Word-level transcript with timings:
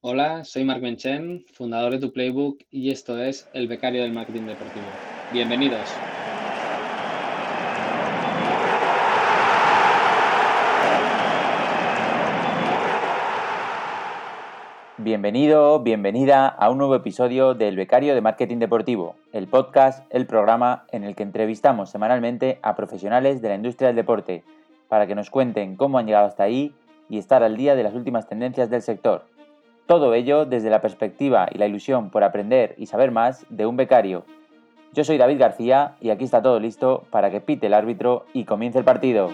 Hola, 0.00 0.44
soy 0.44 0.62
Marc 0.62 0.80
Menchen, 0.80 1.44
fundador 1.52 1.90
de 1.90 1.98
Tu 1.98 2.12
Playbook 2.12 2.62
y 2.70 2.92
esto 2.92 3.18
es 3.18 3.50
El 3.52 3.66
Becario 3.66 4.02
del 4.02 4.12
Marketing 4.12 4.42
Deportivo. 4.42 4.86
Bienvenidos. 5.32 5.92
Bienvenido, 14.98 15.80
bienvenida 15.80 16.46
a 16.46 16.70
un 16.70 16.78
nuevo 16.78 16.94
episodio 16.94 17.54
del 17.54 17.74
Becario 17.74 18.14
de 18.14 18.20
Marketing 18.20 18.58
Deportivo, 18.58 19.16
el 19.32 19.48
podcast, 19.48 20.06
el 20.14 20.28
programa 20.28 20.86
en 20.92 21.02
el 21.02 21.16
que 21.16 21.24
entrevistamos 21.24 21.90
semanalmente 21.90 22.60
a 22.62 22.76
profesionales 22.76 23.42
de 23.42 23.48
la 23.48 23.56
industria 23.56 23.88
del 23.88 23.96
deporte 23.96 24.44
para 24.88 25.08
que 25.08 25.16
nos 25.16 25.28
cuenten 25.28 25.74
cómo 25.74 25.98
han 25.98 26.06
llegado 26.06 26.28
hasta 26.28 26.44
ahí 26.44 26.72
y 27.08 27.18
estar 27.18 27.42
al 27.42 27.56
día 27.56 27.74
de 27.74 27.82
las 27.82 27.94
últimas 27.94 28.28
tendencias 28.28 28.70
del 28.70 28.82
sector. 28.82 29.24
Todo 29.88 30.12
ello 30.12 30.44
desde 30.44 30.68
la 30.68 30.82
perspectiva 30.82 31.48
y 31.50 31.56
la 31.56 31.66
ilusión 31.66 32.10
por 32.10 32.22
aprender 32.22 32.74
y 32.76 32.84
saber 32.84 33.10
más 33.10 33.46
de 33.48 33.64
un 33.64 33.78
becario. 33.78 34.26
Yo 34.92 35.02
soy 35.02 35.16
David 35.16 35.38
García 35.38 35.94
y 36.02 36.10
aquí 36.10 36.24
está 36.24 36.42
todo 36.42 36.60
listo 36.60 37.04
para 37.10 37.30
que 37.30 37.40
pite 37.40 37.68
el 37.68 37.72
árbitro 37.72 38.26
y 38.34 38.44
comience 38.44 38.78
el 38.78 38.84
partido. 38.84 39.32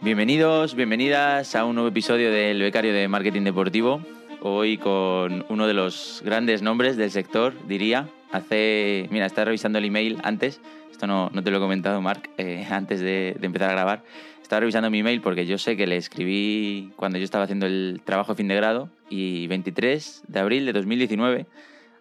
Bienvenidos, 0.00 0.74
bienvenidas 0.74 1.54
a 1.54 1.64
un 1.64 1.76
nuevo 1.76 1.90
episodio 1.90 2.32
del 2.32 2.60
Becario 2.60 2.92
de 2.92 3.06
Marketing 3.06 3.42
Deportivo. 3.42 4.00
Hoy 4.40 4.78
con 4.78 5.44
uno 5.48 5.68
de 5.68 5.74
los 5.74 6.22
grandes 6.24 6.60
nombres 6.60 6.96
del 6.96 7.12
sector, 7.12 7.54
diría. 7.68 8.08
Hace, 8.32 9.06
mira, 9.12 9.26
estaba 9.26 9.44
revisando 9.44 9.78
el 9.78 9.84
email 9.84 10.18
antes, 10.24 10.60
esto 11.02 11.08
no, 11.08 11.30
no 11.32 11.42
te 11.42 11.50
lo 11.50 11.56
he 11.56 11.60
comentado, 11.60 12.00
Marc, 12.00 12.30
eh, 12.38 12.64
antes 12.70 13.00
de, 13.00 13.36
empezar 13.42 13.70
a 13.70 13.72
grabar. 13.72 14.04
Estaba 14.40 14.60
revisando 14.60 14.88
mi 14.88 15.00
email 15.00 15.20
porque 15.20 15.46
yo 15.46 15.58
sé 15.58 15.76
que 15.76 15.88
le 15.88 15.96
escribí 15.96 16.92
cuando 16.94 17.18
yo 17.18 17.24
estaba 17.24 17.42
haciendo 17.42 17.66
el 17.66 18.02
trabajo 18.04 18.32
de 18.32 18.36
fin 18.36 18.46
de 18.46 18.54
grado 18.54 18.88
y 19.10 19.48
23 19.48 20.22
de 20.28 20.38
abril 20.38 20.64
de 20.64 20.72
2019, 20.72 21.46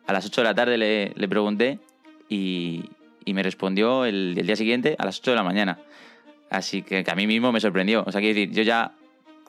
a 0.05 0.13
las 0.13 0.25
8 0.27 0.41
de 0.41 0.45
la 0.45 0.53
tarde 0.53 0.77
le, 0.77 1.13
le 1.15 1.27
pregunté 1.27 1.79
y, 2.29 2.91
y, 3.25 3.33
me 3.33 3.41
respondió 3.41 4.05
el, 4.05 4.35
día 4.35 4.55
siguiente 4.55 4.95
a 4.99 5.05
las 5.05 5.19
8 5.19 5.31
de 5.31 5.37
la 5.37 5.43
mañana. 5.43 5.79
Así 6.51 6.83
que, 6.83 7.03
a 7.07 7.15
mí 7.15 7.25
mismo 7.25 7.51
me 7.51 7.59
sorprendió. 7.59 8.03
O 8.05 8.11
sea, 8.11 8.21
quiero 8.21 8.35
decir, 8.35 8.51
yo 8.51 8.61
ya 8.61 8.91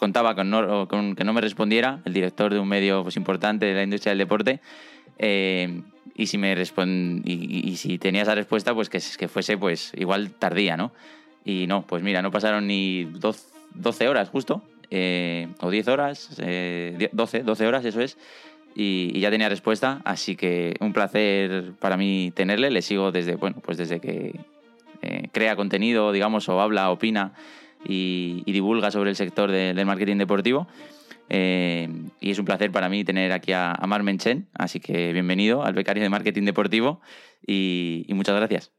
contaba 0.03 0.34
con, 0.34 0.50
no, 0.50 0.89
con, 0.89 1.14
que 1.14 1.22
no 1.22 1.33
me 1.33 1.41
respondiera, 1.41 2.00
el 2.05 2.12
director 2.12 2.53
de 2.53 2.58
un 2.58 2.67
medio 2.67 3.05
pues, 3.05 3.17
importante 3.17 3.67
de 3.67 3.75
la 3.75 3.84
industria 3.84 4.11
del 4.11 4.19
deporte, 4.19 4.59
eh, 5.20 5.81
y 6.17 6.27
si 6.27 6.39
me 6.39 6.56
respond 6.56 7.22
y, 7.25 7.70
y, 7.70 7.77
si 7.77 7.98
tenía 7.98 8.22
esa 8.22 8.34
respuesta, 8.34 8.75
pues 8.75 8.91
que, 8.91 9.00
que, 9.17 9.28
fuese 9.28 9.56
pues 9.56 9.92
igual 9.97 10.33
tardía, 10.33 10.77
¿no? 10.77 10.91
Y 11.44 11.69
no, 11.69 11.86
pues 11.86 12.03
mira, 12.03 12.20
no 12.20 12.33
pasaron 12.33 12.67
ni 12.67 13.05
12 13.05 14.09
horas 14.09 14.28
justo, 14.28 14.64
eh, 14.91 15.47
o 15.61 15.70
10 15.70 15.86
horas, 15.86 16.37
eh, 16.42 17.09
12, 17.12 17.44
12 17.44 17.66
horas, 17.69 17.84
eso 17.84 18.00
es, 18.00 18.19
y, 18.75 19.12
y, 19.14 19.20
ya 19.20 19.31
tenía 19.31 19.48
respuesta, 19.48 20.03
así 20.05 20.34
que 20.34 20.75
un 20.81 20.92
placer 20.92 21.75
para 21.78 21.97
mí 21.97 22.33
tenerle, 22.34 22.72
le 22.72 22.83
sigo 22.83 23.12
desde, 23.12 23.37
bueno, 23.37 23.59
pues 23.62 23.78
desde 23.78 24.00
que 24.00 24.34
eh, 25.03 25.28
crea 25.31 25.55
contenido, 25.55 26.11
digamos, 26.11 26.48
o 26.48 26.61
habla, 26.61 26.91
opina 26.91 27.34
y, 27.84 28.42
y 28.47 28.52
divulga 28.52 28.91
sobre 28.91 29.11
el 29.11 29.16
sector 29.16 29.50
de, 29.50 29.75
del 29.75 29.86
marketing 29.86 30.19
deportivo. 30.19 30.69
Eh, 31.28 31.88
y 32.20 32.30
es 32.30 32.38
un 32.38 32.44
placer 32.44 32.70
para 32.70 32.88
mí 32.88 33.05
tener 33.05 33.33
aquí 33.33 33.52
a, 33.52 33.72
a 33.72 33.86
Mar 33.86 34.02
Menchen, 34.02 34.48
así 34.52 34.80
que 34.80 35.12
bienvenido 35.12 35.64
al 35.64 35.72
becario 35.72 36.03
de 36.03 36.10
marketing 36.10 36.44
deportivo 36.44 37.00
y, 37.47 38.05
y 38.06 38.14
muchas 38.14 38.36
gracias. 38.36 38.72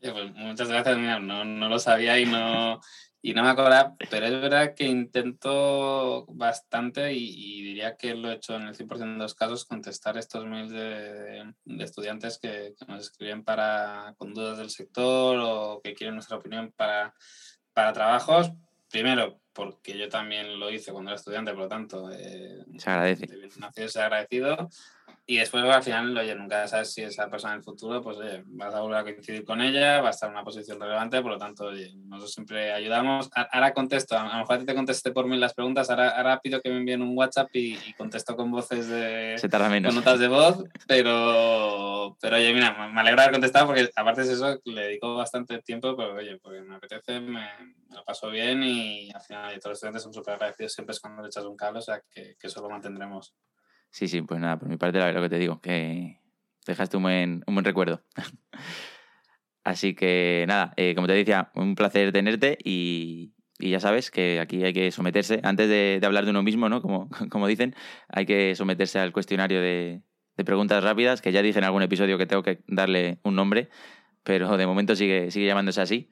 Pues 0.00 0.32
muchas 0.34 0.68
gracias, 0.68 0.96
no, 0.96 1.44
no, 1.44 1.68
lo 1.68 1.78
sabía 1.78 2.20
y 2.20 2.24
no, 2.24 2.80
y 3.20 3.34
no 3.34 3.42
me 3.42 3.48
acordaba, 3.48 3.96
pero 4.08 4.26
es 4.26 4.32
verdad 4.32 4.74
que 4.74 4.84
intento 4.84 6.24
bastante 6.28 7.12
y, 7.12 7.34
y, 7.36 7.62
diría 7.62 7.96
que 7.96 8.14
lo 8.14 8.30
he 8.30 8.34
hecho 8.34 8.54
en 8.54 8.62
el 8.62 8.76
100% 8.76 8.98
de 8.98 9.18
los 9.18 9.34
casos, 9.34 9.64
contestar 9.64 10.16
estos 10.16 10.46
mails 10.46 10.70
de, 10.70 11.52
de 11.64 11.84
estudiantes 11.84 12.38
que, 12.38 12.74
que, 12.78 12.86
nos 12.86 13.10
escriben 13.10 13.42
para, 13.42 14.14
con 14.16 14.32
dudas 14.32 14.56
del 14.58 14.70
sector 14.70 15.36
o 15.40 15.80
que 15.82 15.94
quieren 15.94 16.14
nuestra 16.14 16.36
opinión 16.36 16.72
para, 16.76 17.12
para 17.78 17.92
trabajos. 17.92 18.50
Primero, 18.90 19.38
porque 19.52 19.96
yo 19.96 20.08
también 20.08 20.58
lo 20.58 20.68
hice 20.68 20.90
cuando 20.90 21.12
era 21.12 21.16
estudiante, 21.16 21.52
por 21.52 21.60
lo 21.60 21.68
tanto, 21.68 22.10
eh, 22.10 22.64
se 22.76 22.90
agradece. 22.90 23.28
Nacido, 23.56 23.88
se 23.88 24.02
agradecido. 24.02 24.68
Y 25.30 25.36
después, 25.36 25.62
al 25.62 25.82
final, 25.82 26.16
oye, 26.16 26.34
nunca 26.34 26.66
sabes 26.68 26.90
si 26.90 27.02
esa 27.02 27.28
persona 27.28 27.52
en 27.52 27.58
el 27.58 27.62
futuro, 27.62 28.00
pues, 28.00 28.16
oye, 28.16 28.42
vas 28.46 28.74
a 28.74 28.80
volver 28.80 28.96
a 28.96 29.02
coincidir 29.02 29.44
con 29.44 29.60
ella, 29.60 30.00
va 30.00 30.08
a 30.08 30.10
estar 30.10 30.30
en 30.30 30.36
una 30.36 30.42
posición 30.42 30.80
relevante, 30.80 31.20
por 31.20 31.32
lo 31.32 31.38
tanto, 31.38 31.66
oye, 31.66 31.92
nosotros 32.06 32.32
siempre 32.32 32.72
ayudamos. 32.72 33.28
Ahora 33.34 33.74
contesto, 33.74 34.16
a 34.16 34.24
lo 34.24 34.38
mejor 34.38 34.56
a 34.56 34.58
ti 34.60 34.64
te 34.64 34.74
contesté 34.74 35.12
por 35.12 35.26
mí 35.26 35.36
las 35.36 35.52
preguntas, 35.52 35.90
ahora, 35.90 36.16
ahora 36.16 36.40
pido 36.40 36.62
que 36.62 36.70
me 36.70 36.78
envíen 36.78 37.02
un 37.02 37.14
WhatsApp 37.14 37.50
y, 37.52 37.74
y 37.74 37.92
contesto 37.92 38.36
con 38.36 38.50
voces 38.50 38.88
de... 38.88 39.34
Se 39.36 39.50
tarda 39.50 39.68
menos. 39.68 39.92
Con 39.92 40.02
notas 40.02 40.18
de 40.18 40.28
voz, 40.28 40.64
pero, 40.86 42.16
pero 42.22 42.36
oye, 42.36 42.54
mira, 42.54 42.88
me 42.88 42.98
alegra 42.98 43.24
haber 43.24 43.32
contestado 43.32 43.66
porque 43.66 43.90
aparte 43.96 44.24
de 44.24 44.32
eso, 44.32 44.58
le 44.64 44.80
dedico 44.80 45.14
bastante 45.14 45.60
tiempo, 45.60 45.94
pero 45.94 46.14
oye, 46.14 46.38
porque 46.38 46.62
me 46.62 46.76
apetece, 46.76 47.20
me, 47.20 47.32
me 47.90 47.96
lo 47.96 48.02
paso 48.02 48.30
bien 48.30 48.62
y 48.62 49.10
al 49.10 49.20
final 49.20 49.50
todos 49.58 49.72
los 49.72 49.76
estudiantes 49.76 50.02
son 50.04 50.14
súper 50.14 50.36
agradecidos 50.36 50.72
siempre 50.72 50.94
es 50.94 51.00
cuando 51.00 51.20
le 51.20 51.28
echas 51.28 51.44
un 51.44 51.54
cable, 51.54 51.80
o 51.80 51.82
sea, 51.82 52.00
que, 52.10 52.34
que 52.40 52.46
eso 52.46 52.62
lo 52.62 52.70
mantendremos. 52.70 53.34
Sí, 53.90 54.08
sí, 54.08 54.22
pues 54.22 54.40
nada, 54.40 54.58
por 54.58 54.68
mi 54.68 54.76
parte 54.76 55.12
lo 55.12 55.22
que 55.22 55.28
te 55.28 55.38
digo, 55.38 55.60
que 55.60 56.20
dejaste 56.66 56.96
un 56.96 57.02
buen, 57.04 57.44
un 57.46 57.54
buen 57.54 57.64
recuerdo. 57.64 58.02
Así 59.64 59.94
que 59.94 60.44
nada, 60.48 60.72
eh, 60.76 60.94
como 60.94 61.06
te 61.06 61.14
decía, 61.14 61.50
un 61.54 61.74
placer 61.74 62.12
tenerte 62.12 62.56
y, 62.62 63.34
y, 63.58 63.70
ya 63.70 63.80
sabes 63.80 64.10
que 64.10 64.40
aquí 64.40 64.64
hay 64.64 64.72
que 64.72 64.90
someterse, 64.92 65.40
antes 65.42 65.68
de, 65.68 65.98
de, 66.00 66.06
hablar 66.06 66.24
de 66.24 66.30
uno 66.30 66.42
mismo, 66.42 66.68
¿no? 66.68 66.80
Como, 66.80 67.10
como 67.30 67.46
dicen, 67.46 67.74
hay 68.08 68.24
que 68.24 68.54
someterse 68.54 68.98
al 68.98 69.12
cuestionario 69.12 69.60
de, 69.60 70.02
de, 70.36 70.44
preguntas 70.44 70.82
rápidas, 70.82 71.20
que 71.20 71.32
ya 71.32 71.42
dije 71.42 71.58
en 71.58 71.64
algún 71.64 71.82
episodio 71.82 72.16
que 72.18 72.26
tengo 72.26 72.42
que 72.42 72.62
darle 72.66 73.20
un 73.24 73.34
nombre, 73.34 73.68
pero 74.22 74.56
de 74.56 74.66
momento 74.66 74.94
sigue, 74.96 75.30
sigue 75.30 75.46
llamándose 75.46 75.80
así. 75.80 76.10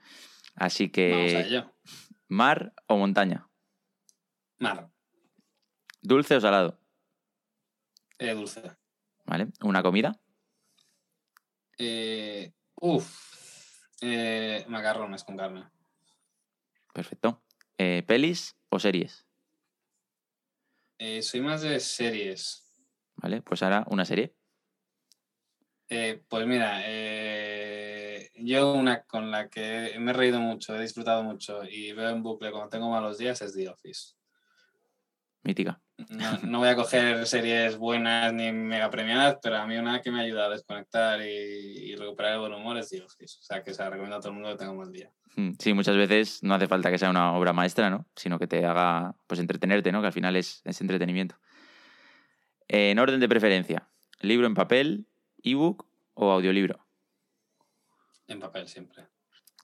Así 0.54 0.88
que... 0.88 1.64
¿Mar 2.28 2.72
o 2.88 2.96
montaña? 2.96 3.48
Mar. 4.58 4.90
¿Dulce 6.02 6.36
o 6.36 6.40
salado? 6.40 6.80
Eh, 8.18 8.34
dulce. 8.34 8.62
¿Vale? 9.26 9.48
¿Una 9.62 9.82
comida? 9.82 10.18
Eh, 11.78 12.52
uf. 12.76 13.86
Eh, 14.00 14.64
macarrones 14.68 15.24
con 15.24 15.36
carne. 15.36 15.68
Perfecto. 16.92 17.42
Eh, 17.76 18.02
¿Pelis 18.06 18.56
o 18.70 18.78
series? 18.78 19.26
Eh, 20.98 21.22
soy 21.22 21.40
más 21.40 21.62
de 21.62 21.78
series. 21.80 22.74
Vale, 23.16 23.42
pues 23.42 23.62
ahora 23.62 23.84
una 23.88 24.04
serie. 24.04 24.34
Eh, 25.88 26.22
pues 26.28 26.46
mira, 26.46 26.80
yo 28.34 28.72
una 28.72 29.04
con 29.04 29.30
la 29.30 29.48
que 29.48 29.94
me 29.98 30.10
he 30.10 30.14
reído 30.14 30.40
mucho, 30.40 30.74
he 30.74 30.80
disfrutado 30.80 31.22
mucho 31.22 31.64
y 31.64 31.92
veo 31.92 32.10
en 32.10 32.22
bucle 32.22 32.50
cuando 32.50 32.70
tengo 32.70 32.90
malos 32.90 33.18
días 33.18 33.40
es 33.42 33.54
The 33.54 33.68
Office. 33.68 34.14
Mítica. 35.42 35.80
No, 36.10 36.38
no, 36.42 36.58
voy 36.58 36.68
a 36.68 36.76
coger 36.76 37.26
series 37.26 37.78
buenas 37.78 38.32
ni 38.32 38.52
mega 38.52 38.90
premiadas, 38.90 39.38
pero 39.42 39.56
a 39.56 39.66
mí 39.66 39.76
una 39.78 40.02
que 40.02 40.10
me 40.10 40.20
ayuda 40.20 40.44
a 40.44 40.50
desconectar 40.50 41.20
y, 41.22 41.24
y 41.24 41.96
recuperar 41.96 42.34
el 42.34 42.40
buen 42.40 42.52
humor 42.52 42.76
es 42.76 42.92
Office. 42.92 43.38
O 43.40 43.42
sea, 43.42 43.62
que 43.64 43.72
se 43.72 43.82
la 43.82 43.88
recomiendo 43.88 44.16
a 44.16 44.20
todo 44.20 44.28
el 44.28 44.34
mundo 44.34 44.50
que 44.50 44.56
tenga 44.56 44.72
un 44.72 44.76
buen 44.76 44.92
día. 44.92 45.10
Mm, 45.36 45.52
Sí, 45.58 45.72
muchas 45.72 45.96
veces 45.96 46.42
no 46.42 46.54
hace 46.54 46.68
falta 46.68 46.90
que 46.90 46.98
sea 46.98 47.08
una 47.08 47.32
obra 47.32 47.54
maestra, 47.54 47.88
¿no? 47.88 48.06
Sino 48.14 48.38
que 48.38 48.46
te 48.46 48.64
haga, 48.66 49.14
pues, 49.26 49.40
entretenerte, 49.40 49.90
¿no? 49.90 50.02
Que 50.02 50.08
al 50.08 50.12
final 50.12 50.36
es, 50.36 50.60
es 50.64 50.80
entretenimiento. 50.82 51.36
En 52.68 52.98
orden 52.98 53.20
de 53.20 53.28
preferencia, 53.28 53.88
¿libro 54.20 54.46
en 54.46 54.54
papel, 54.54 55.06
ebook 55.42 55.86
o 56.14 56.30
audiolibro? 56.30 56.86
En 58.28 58.40
papel 58.40 58.68
siempre. 58.68 59.06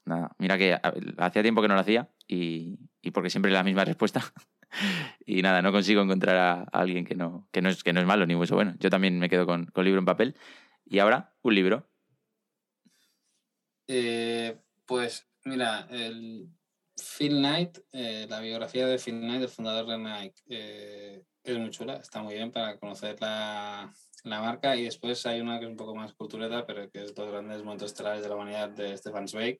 Nada, 0.04 0.34
mira 0.38 0.56
que 0.56 0.78
hacía 1.18 1.42
tiempo 1.42 1.62
que 1.62 1.68
no 1.68 1.74
lo 1.74 1.80
hacía 1.80 2.08
y, 2.26 2.78
y 3.02 3.10
porque 3.10 3.30
siempre 3.30 3.52
la 3.52 3.62
misma 3.62 3.84
respuesta. 3.84 4.22
y 5.26 5.42
nada, 5.42 5.62
no 5.62 5.72
consigo 5.72 6.02
encontrar 6.02 6.36
a, 6.36 6.62
alguien 6.72 7.04
que 7.04 7.14
no, 7.14 7.48
que 7.52 7.62
no, 7.62 7.68
es, 7.68 7.82
que 7.82 7.92
no 7.92 8.00
es 8.00 8.06
malo 8.06 8.26
ni 8.26 8.34
mucho 8.34 8.54
bueno. 8.54 8.74
Yo 8.78 8.90
también 8.90 9.18
me 9.18 9.28
quedo 9.28 9.46
con, 9.46 9.66
con 9.66 9.84
libro 9.84 9.98
en 10.00 10.06
papel. 10.06 10.36
Y 10.84 10.98
ahora, 10.98 11.34
un 11.42 11.54
libro. 11.54 11.88
Eh, 13.86 14.56
pues 14.86 15.28
mira, 15.44 15.86
el 15.90 16.48
Phil 16.96 17.38
Knight, 17.38 17.78
eh, 17.92 18.26
la 18.28 18.40
biografía 18.40 18.86
de 18.86 18.98
Phil 18.98 19.20
Knight, 19.20 19.42
el 19.42 19.48
fundador 19.48 19.86
de 19.86 19.98
Nike, 19.98 20.42
eh, 20.48 21.22
es 21.42 21.58
muy 21.58 21.70
chula, 21.70 21.96
está 21.96 22.22
muy 22.22 22.34
bien 22.34 22.52
para 22.52 22.78
conocer 22.78 23.16
la, 23.20 23.92
la, 24.24 24.40
marca. 24.40 24.76
Y 24.76 24.84
después 24.84 25.24
hay 25.26 25.40
una 25.40 25.58
que 25.58 25.64
es 25.64 25.70
un 25.70 25.76
poco 25.76 25.94
más 25.94 26.12
cultureta, 26.14 26.64
pero 26.66 26.90
que 26.90 27.02
es 27.02 27.14
Dos 27.14 27.30
grandes 27.30 27.62
momentos 27.62 27.90
estelares 27.90 28.22
de 28.22 28.28
la 28.28 28.36
humanidad 28.36 28.70
de 28.70 28.96
Stefan 28.96 29.28
Zweig, 29.28 29.58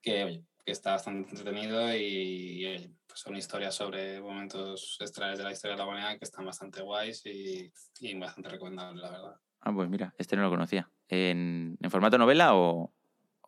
que, 0.00 0.42
que 0.64 0.72
está 0.72 0.92
bastante 0.92 1.30
entretenido 1.30 1.94
y, 1.94 2.90
pues 3.06 3.20
son 3.20 3.36
historias 3.36 3.74
sobre 3.74 4.20
momentos 4.20 4.96
estelares 5.00 5.38
de 5.38 5.44
la 5.44 5.52
historia 5.52 5.76
de 5.76 5.82
la 5.82 5.86
humanidad 5.86 6.18
que 6.18 6.24
están 6.24 6.46
bastante 6.46 6.82
guays 6.82 7.24
y, 7.26 7.70
y 8.00 8.18
bastante 8.18 8.48
recomendables, 8.48 9.02
la 9.02 9.10
verdad. 9.10 9.36
Ah, 9.60 9.72
pues 9.72 9.88
mira, 9.88 10.14
este 10.18 10.36
no 10.36 10.42
lo 10.42 10.50
conocía. 10.50 10.90
¿En, 11.08 11.76
en 11.80 11.90
formato 11.90 12.18
novela 12.18 12.54
o, 12.54 12.92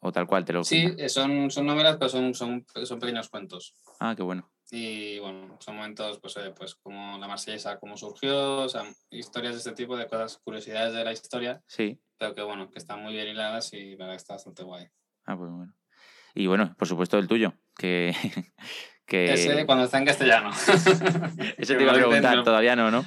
o 0.00 0.12
tal 0.12 0.26
cual 0.26 0.44
te 0.44 0.52
lo 0.52 0.64
Sí, 0.64 0.94
son, 1.08 1.50
son 1.50 1.66
novelas, 1.66 1.96
pero 1.96 2.08
son, 2.08 2.34
son, 2.34 2.66
son 2.84 2.98
pequeños 2.98 3.28
cuentos. 3.28 3.74
Ah, 3.98 4.14
qué 4.16 4.22
bueno. 4.22 4.50
Y 4.70 5.18
bueno, 5.20 5.56
son 5.60 5.76
momentos, 5.76 6.18
pues, 6.18 6.34
pues 6.56 6.74
como 6.74 7.18
la 7.18 7.28
marsellesa, 7.28 7.78
cómo 7.78 7.96
surgió, 7.96 8.62
o 8.62 8.68
sea, 8.68 8.82
historias 9.10 9.54
de 9.54 9.58
este 9.58 9.72
tipo, 9.72 9.96
de 9.96 10.06
cosas, 10.06 10.38
curiosidades 10.38 10.92
de 10.92 11.04
la 11.04 11.12
historia. 11.12 11.62
Sí. 11.66 12.00
Pero 12.18 12.34
que 12.34 12.42
bueno, 12.42 12.68
que 12.70 12.78
están 12.78 13.02
muy 13.02 13.12
bien 13.12 13.28
hiladas 13.28 13.72
y 13.72 13.90
la 13.92 14.06
verdad 14.06 14.12
que 14.12 14.16
está 14.16 14.34
bastante 14.34 14.64
guay. 14.64 14.88
Ah, 15.24 15.36
pues 15.36 15.50
bueno. 15.50 15.72
Y 16.36 16.46
bueno, 16.46 16.74
por 16.78 16.86
supuesto 16.86 17.18
el 17.18 17.26
tuyo, 17.26 17.54
que... 17.76 18.14
que... 19.06 19.32
Ese 19.32 19.64
cuando 19.64 19.84
está 19.84 19.98
en 19.98 20.04
castellano. 20.04 20.50
Ese 21.56 21.74
te 21.74 21.82
iba 21.82 21.92
a 21.92 21.94
preguntar, 21.94 22.44
todavía 22.44 22.76
no, 22.76 22.90
¿no? 22.90 23.04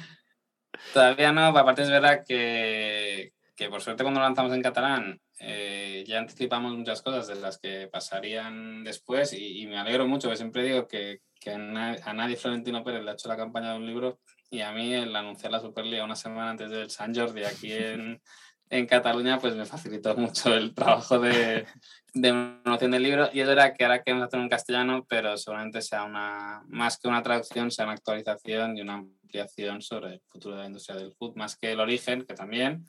Todavía 0.92 1.32
no, 1.32 1.46
aparte 1.46 1.82
es 1.82 1.90
verdad 1.90 2.24
que, 2.26 3.32
que 3.54 3.68
por 3.68 3.80
suerte 3.80 4.02
cuando 4.02 4.18
lo 4.18 4.26
lanzamos 4.26 4.52
en 4.52 4.62
catalán 4.62 5.20
eh, 5.38 6.04
ya 6.06 6.18
anticipamos 6.18 6.76
muchas 6.76 7.00
cosas 7.02 7.28
de 7.28 7.36
las 7.36 7.58
que 7.58 7.88
pasarían 7.90 8.82
después 8.84 9.32
y, 9.32 9.62
y 9.62 9.66
me 9.66 9.78
alegro 9.78 10.06
mucho, 10.06 10.28
que 10.28 10.36
siempre 10.36 10.64
digo 10.64 10.88
que, 10.88 11.20
que 11.40 11.52
a 11.52 12.12
nadie 12.12 12.36
Florentino 12.36 12.84
Pérez 12.84 13.02
le 13.02 13.10
ha 13.10 13.14
hecho 13.14 13.28
la 13.28 13.36
campaña 13.36 13.72
de 13.72 13.78
un 13.78 13.86
libro 13.86 14.20
y 14.50 14.60
a 14.60 14.72
mí 14.72 14.92
el 14.92 15.14
anunciar 15.14 15.52
la 15.52 15.60
Superliga 15.60 16.04
una 16.04 16.16
semana 16.16 16.50
antes 16.50 16.70
del 16.70 16.90
San 16.90 17.14
Jordi 17.14 17.44
aquí 17.44 17.72
en, 17.72 18.20
en 18.70 18.86
Cataluña 18.86 19.38
pues 19.38 19.54
me 19.56 19.66
facilitó 19.66 20.16
mucho 20.16 20.54
el 20.54 20.72
trabajo 20.74 21.18
de, 21.18 21.66
de 22.14 22.58
promoción 22.62 22.92
del 22.92 23.02
libro 23.02 23.28
y 23.32 23.40
es 23.40 23.46
verdad 23.46 23.74
que 23.76 23.84
ahora 23.84 24.02
queremos 24.02 24.26
hacer 24.26 24.40
en 24.40 24.48
castellano 24.48 25.04
pero 25.08 25.36
seguramente 25.36 25.82
sea 25.82 26.04
una 26.04 26.62
más 26.68 26.98
que 26.98 27.08
una 27.08 27.22
traducción 27.22 27.70
sea 27.70 27.84
una 27.84 27.94
actualización 27.94 28.78
y 28.78 28.80
una 28.80 28.94
ampliación 28.94 29.82
sobre 29.82 30.14
el 30.14 30.20
futuro 30.20 30.54
de 30.54 30.62
la 30.62 30.68
industria 30.68 30.96
del 30.96 31.12
food 31.12 31.36
más 31.36 31.56
que 31.56 31.72
el 31.72 31.80
origen 31.80 32.22
que 32.22 32.34
también 32.34 32.86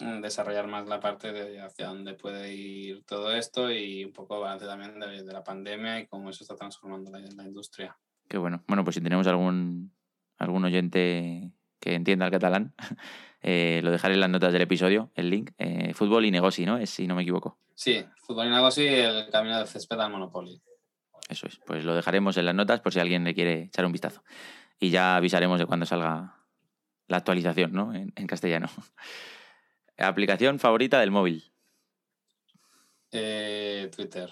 mm, 0.00 0.20
desarrollar 0.20 0.66
más 0.68 0.86
la 0.86 1.00
parte 1.00 1.32
de 1.32 1.60
hacia 1.60 1.88
dónde 1.88 2.14
puede 2.14 2.54
ir 2.54 3.02
todo 3.04 3.34
esto 3.34 3.70
y 3.70 4.04
un 4.04 4.12
poco 4.12 4.40
balance 4.40 4.66
también 4.66 5.00
de, 5.00 5.22
de, 5.22 5.32
la 5.32 5.42
pandemia 5.42 6.00
y 6.00 6.06
cómo 6.06 6.30
eso 6.30 6.44
está 6.44 6.54
transformando 6.56 7.10
la, 7.10 7.18
la 7.18 7.44
industria. 7.44 7.96
Qué 8.28 8.38
bueno. 8.38 8.62
Bueno, 8.66 8.84
pues 8.84 8.94
si 8.94 9.00
tenemos 9.00 9.26
algún, 9.26 9.92
algún 10.38 10.64
oyente 10.64 11.52
que 11.80 11.94
entienda 11.94 12.26
el 12.26 12.32
catalán, 12.32 12.74
eh, 13.48 13.80
lo 13.80 13.92
dejaré 13.92 14.14
en 14.14 14.20
las 14.20 14.28
notas 14.28 14.52
del 14.52 14.62
episodio, 14.62 15.12
el 15.14 15.30
link. 15.30 15.52
Eh, 15.58 15.94
fútbol 15.94 16.24
y 16.24 16.32
negoci, 16.32 16.66
¿no? 16.66 16.78
Es, 16.78 16.90
si 16.90 17.06
no 17.06 17.14
me 17.14 17.22
equivoco. 17.22 17.60
Sí, 17.76 18.04
fútbol 18.16 18.48
y 18.48 18.50
negoci, 18.50 18.84
el 18.84 19.30
camino 19.30 19.56
del 19.56 19.68
césped 19.68 20.00
al 20.00 20.10
Monopoly. 20.10 20.60
Eso 21.28 21.46
es. 21.46 21.60
Pues 21.64 21.84
lo 21.84 21.94
dejaremos 21.94 22.36
en 22.38 22.44
las 22.44 22.56
notas 22.56 22.80
por 22.80 22.92
si 22.92 22.98
alguien 22.98 23.22
le 23.22 23.34
quiere 23.34 23.62
echar 23.62 23.86
un 23.86 23.92
vistazo. 23.92 24.24
Y 24.80 24.90
ya 24.90 25.14
avisaremos 25.14 25.60
de 25.60 25.66
cuando 25.66 25.86
salga 25.86 26.42
la 27.06 27.16
actualización, 27.18 27.72
¿no? 27.72 27.94
En, 27.94 28.12
en 28.16 28.26
castellano. 28.26 28.66
¿Aplicación 29.96 30.58
favorita 30.58 30.98
del 30.98 31.12
móvil? 31.12 31.44
Eh, 33.12 33.88
Twitter. 33.94 34.28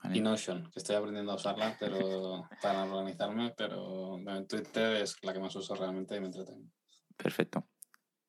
Vale. 0.00 0.16
Y 0.16 0.20
Notion, 0.20 0.70
que 0.70 0.78
estoy 0.78 0.94
aprendiendo 0.94 1.32
a 1.32 1.34
usarla 1.34 1.76
pero 1.78 2.48
para 2.62 2.84
organizarme, 2.84 3.52
pero 3.56 4.16
Twitter 4.48 5.02
es 5.02 5.16
la 5.22 5.32
que 5.32 5.40
más 5.40 5.56
uso 5.56 5.74
realmente 5.74 6.14
y 6.14 6.20
me 6.20 6.26
entretengo. 6.26 6.70
Perfecto. 7.16 7.66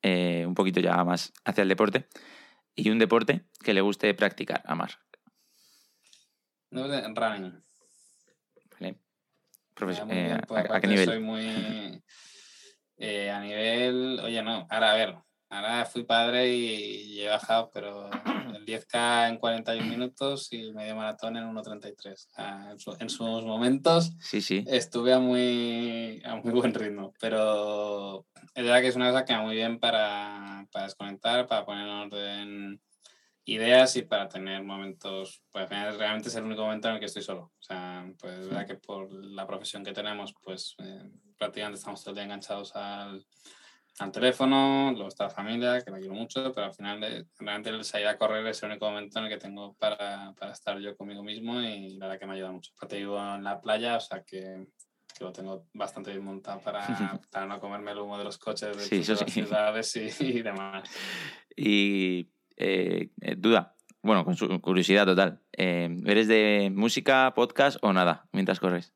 Eh, 0.06 0.44
un 0.46 0.54
poquito 0.54 0.80
ya 0.80 1.02
más 1.02 1.32
hacia 1.46 1.62
el 1.62 1.68
deporte. 1.70 2.08
¿Y 2.74 2.90
un 2.90 2.98
deporte 2.98 3.46
que 3.62 3.72
le 3.72 3.80
guste 3.80 4.12
practicar, 4.12 4.62
amar? 4.66 4.90
Running. 6.70 7.64
Vale. 8.72 8.98
Profes 9.72 10.00
eh, 10.00 10.04
bien, 10.04 10.42
pues, 10.46 10.70
¿a, 10.70 10.76
¿a, 10.76 10.80
qué 10.82 10.86
nivel? 10.88 11.06
Soy 11.06 11.20
muy... 11.20 12.02
Eh, 12.98 13.30
a 13.30 13.40
nivel... 13.40 14.20
Oye, 14.22 14.42
no, 14.42 14.66
ahora 14.68 14.92
a 14.92 14.94
ver, 14.94 15.16
ahora 15.54 15.84
fui 15.86 16.04
padre 16.04 16.48
y 16.52 17.20
he 17.20 17.28
bajado, 17.28 17.70
pero 17.72 18.10
el 18.54 18.64
10K 18.66 19.28
en 19.28 19.38
41 19.38 19.84
minutos 19.88 20.52
y 20.52 20.72
medio 20.72 20.96
maratón 20.96 21.36
en 21.36 21.44
1.33. 21.44 22.28
Ah, 22.36 22.68
en, 22.72 22.78
su, 22.78 22.96
en, 22.98 23.08
sus 23.08 23.44
momentos 23.44 24.12
sí, 24.20 24.40
sí. 24.40 24.64
estuve 24.66 25.12
a 25.12 25.18
muy, 25.18 26.22
a 26.24 26.36
muy 26.36 26.52
buen 26.52 26.74
ritmo, 26.74 27.12
pero 27.20 28.26
es 28.54 28.64
verdad 28.64 28.80
que 28.80 28.88
es 28.88 28.96
una 28.96 29.10
cosa 29.10 29.24
que 29.24 29.34
va 29.34 29.42
muy 29.42 29.54
bien 29.54 29.78
para, 29.78 30.66
para 30.72 30.86
desconectar, 30.86 31.46
para 31.46 31.64
poner 31.64 31.86
en 31.86 31.92
orden 31.92 32.80
ideas 33.46 33.94
y 33.96 34.02
para 34.02 34.28
tener 34.28 34.62
momentos, 34.62 35.42
pues 35.50 35.68
realmente 35.68 36.28
es 36.28 36.34
el 36.34 36.44
único 36.44 36.62
momento 36.62 36.88
en 36.88 36.94
el 36.94 37.00
que 37.00 37.06
estoy 37.06 37.22
solo. 37.22 37.52
O 37.58 37.62
sea, 37.62 38.10
pues 38.18 38.38
es 38.38 38.48
verdad 38.48 38.66
que 38.66 38.76
por 38.76 39.12
la 39.12 39.46
profesión 39.46 39.84
que 39.84 39.92
tenemos, 39.92 40.34
pues 40.42 40.74
eh, 40.78 41.10
prácticamente 41.36 41.78
estamos 41.78 42.00
todo 42.02 42.10
el 42.10 42.16
día 42.16 42.24
enganchados 42.24 42.74
al 42.74 43.24
al 43.98 44.10
teléfono, 44.10 44.90
luego 44.92 45.08
está 45.08 45.24
la 45.24 45.30
familia, 45.30 45.80
que 45.80 45.90
la 45.90 45.98
quiero 45.98 46.14
mucho, 46.14 46.52
pero 46.52 46.66
al 46.66 46.74
final 46.74 47.00
de, 47.00 47.26
realmente 47.38 47.70
el 47.70 47.84
salir 47.84 48.08
a 48.08 48.18
correr 48.18 48.44
es 48.46 48.60
el 48.62 48.70
único 48.70 48.86
momento 48.86 49.18
en 49.18 49.26
el 49.26 49.30
que 49.30 49.38
tengo 49.38 49.74
para, 49.74 50.34
para 50.36 50.52
estar 50.52 50.78
yo 50.80 50.96
conmigo 50.96 51.22
mismo 51.22 51.60
y 51.60 51.90
la 51.96 52.06
verdad 52.06 52.20
que 52.20 52.26
me 52.26 52.34
ayuda 52.34 52.50
mucho. 52.50 52.72
Aparte 52.76 52.96
vivo 52.96 53.18
en 53.18 53.44
la 53.44 53.60
playa, 53.60 53.96
o 53.96 54.00
sea 54.00 54.24
que, 54.24 54.66
que 55.16 55.24
lo 55.24 55.32
tengo 55.32 55.68
bastante 55.74 56.10
bien 56.10 56.24
montado 56.24 56.60
para, 56.60 56.80
para, 57.30 57.46
no 57.46 57.60
comerme 57.60 57.92
el 57.92 57.98
humo 58.00 58.18
de 58.18 58.24
los 58.24 58.36
coches 58.36 58.76
de, 58.76 59.04
sí, 59.04 59.12
las 59.12 59.32
ciudades 59.32 59.94
y, 59.96 60.08
y, 60.24 60.42
demás. 60.42 60.90
Y 61.56 62.30
eh, 62.56 63.10
duda, 63.36 63.76
bueno, 64.02 64.24
con 64.24 64.36
su 64.36 64.60
curiosidad 64.60 65.06
total, 65.06 65.40
eh, 65.52 65.96
¿eres 66.04 66.26
de 66.26 66.72
música, 66.74 67.32
podcast 67.32 67.78
o 67.80 67.92
nada 67.92 68.28
mientras 68.32 68.58
corres? 68.58 68.92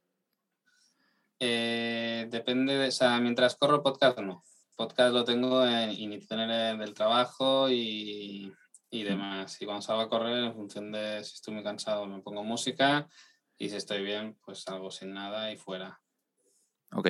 Eh, 1.38 2.26
depende 2.30 2.76
de, 2.76 2.88
o 2.88 2.90
sea, 2.90 3.20
mientras 3.20 3.54
corro 3.54 3.80
podcast 3.80 4.18
no 4.18 4.42
podcast 4.78 5.12
lo 5.12 5.24
tengo 5.24 5.66
en 5.66 5.90
iniciaciones 5.90 6.78
del 6.78 6.94
trabajo 6.94 7.68
y, 7.68 8.54
y, 8.90 9.02
demás. 9.02 9.60
Y 9.60 9.64
cuando 9.64 9.82
salgo 9.82 10.02
a 10.02 10.08
correr, 10.08 10.44
en 10.44 10.54
función 10.54 10.92
de 10.92 11.24
si 11.24 11.34
estoy 11.34 11.54
muy 11.54 11.64
cansado, 11.64 12.06
me 12.06 12.22
pongo 12.22 12.44
música 12.44 13.08
y 13.58 13.68
si 13.68 13.74
estoy 13.74 14.04
bien, 14.04 14.38
pues 14.44 14.60
salgo 14.60 14.92
sin 14.92 15.12
nada 15.12 15.50
y 15.50 15.56
fuera. 15.56 16.00
Ok. 16.92 17.08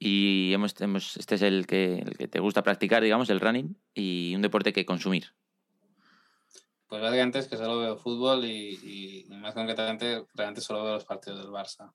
Y 0.00 0.52
hemos, 0.52 0.78
hemos, 0.80 1.16
este 1.16 1.36
es 1.36 1.42
el 1.42 1.68
que, 1.68 2.00
el 2.00 2.18
que 2.18 2.26
te 2.26 2.40
gusta 2.40 2.64
practicar, 2.64 3.00
digamos, 3.00 3.30
el 3.30 3.40
running 3.40 3.80
y 3.94 4.34
un 4.34 4.42
deporte 4.42 4.72
que 4.72 4.84
consumir. 4.84 5.34
Pues 6.88 7.00
básicamente 7.00 7.38
es 7.38 7.46
que 7.46 7.56
solo 7.56 7.78
veo 7.78 7.96
fútbol 7.96 8.44
y, 8.44 8.76
y, 8.82 9.26
y 9.32 9.36
más 9.36 9.54
concretamente, 9.54 10.26
realmente 10.34 10.60
solo 10.60 10.82
veo 10.82 10.94
los 10.94 11.04
partidos 11.04 11.38
del 11.38 11.52
Barça 11.52 11.94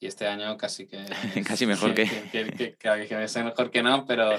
y 0.00 0.06
este 0.06 0.26
año 0.26 0.56
casi 0.56 0.86
que... 0.86 1.04
casi 1.46 1.66
mejor 1.66 1.94
que... 1.94 2.06
Que, 2.32 2.50
que, 2.52 2.76
que, 2.76 3.42
mejor 3.44 3.70
que 3.70 3.82
no, 3.82 4.04
pero 4.06 4.30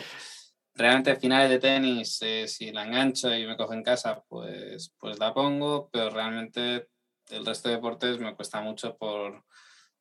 realmente 0.74 1.16
finales 1.16 1.50
de 1.50 1.60
tenis, 1.60 2.18
eh, 2.22 2.48
si 2.48 2.72
la 2.72 2.84
engancho 2.84 3.34
y 3.34 3.46
me 3.46 3.56
cojo 3.56 3.74
en 3.74 3.84
casa, 3.84 4.24
pues, 4.28 4.94
pues 5.00 5.20
la 5.20 5.34
pongo, 5.34 5.90
pero 5.92 6.10
realmente 6.10 6.88
el 7.30 7.46
resto 7.46 7.70
de 7.70 7.76
deportes 7.76 8.20
me 8.20 8.36
cuesta 8.36 8.60
mucho 8.62 8.98
por, 8.98 9.44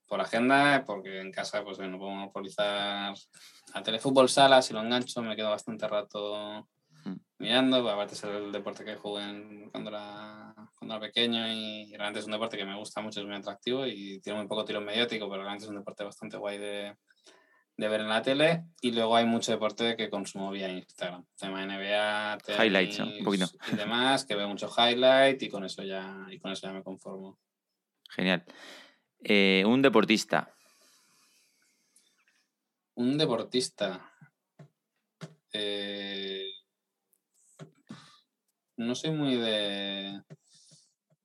por 0.06 0.20
agenda, 0.20 0.82
porque 0.86 1.20
en 1.20 1.30
casa 1.30 1.62
pues 1.62 1.78
no 1.78 1.98
puedo 1.98 2.10
monopolizar 2.10 3.14
a 3.74 3.82
telefútbol 3.82 4.28
sala, 4.28 4.62
si 4.62 4.72
lo 4.72 4.80
engancho 4.80 5.22
me 5.22 5.36
quedo 5.36 5.50
bastante 5.50 5.86
rato 5.86 6.68
mirando, 7.38 7.88
aparte 7.88 8.14
es 8.14 8.24
el 8.24 8.52
deporte 8.52 8.84
que 8.84 8.96
jugué 8.96 9.68
cuando 9.70 9.90
era, 9.90 10.54
cuando 10.78 10.94
era 10.94 11.00
pequeño 11.00 11.48
y 11.48 11.90
realmente 11.92 12.20
es 12.20 12.26
un 12.26 12.32
deporte 12.32 12.56
que 12.56 12.64
me 12.64 12.76
gusta 12.76 13.00
mucho, 13.00 13.20
es 13.20 13.26
muy 13.26 13.36
atractivo 13.36 13.86
y 13.86 14.20
tiene 14.20 14.38
muy 14.38 14.48
poco 14.48 14.64
tiro 14.64 14.80
mediático, 14.80 15.28
pero 15.28 15.42
realmente 15.42 15.64
es 15.64 15.70
un 15.70 15.76
deporte 15.76 16.04
bastante 16.04 16.36
guay 16.36 16.58
de, 16.58 16.96
de 17.76 17.88
ver 17.88 18.02
en 18.02 18.08
la 18.08 18.20
tele 18.20 18.64
y 18.82 18.92
luego 18.92 19.16
hay 19.16 19.24
mucho 19.24 19.52
deporte 19.52 19.96
que 19.96 20.10
consumo 20.10 20.50
vía 20.50 20.68
Instagram, 20.68 21.24
tema 21.36 21.64
NBA, 21.64 22.38
tenis, 22.44 22.60
highlights, 22.60 22.98
¿no? 22.98 23.06
un 23.06 23.24
poquito. 23.24 23.46
y 23.72 23.76
demás, 23.76 24.26
que 24.26 24.34
veo 24.34 24.48
mucho 24.48 24.68
highlight 24.68 25.42
y 25.42 25.48
con 25.48 25.64
eso 25.64 25.82
ya, 25.82 26.26
y 26.30 26.38
con 26.38 26.52
eso 26.52 26.66
ya 26.66 26.74
me 26.74 26.82
conformo. 26.82 27.38
Genial. 28.10 28.44
Eh, 29.22 29.64
un 29.66 29.80
deportista. 29.80 30.52
Un 32.94 33.16
deportista. 33.16 34.12
Eh, 35.52 36.49
no 38.80 38.94
soy 38.94 39.10
muy 39.10 39.36
de 39.36 40.22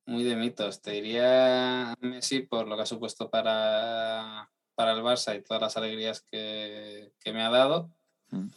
muy 0.04 0.22
de 0.22 0.36
mitos. 0.36 0.82
Te 0.82 0.92
diría 0.92 1.94
Messi 2.00 2.40
por 2.40 2.68
lo 2.68 2.76
que 2.76 2.82
ha 2.82 2.86
supuesto 2.86 3.28
para, 3.28 4.50
para 4.74 4.92
el 4.92 5.02
Barça 5.02 5.36
y 5.36 5.42
todas 5.42 5.62
las 5.62 5.76
alegrías 5.76 6.20
que, 6.22 7.12
que 7.18 7.32
me 7.32 7.42
ha 7.42 7.50
dado. 7.50 7.90
Mm. 8.30 8.48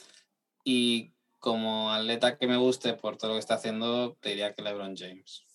Y 0.63 1.13
como 1.39 1.91
atleta 1.91 2.37
que 2.37 2.47
me 2.47 2.57
guste 2.57 2.93
por 2.93 3.17
todo 3.17 3.29
lo 3.29 3.35
que 3.35 3.39
está 3.39 3.55
haciendo, 3.55 4.15
te 4.19 4.29
diría 4.29 4.53
que 4.53 4.61
LeBron 4.61 4.95
James. 4.95 5.45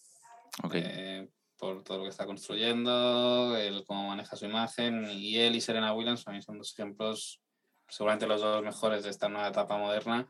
Okay. 0.63 0.83
Eh, 0.85 1.29
por 1.57 1.85
todo 1.85 1.99
lo 1.99 2.05
que 2.05 2.11
está 2.11 2.27
construyendo, 2.27 3.57
el 3.57 3.85
cómo 3.85 4.09
maneja 4.09 4.37
su 4.37 4.47
imagen. 4.47 5.09
Y 5.11 5.37
él 5.39 5.55
y 5.55 5.61
Serena 5.61 5.93
Williams 5.93 6.25
para 6.25 6.37
mí 6.37 6.43
son 6.43 6.59
dos 6.59 6.73
ejemplos, 6.73 7.41
seguramente 7.89 8.27
los 8.27 8.41
dos 8.41 8.65
mejores 8.65 9.05
de 9.05 9.11
esta 9.11 9.29
nueva 9.29 9.49
etapa 9.49 9.77
moderna 9.77 10.27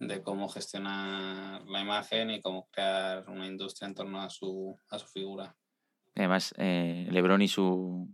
de 0.00 0.22
cómo 0.22 0.48
gestionar 0.48 1.62
la 1.68 1.80
imagen 1.82 2.30
y 2.30 2.40
cómo 2.40 2.66
crear 2.72 3.28
una 3.28 3.46
industria 3.46 3.86
en 3.86 3.94
torno 3.94 4.20
a 4.20 4.30
su, 4.30 4.74
a 4.88 4.98
su 4.98 5.06
figura. 5.06 5.54
Además, 6.16 6.54
eh, 6.56 7.06
Lebron 7.10 7.42
y 7.42 7.48
su, 7.48 8.08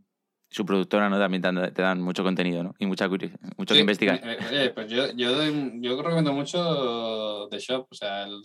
su 0.50 0.66
productora, 0.66 1.08
¿no? 1.08 1.18
También 1.18 1.42
te 1.72 1.82
dan, 1.82 2.00
mucho 2.02 2.24
contenido, 2.24 2.62
¿no? 2.64 2.74
Y 2.78 2.86
mucha, 2.86 3.08
mucho 3.08 3.28
que 3.28 3.74
Sí, 3.74 3.80
investigar. 3.80 4.20
eh, 4.22 4.36
eh, 4.50 4.72
pues 4.74 4.90
yo, 4.90 5.12
yo, 5.12 5.32
doy- 5.34 5.78
yo 5.80 5.96
recomiendo 6.02 6.32
mucho 6.32 7.48
The 7.50 7.58
Shop, 7.58 7.86
o 7.90 7.94
sea, 7.94 8.24
el- 8.24 8.42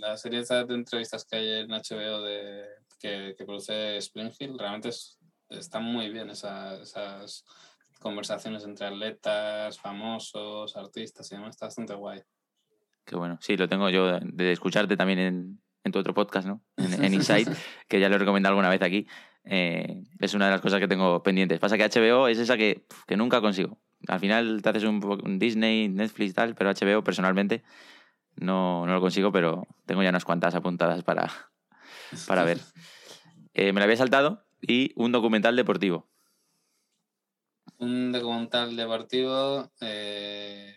la 0.00 0.16
serie 0.16 0.42
de 0.42 0.74
entrevistas 0.74 1.24
que 1.24 1.36
hay 1.36 1.48
en 1.60 1.70
HBO 1.72 2.22
de, 2.22 2.64
que, 2.98 3.34
que 3.38 3.44
produce 3.44 3.96
Springfield, 3.98 4.58
realmente 4.58 4.88
es- 4.88 5.18
están 5.48 5.84
muy 5.84 6.10
bien 6.10 6.30
esa- 6.30 6.80
esas 6.82 7.44
conversaciones 8.00 8.64
entre 8.64 8.86
atletas, 8.88 9.78
famosos, 9.78 10.76
artistas 10.76 11.30
y 11.30 11.36
demás, 11.36 11.50
está 11.50 11.66
bastante 11.66 11.94
guay. 11.94 12.20
Qué 13.04 13.16
bueno. 13.16 13.38
Sí, 13.40 13.56
lo 13.56 13.68
tengo 13.68 13.88
yo 13.90 14.06
de, 14.06 14.20
de 14.22 14.52
escucharte 14.52 14.96
también 14.96 15.18
en, 15.18 15.62
en 15.84 15.92
tu 15.92 15.98
otro 15.98 16.14
podcast, 16.14 16.46
¿no? 16.46 16.62
En, 16.76 17.04
en 17.04 17.14
Insight, 17.14 17.48
que 17.88 18.00
ya 18.00 18.08
lo 18.08 18.16
he 18.16 18.18
recomendado 18.18 18.52
alguna 18.52 18.68
vez 18.68 18.82
aquí. 18.82 19.06
Eh, 19.44 20.02
es 20.20 20.34
una 20.34 20.46
de 20.46 20.52
las 20.52 20.60
cosas 20.60 20.80
que 20.80 20.88
tengo 20.88 21.22
pendientes. 21.22 21.58
Pasa 21.58 21.76
que 21.76 21.84
HBO 21.84 22.28
es 22.28 22.38
esa 22.38 22.56
que, 22.56 22.86
que 23.06 23.16
nunca 23.16 23.40
consigo. 23.40 23.78
Al 24.08 24.20
final 24.20 24.62
te 24.62 24.68
haces 24.68 24.84
un 24.84 25.38
Disney, 25.38 25.88
Netflix 25.88 26.30
y 26.30 26.34
tal, 26.34 26.54
pero 26.54 26.70
HBO 26.70 27.04
personalmente 27.04 27.62
no, 28.36 28.86
no 28.86 28.94
lo 28.94 29.00
consigo, 29.00 29.32
pero 29.32 29.66
tengo 29.86 30.02
ya 30.02 30.10
unas 30.10 30.24
cuantas 30.24 30.54
apuntadas 30.54 31.02
para, 31.02 31.30
para 32.26 32.44
ver. 32.44 32.58
Eh, 33.54 33.72
me 33.72 33.80
la 33.80 33.84
había 33.84 33.96
saltado 33.96 34.44
y 34.60 34.92
un 34.96 35.12
documental 35.12 35.56
deportivo. 35.56 36.08
Un 37.78 38.12
documental 38.12 38.76
deportivo, 38.76 39.70
eh, 39.80 40.76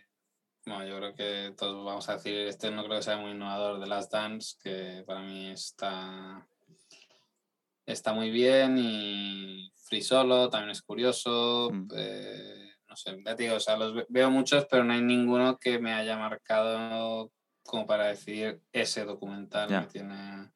bueno, 0.66 0.86
yo 0.86 0.98
creo 0.98 1.14
que 1.16 1.54
todos 1.58 1.86
vamos 1.86 2.08
a 2.10 2.14
decir, 2.14 2.36
este 2.48 2.72
no 2.72 2.84
creo 2.86 2.98
que 2.98 3.04
sea 3.04 3.18
muy 3.18 3.32
innovador 3.32 3.80
de 3.80 3.88
Last 3.88 4.12
Dance, 4.12 4.56
que 4.62 5.04
para 5.06 5.22
mí 5.22 5.50
está, 5.52 6.48
está 7.86 8.14
muy 8.14 8.32
bien 8.32 8.78
y 8.80 9.72
Free 9.88 10.02
Solo 10.02 10.50
también 10.50 10.72
es 10.72 10.82
curioso. 10.82 11.70
Mm. 11.72 11.88
eh, 11.96 12.72
no 12.88 12.96
sé, 12.96 13.18
ya 13.26 13.36
te 13.36 13.44
digo, 13.44 13.56
o 13.56 13.60
sea, 13.60 13.78
los 13.78 13.94
ve- 13.94 14.06
veo 14.10 14.30
muchos, 14.32 14.66
pero 14.70 14.84
no 14.84 14.94
hay 14.94 15.02
ninguno 15.02 15.58
que 15.60 15.80
me 15.80 15.94
haya 15.94 16.18
marcado 16.18 17.32
como 17.64 17.86
para 17.86 18.08
decidir 18.08 18.62
ese 18.72 19.06
documental 19.06 19.70
me 19.70 19.88
tiene 19.88 20.52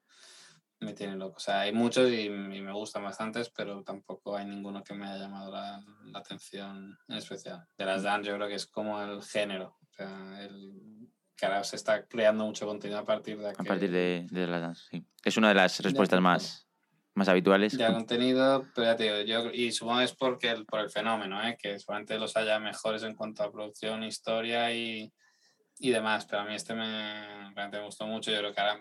me 0.81 0.93
tiene 0.93 1.17
loco. 1.17 1.35
O 1.37 1.39
sea, 1.41 1.61
hay 1.61 1.73
muchos 1.73 2.09
y, 2.09 2.27
y 2.27 2.29
me 2.29 2.71
gustan 2.71 3.03
bastantes, 3.03 3.49
pero 3.49 3.83
tampoco 3.83 4.37
hay 4.37 4.45
ninguno 4.45 4.81
que 4.81 4.93
me 4.93 5.05
haya 5.07 5.17
llamado 5.23 5.51
la, 5.51 5.83
la 6.05 6.19
atención 6.19 6.97
en 7.09 7.17
especial. 7.17 7.67
De 7.77 7.83
las 7.85 8.03
dance 8.03 8.29
yo 8.29 8.35
creo 8.37 8.47
que 8.47 8.55
es 8.55 8.65
como 8.65 9.01
el 9.01 9.21
género. 9.21 9.77
Sea, 9.99 10.43
el, 10.45 11.09
que 11.35 11.45
ahora 11.45 11.61
se 11.65 11.75
está 11.75 12.05
creando 12.05 12.45
mucho 12.45 12.65
contenido 12.65 12.99
a 12.99 13.05
partir 13.05 13.37
de 13.37 13.49
A 13.49 13.53
que- 13.53 13.63
partir 13.65 13.91
de, 13.91 14.25
de 14.31 14.47
las 14.47 14.87
sí. 14.89 15.05
Es 15.25 15.35
una 15.35 15.49
de 15.49 15.55
las 15.55 15.77
respuestas 15.81 16.17
de- 16.17 16.21
más, 16.21 16.67
más 17.15 17.27
habituales. 17.27 17.77
de 17.77 17.85
contenido, 17.85 18.65
pero 18.73 18.85
ya 18.87 18.95
te 18.95 19.03
digo, 19.03 19.19
yo, 19.43 19.51
y 19.51 19.73
supongo 19.73 19.99
que 19.99 20.05
es 20.05 20.13
porque 20.13 20.49
el, 20.51 20.65
por 20.65 20.79
el 20.79 20.89
fenómeno, 20.89 21.45
¿eh? 21.45 21.57
que 21.61 21.77
seguramente 21.79 22.17
los 22.17 22.37
haya 22.37 22.59
mejores 22.59 23.03
en 23.03 23.13
cuanto 23.15 23.43
a 23.43 23.51
producción, 23.51 24.03
historia 24.03 24.73
y, 24.73 25.11
y 25.79 25.89
demás, 25.89 26.25
pero 26.25 26.43
a 26.43 26.45
mí 26.45 26.55
este 26.55 26.73
me, 26.75 27.51
realmente 27.53 27.77
me 27.79 27.85
gustó 27.85 28.07
mucho, 28.07 28.31
yo 28.31 28.37
creo 28.39 28.53
que 28.53 28.61
ahora 28.61 28.79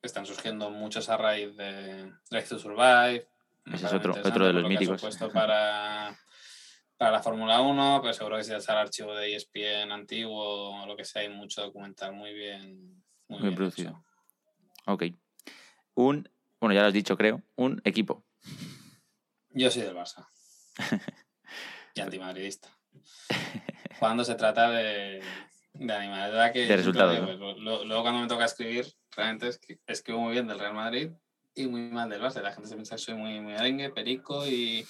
están 0.00 0.24
surgiendo 0.24 0.70
muchos 0.70 1.10
a 1.10 1.18
raíz 1.18 1.54
de 1.56 2.10
Drive 2.30 2.48
to 2.48 2.58
Survive. 2.58 3.28
Ese 3.66 3.84
es 3.86 3.92
otro- 3.92 4.12
otro 4.14 4.46
de 4.46 4.52
por 4.52 4.60
los 4.62 4.68
míticos. 4.70 4.98
supuesto 5.00 5.30
para, 5.30 6.16
para 6.98 7.12
la 7.12 7.22
Fórmula 7.22 7.60
1, 7.60 8.00
pero 8.02 8.12
seguro 8.12 8.36
que 8.36 8.44
si 8.44 8.52
vas 8.52 8.68
al 8.68 8.78
archivo 8.78 9.14
de 9.14 9.34
ESPN 9.34 9.92
antiguo 9.92 10.82
o 10.82 10.86
lo 10.86 10.96
que 10.96 11.04
sea, 11.04 11.22
hay 11.22 11.28
mucho 11.28 11.62
documental 11.62 12.12
muy 12.12 12.34
bien, 12.34 13.02
muy 13.28 13.38
Muy 13.38 13.48
bien 13.48 13.54
producido. 13.54 13.90
hecho. 13.90 14.04
Ok. 14.86 15.04
Un, 15.94 16.28
bueno, 16.60 16.74
ya 16.74 16.82
lo 16.82 16.88
has 16.88 16.92
dicho, 16.92 17.16
creo, 17.16 17.42
un 17.56 17.80
equipo. 17.84 18.24
Yo 19.50 19.70
soy 19.70 19.82
del 19.82 19.94
Barça. 19.96 20.26
y 21.94 22.00
antimadridista. 22.00 22.68
Cuando 23.98 24.24
se 24.24 24.34
trata 24.34 24.70
de, 24.70 25.22
de 25.74 26.50
que 26.52 26.66
De 26.66 26.76
resultados, 26.76 27.18
pues, 27.20 27.56
lo- 27.58 27.84
luego 27.84 28.02
cuando 28.02 28.20
me 28.20 28.28
toca 28.28 28.44
escribir, 28.44 28.92
realmente 29.16 29.50
escribo 29.86 30.20
muy 30.20 30.32
bien 30.32 30.46
del 30.48 30.58
Real 30.58 30.74
Madrid 30.74 31.10
y 31.54 31.66
muy 31.66 31.82
mal 31.90 32.08
del 32.08 32.20
Barça. 32.22 32.42
La 32.42 32.52
gente 32.52 32.68
se 32.68 32.74
piensa 32.74 32.96
que 32.96 33.02
soy 33.02 33.14
muy, 33.14 33.40
muy 33.40 33.54
arengue, 33.54 33.90
perico 33.90 34.46
y, 34.46 34.86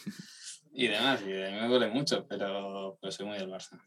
y 0.73 0.89
demás. 0.89 1.23
Y 1.23 1.43
a 1.43 1.51
mí 1.51 1.61
me 1.61 1.69
duele 1.69 1.89
mucho, 1.89 2.27
pero, 2.27 2.99
pero 3.01 3.13
soy 3.13 3.27
muy 3.27 3.39
del 3.39 3.51
Barça. 3.51 3.81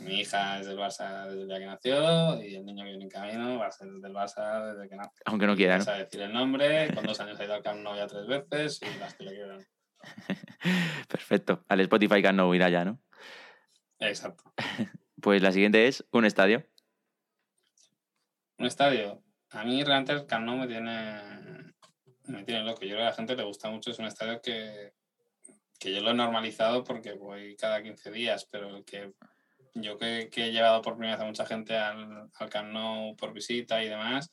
Mi 0.00 0.20
hija 0.20 0.60
es 0.60 0.66
del 0.66 0.78
Barça 0.78 1.26
desde 1.26 1.42
el 1.42 1.48
día 1.48 1.58
que 1.58 1.66
nació 1.66 2.42
y 2.42 2.54
el 2.54 2.64
niño 2.64 2.84
que 2.84 2.90
viene 2.90 3.04
en 3.04 3.10
camino 3.10 3.58
va 3.58 3.66
a 3.66 3.72
ser 3.72 3.88
del 3.88 4.12
Barça 4.12 4.72
desde 4.72 4.88
que 4.88 4.96
nació. 4.96 5.22
Aunque 5.26 5.46
no 5.46 5.56
quiera, 5.56 5.78
¿no? 5.78 5.84
sabe 5.84 6.04
decir 6.04 6.20
el 6.22 6.32
nombre, 6.32 6.92
con 6.94 7.04
dos 7.04 7.20
años 7.20 7.38
ha 7.38 7.44
ido 7.44 7.54
al 7.54 7.62
Camp 7.62 7.80
Nou 7.80 7.96
ya 7.96 8.06
tres 8.06 8.26
veces 8.26 8.80
y 8.82 8.98
las 8.98 9.14
que 9.14 9.24
le 9.24 9.34
quieran. 9.34 9.66
Perfecto. 11.08 11.64
Al 11.68 11.80
Spotify 11.80 12.22
Can 12.22 12.36
no 12.36 12.54
irá 12.54 12.68
ya, 12.68 12.84
¿no? 12.84 13.00
Exacto. 14.00 14.52
Pues 15.18 15.42
la 15.42 15.50
siguiente 15.50 15.88
es 15.88 16.04
un 16.12 16.26
estadio. 16.26 16.62
Un 18.58 18.66
estadio. 18.66 19.24
A 19.50 19.64
mí 19.64 19.82
realmente 19.82 20.12
el 20.12 20.26
Camp 20.26 20.44
Nou 20.44 20.58
me 20.58 20.66
tiene, 20.66 21.72
me 22.24 22.44
tiene 22.44 22.62
loco. 22.62 22.82
Yo 22.82 22.88
creo 22.88 22.98
que 22.98 23.02
a 23.02 23.10
la 23.10 23.14
gente 23.14 23.34
le 23.34 23.42
gusta 23.42 23.70
mucho. 23.70 23.90
Es 23.90 23.98
un 23.98 24.04
estadio 24.04 24.40
que, 24.42 24.92
que 25.78 25.92
yo 25.94 26.00
lo 26.00 26.10
he 26.10 26.14
normalizado 26.14 26.84
porque 26.84 27.12
voy 27.12 27.56
cada 27.56 27.82
15 27.82 28.10
días, 28.10 28.46
pero 28.50 28.84
que 28.84 29.12
yo 29.74 29.98
que, 29.98 30.28
que 30.30 30.46
he 30.46 30.52
llevado 30.52 30.82
por 30.82 30.94
primera 30.96 31.16
vez 31.16 31.24
a 31.24 31.28
mucha 31.28 31.46
gente 31.46 31.76
al, 31.76 32.30
al 32.32 32.50
Camp 32.50 32.72
Nou 32.72 33.14
por 33.16 33.32
visita 33.32 33.82
y 33.82 33.88
demás, 33.88 34.32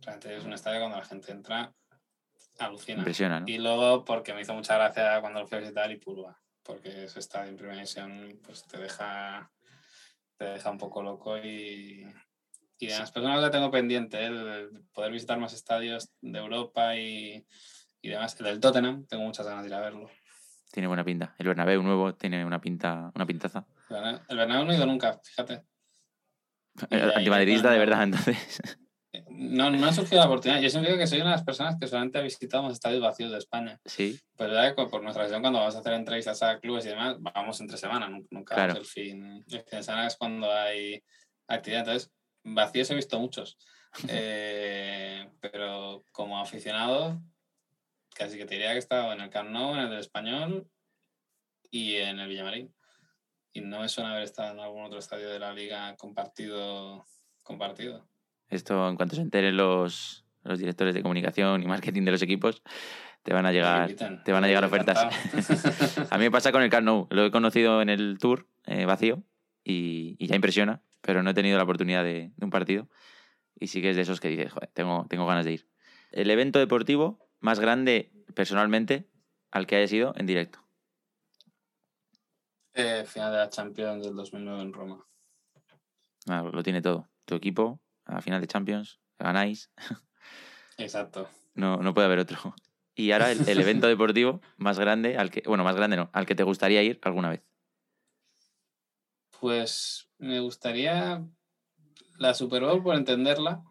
realmente 0.00 0.36
es 0.36 0.44
un 0.44 0.52
estadio 0.52 0.80
cuando 0.80 0.98
la 0.98 1.04
gente 1.04 1.32
entra, 1.32 1.72
alucina. 2.58 2.98
Impresiona, 2.98 3.40
¿no? 3.40 3.48
Y 3.48 3.58
luego 3.58 4.04
porque 4.04 4.34
me 4.34 4.42
hizo 4.42 4.54
mucha 4.54 4.76
gracia 4.76 5.20
cuando 5.20 5.40
lo 5.40 5.46
fui 5.46 5.58
a 5.58 5.60
visitar 5.60 5.90
Ipurua, 5.90 6.38
porque 6.62 7.04
ese 7.04 7.18
estadio 7.18 7.50
en 7.50 7.56
primera 7.56 7.76
división 7.76 8.38
pues 8.42 8.66
te 8.66 8.78
deja, 8.78 9.50
te 10.36 10.44
deja 10.44 10.70
un 10.70 10.78
poco 10.78 11.02
loco 11.02 11.38
y, 11.38 12.06
y 12.78 12.86
de 12.86 12.98
las 12.98 13.10
personas 13.10 13.42
que 13.42 13.50
tengo 13.50 13.70
pendiente, 13.70 14.18
¿eh? 14.18 14.26
el 14.26 14.84
poder 14.92 15.12
visitar 15.12 15.38
más 15.38 15.54
estadios 15.54 16.12
de 16.20 16.38
Europa 16.38 16.96
y, 16.96 17.46
y 18.02 18.08
demás. 18.08 18.38
El 18.38 18.46
del 18.46 18.60
Tottenham, 18.60 19.06
tengo 19.06 19.24
muchas 19.24 19.46
ganas 19.46 19.62
de 19.62 19.68
ir 19.68 19.74
a 19.74 19.80
verlo. 19.80 20.10
Tiene 20.74 20.88
buena 20.88 21.04
pinta. 21.04 21.36
El 21.38 21.46
Bernabéu 21.46 21.84
nuevo 21.84 22.14
tiene 22.16 22.44
una 22.44 22.60
pinta, 22.60 23.12
una 23.14 23.24
pintaza. 23.24 23.64
El 23.88 23.96
Bernabéu- 23.96 24.60
el 24.60 24.66
no 24.66 24.72
he 24.72 24.76
ido 24.76 24.86
nunca, 24.86 25.20
fíjate. 25.22 25.62
Y 26.90 26.96
Eh, 26.96 27.12
Antimadridista 27.14 27.70
de 27.70 27.78
verdad, 27.78 28.02
entonces. 28.02 28.36
No, 29.28 29.70
no 29.70 29.86
ha 29.86 29.92
surgido 29.92 30.18
la 30.20 30.26
oportunidad. 30.26 30.60
Yo 30.60 30.68
siempre 30.68 30.90
digo 30.90 31.00
que 31.00 31.06
soy 31.06 31.20
una 31.20 31.30
de 31.30 31.36
las 31.36 31.44
personas 31.44 31.76
que 31.78 31.86
solamente 31.86 32.18
ha 32.18 32.22
visitado 32.22 32.64
los 32.64 32.72
estadios 32.72 33.00
vacíos 33.00 33.30
de 33.30 33.38
España. 33.38 33.78
Sí, 33.84 34.18
Pues 34.36 34.50
ya 34.50 34.74
que 34.74 34.86
por 34.86 35.00
nuestra 35.04 35.22
visión, 35.22 35.40
cuando 35.40 35.60
vamos 35.60 35.76
a 35.76 35.78
hacer 35.78 35.92
entrevistas 35.92 36.42
a 36.42 36.58
clubes 36.58 36.84
y 36.86 36.88
demás, 36.88 37.18
vamos 37.20 37.60
entre 37.60 37.76
semana, 37.76 38.08
nu- 38.08 38.26
nunca 38.32 38.56
Claro. 38.56 38.76
el 38.76 38.84
fin. 38.84 39.44
El 39.48 39.60
fin 39.62 39.78
de 39.78 39.82
semana 39.84 40.08
es 40.08 40.16
cuando 40.16 40.52
hay 40.52 41.00
actividad. 41.46 41.82
Entonces, 41.82 42.10
vacíos 42.42 42.90
he 42.90 42.96
visto 42.96 43.20
muchos. 43.20 43.56
Eh, 44.08 45.30
pero 45.38 46.04
como 46.10 46.40
aficionado, 46.40 47.20
casi 48.14 48.38
que 48.38 48.46
te 48.46 48.54
diría 48.54 48.70
que 48.70 48.76
he 48.76 48.78
estado 48.78 49.12
en 49.12 49.20
el 49.20 49.30
Camp 49.30 49.50
Nou, 49.50 49.74
en 49.74 49.80
el 49.80 49.90
del 49.90 49.98
Español 49.98 50.66
y 51.70 51.96
en 51.96 52.18
el 52.20 52.28
Villamarín. 52.28 52.74
Y 53.52 53.60
no 53.60 53.80
me 53.80 53.88
suena 53.88 54.12
haber 54.12 54.22
estado 54.22 54.52
en 54.52 54.60
algún 54.60 54.84
otro 54.84 54.98
estadio 54.98 55.28
de 55.28 55.38
la 55.38 55.52
liga 55.52 55.94
compartido. 55.96 57.04
compartido. 57.42 58.08
esto 58.48 58.88
en 58.88 58.96
cuanto 58.96 59.16
se 59.16 59.22
enteren 59.22 59.56
los, 59.56 60.24
los 60.42 60.58
directores 60.58 60.94
de 60.94 61.02
comunicación 61.02 61.62
y 61.62 61.66
marketing 61.66 62.02
de 62.04 62.12
los 62.12 62.22
equipos, 62.22 62.62
te 63.22 63.32
van 63.32 63.46
a 63.46 63.52
llegar, 63.52 63.92
te 64.24 64.32
van 64.32 64.44
a 64.44 64.46
llegar 64.46 64.64
ofertas. 64.64 64.98
a 66.10 66.18
mí 66.18 66.24
me 66.24 66.30
pasa 66.30 66.52
con 66.52 66.62
el 66.62 66.70
Camp 66.70 66.86
Nou. 66.86 67.06
Lo 67.10 67.26
he 67.26 67.30
conocido 67.30 67.82
en 67.82 67.88
el 67.88 68.18
tour 68.18 68.48
eh, 68.66 68.86
vacío 68.86 69.22
y, 69.62 70.16
y 70.18 70.26
ya 70.26 70.36
impresiona, 70.36 70.82
pero 71.00 71.22
no 71.22 71.30
he 71.30 71.34
tenido 71.34 71.56
la 71.56 71.64
oportunidad 71.64 72.04
de, 72.04 72.32
de 72.36 72.44
un 72.44 72.50
partido. 72.50 72.88
Y 73.58 73.68
sí 73.68 73.80
que 73.80 73.90
es 73.90 73.96
de 73.96 74.02
esos 74.02 74.20
que 74.20 74.28
dices, 74.28 74.52
joder, 74.52 74.70
tengo, 74.74 75.06
tengo 75.08 75.26
ganas 75.26 75.44
de 75.44 75.52
ir. 75.52 75.68
El 76.10 76.30
evento 76.30 76.58
deportivo 76.58 77.23
más 77.44 77.60
grande 77.60 78.10
personalmente 78.34 79.06
al 79.50 79.66
que 79.66 79.76
haya 79.76 79.86
sido 79.86 80.14
en 80.16 80.24
directo. 80.24 80.60
Eh, 82.72 83.04
final 83.06 83.32
de 83.32 83.38
la 83.38 83.50
Champions 83.50 84.02
del 84.02 84.16
2009 84.16 84.62
en 84.62 84.72
Roma. 84.72 85.06
Ah, 86.26 86.42
lo 86.42 86.62
tiene 86.62 86.80
todo. 86.80 87.06
Tu 87.26 87.34
equipo, 87.34 87.80
a 88.06 88.22
final 88.22 88.40
de 88.40 88.46
Champions, 88.46 88.98
ganáis. 89.18 89.70
Exacto. 90.78 91.28
No, 91.52 91.76
no 91.76 91.92
puede 91.92 92.06
haber 92.06 92.20
otro. 92.20 92.54
Y 92.94 93.12
ahora 93.12 93.30
el, 93.30 93.46
el 93.46 93.60
evento 93.60 93.86
deportivo 93.88 94.40
más 94.56 94.78
grande, 94.78 95.18
al 95.18 95.30
que, 95.30 95.42
bueno, 95.46 95.64
más 95.64 95.76
grande 95.76 95.98
no, 95.98 96.08
al 96.14 96.24
que 96.24 96.34
te 96.34 96.44
gustaría 96.44 96.82
ir 96.82 96.98
alguna 97.02 97.28
vez. 97.28 97.44
Pues 99.38 100.08
me 100.16 100.40
gustaría 100.40 101.22
la 102.16 102.32
Super 102.32 102.62
Bowl 102.62 102.82
por 102.82 102.96
entenderla, 102.96 103.62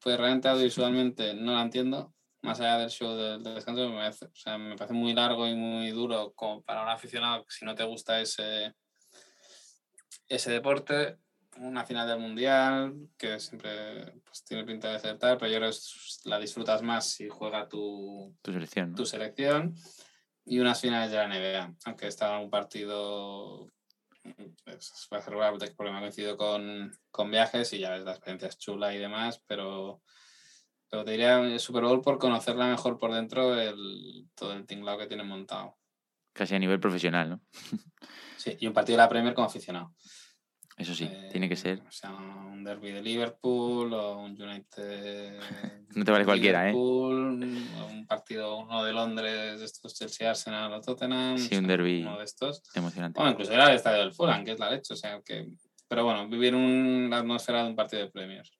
pues 0.00 0.18
realmente 0.18 0.48
audiovisualmente 0.48 1.32
no 1.32 1.54
la 1.54 1.62
entiendo, 1.62 2.12
más 2.46 2.60
allá 2.60 2.78
del 2.78 2.90
show 2.90 3.14
del, 3.14 3.42
del 3.42 3.54
descanso, 3.54 3.88
me 3.88 3.96
parece, 3.96 4.26
o 4.26 4.34
sea, 4.34 4.56
me 4.56 4.76
parece 4.76 4.94
muy 4.94 5.12
largo 5.12 5.46
y 5.46 5.54
muy 5.54 5.90
duro 5.90 6.32
como 6.34 6.62
para 6.62 6.82
un 6.82 6.88
aficionado 6.88 7.44
si 7.48 7.64
no 7.64 7.74
te 7.74 7.84
gusta 7.84 8.20
ese, 8.20 8.74
ese 10.28 10.50
deporte. 10.50 11.18
Una 11.58 11.86
final 11.86 12.06
del 12.06 12.18
mundial 12.18 12.94
que 13.16 13.40
siempre 13.40 14.12
pues, 14.24 14.44
tiene 14.44 14.64
pinta 14.64 14.90
de 14.90 14.96
acertar, 14.96 15.38
pero 15.38 15.50
yo 15.50 15.58
creo 15.58 15.70
que 15.70 16.28
la 16.28 16.38
disfrutas 16.38 16.82
más 16.82 17.08
si 17.10 17.28
juega 17.28 17.68
tu, 17.68 18.36
Tu 18.42 18.52
selección. 18.52 18.90
¿no? 18.90 18.96
tu 18.96 19.06
selección. 19.06 19.74
y 20.44 20.58
unas 20.58 20.80
finales 20.80 21.10
de 21.10 21.16
la 21.16 21.28
NBA, 21.28 21.74
aunque 21.86 22.06
estaba 22.06 22.38
un 22.38 22.50
partido 22.50 23.70
pues, 24.64 25.08
va 25.12 25.18
a 25.18 25.22
ser 25.22 25.34
porque 25.76 25.90
me 25.90 25.98
ha 25.98 26.00
coincidido 26.00 26.36
con, 26.36 26.92
con, 27.10 27.30
viajes 27.30 27.72
y 27.72 27.78
ya 27.78 27.90
ves, 27.90 28.04
la 28.04 28.12
experiencia 28.12 28.48
es 28.48 28.58
chula 28.58 28.94
y 28.94 28.98
demás, 28.98 29.42
pero, 29.46 30.02
pero 30.88 31.04
te 31.04 31.12
diría 31.12 31.38
el 31.40 31.60
Super 31.60 31.84
Bowl 31.84 32.00
por 32.00 32.18
conocerla 32.18 32.68
mejor 32.68 32.98
por 32.98 33.12
dentro 33.12 33.60
el, 33.60 34.28
todo 34.34 34.52
el 34.52 34.66
tinglado 34.66 34.98
que 34.98 35.06
tiene 35.06 35.24
montado. 35.24 35.76
Casi 36.32 36.54
a 36.54 36.58
nivel 36.58 36.80
profesional, 36.80 37.30
¿no? 37.30 37.40
sí, 38.36 38.56
y 38.60 38.66
un 38.66 38.72
partido 38.72 38.96
de 38.96 39.04
la 39.04 39.08
Premier 39.08 39.34
como 39.34 39.46
aficionado. 39.46 39.94
Eso 40.76 40.94
sí, 40.94 41.10
tiene 41.30 41.48
que 41.48 41.54
eh, 41.54 41.56
ser. 41.56 41.80
O 41.88 41.90
sea, 41.90 42.10
un 42.12 42.62
derby 42.62 42.92
de 42.92 43.00
Liverpool 43.00 43.94
o 43.94 44.18
un 44.18 44.40
United. 44.40 45.40
no 45.96 46.04
te 46.04 46.10
vale 46.10 46.26
cualquiera, 46.26 46.68
¿eh? 46.68 46.74
un 46.74 48.04
partido, 48.06 48.58
uno 48.58 48.84
de 48.84 48.92
Londres, 48.92 49.62
estos 49.62 49.94
Chelsea, 49.94 50.28
Arsenal 50.28 50.70
o 50.74 50.80
Tottenham. 50.82 51.38
Sí, 51.38 51.56
un 51.56 51.66
derby. 51.66 52.02
Uno 52.02 52.18
de 52.18 52.24
estos. 52.24 52.62
Emocionante. 52.74 53.18
Bueno, 53.18 53.32
incluso 53.32 53.54
era 53.54 53.70
el 53.70 53.76
estadio 53.76 54.00
del 54.00 54.12
Fulham, 54.12 54.44
que 54.44 54.52
es 54.52 54.58
la 54.58 54.70
leche. 54.70 54.92
O 54.92 54.96
sea, 54.96 55.22
que. 55.22 55.48
Pero 55.88 56.04
bueno, 56.04 56.28
vivir 56.28 56.54
una 56.54 57.18
atmósfera 57.18 57.62
de 57.62 57.70
un 57.70 57.76
partido 57.76 58.02
de 58.02 58.10
premios. 58.10 58.52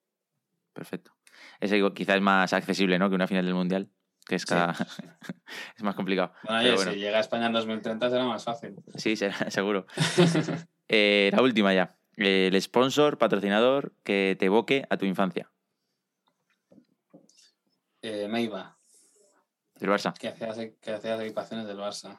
Perfecto. 0.73 1.16
Ese 1.61 1.83
quizás 1.95 2.17
es 2.17 2.23
más 2.23 2.53
accesible, 2.53 2.99
¿no? 2.99 3.09
Que 3.09 3.15
una 3.15 3.27
final 3.27 3.45
del 3.45 3.55
Mundial 3.55 3.89
que 4.27 4.35
es 4.35 4.45
cada... 4.45 4.73
es 5.77 5.83
más 5.85 5.95
complicado. 5.95 6.33
Bueno, 6.43 6.79
si 6.79 6.99
llega 6.99 7.19
a 7.19 7.21
España 7.21 7.47
en 7.47 7.53
2030 7.53 8.11
será 8.11 8.25
más 8.25 8.43
fácil. 8.43 8.75
Sí, 8.97 9.15
será, 9.17 9.51
seguro. 9.51 9.87
Eh, 10.89 11.31
la 11.33 11.43
última 11.43 11.75
ya 11.75 11.97
el 12.17 12.61
sponsor, 12.63 13.19
patrocinador 13.19 13.93
que 14.03 14.37
te 14.39 14.47
evoque 14.47 14.87
a 14.89 14.97
tu 14.97 15.05
infancia. 15.05 15.51
Eh, 18.03 18.29
Meiba. 18.29 18.79
Del 19.75 19.91
Barça. 19.91 20.15
Que 20.15 20.29
hacía, 20.29 20.71
que 20.81 20.93
hacía 20.93 21.23
equipaciones 21.23 21.67
del 21.67 21.79
Barça. 21.79 22.17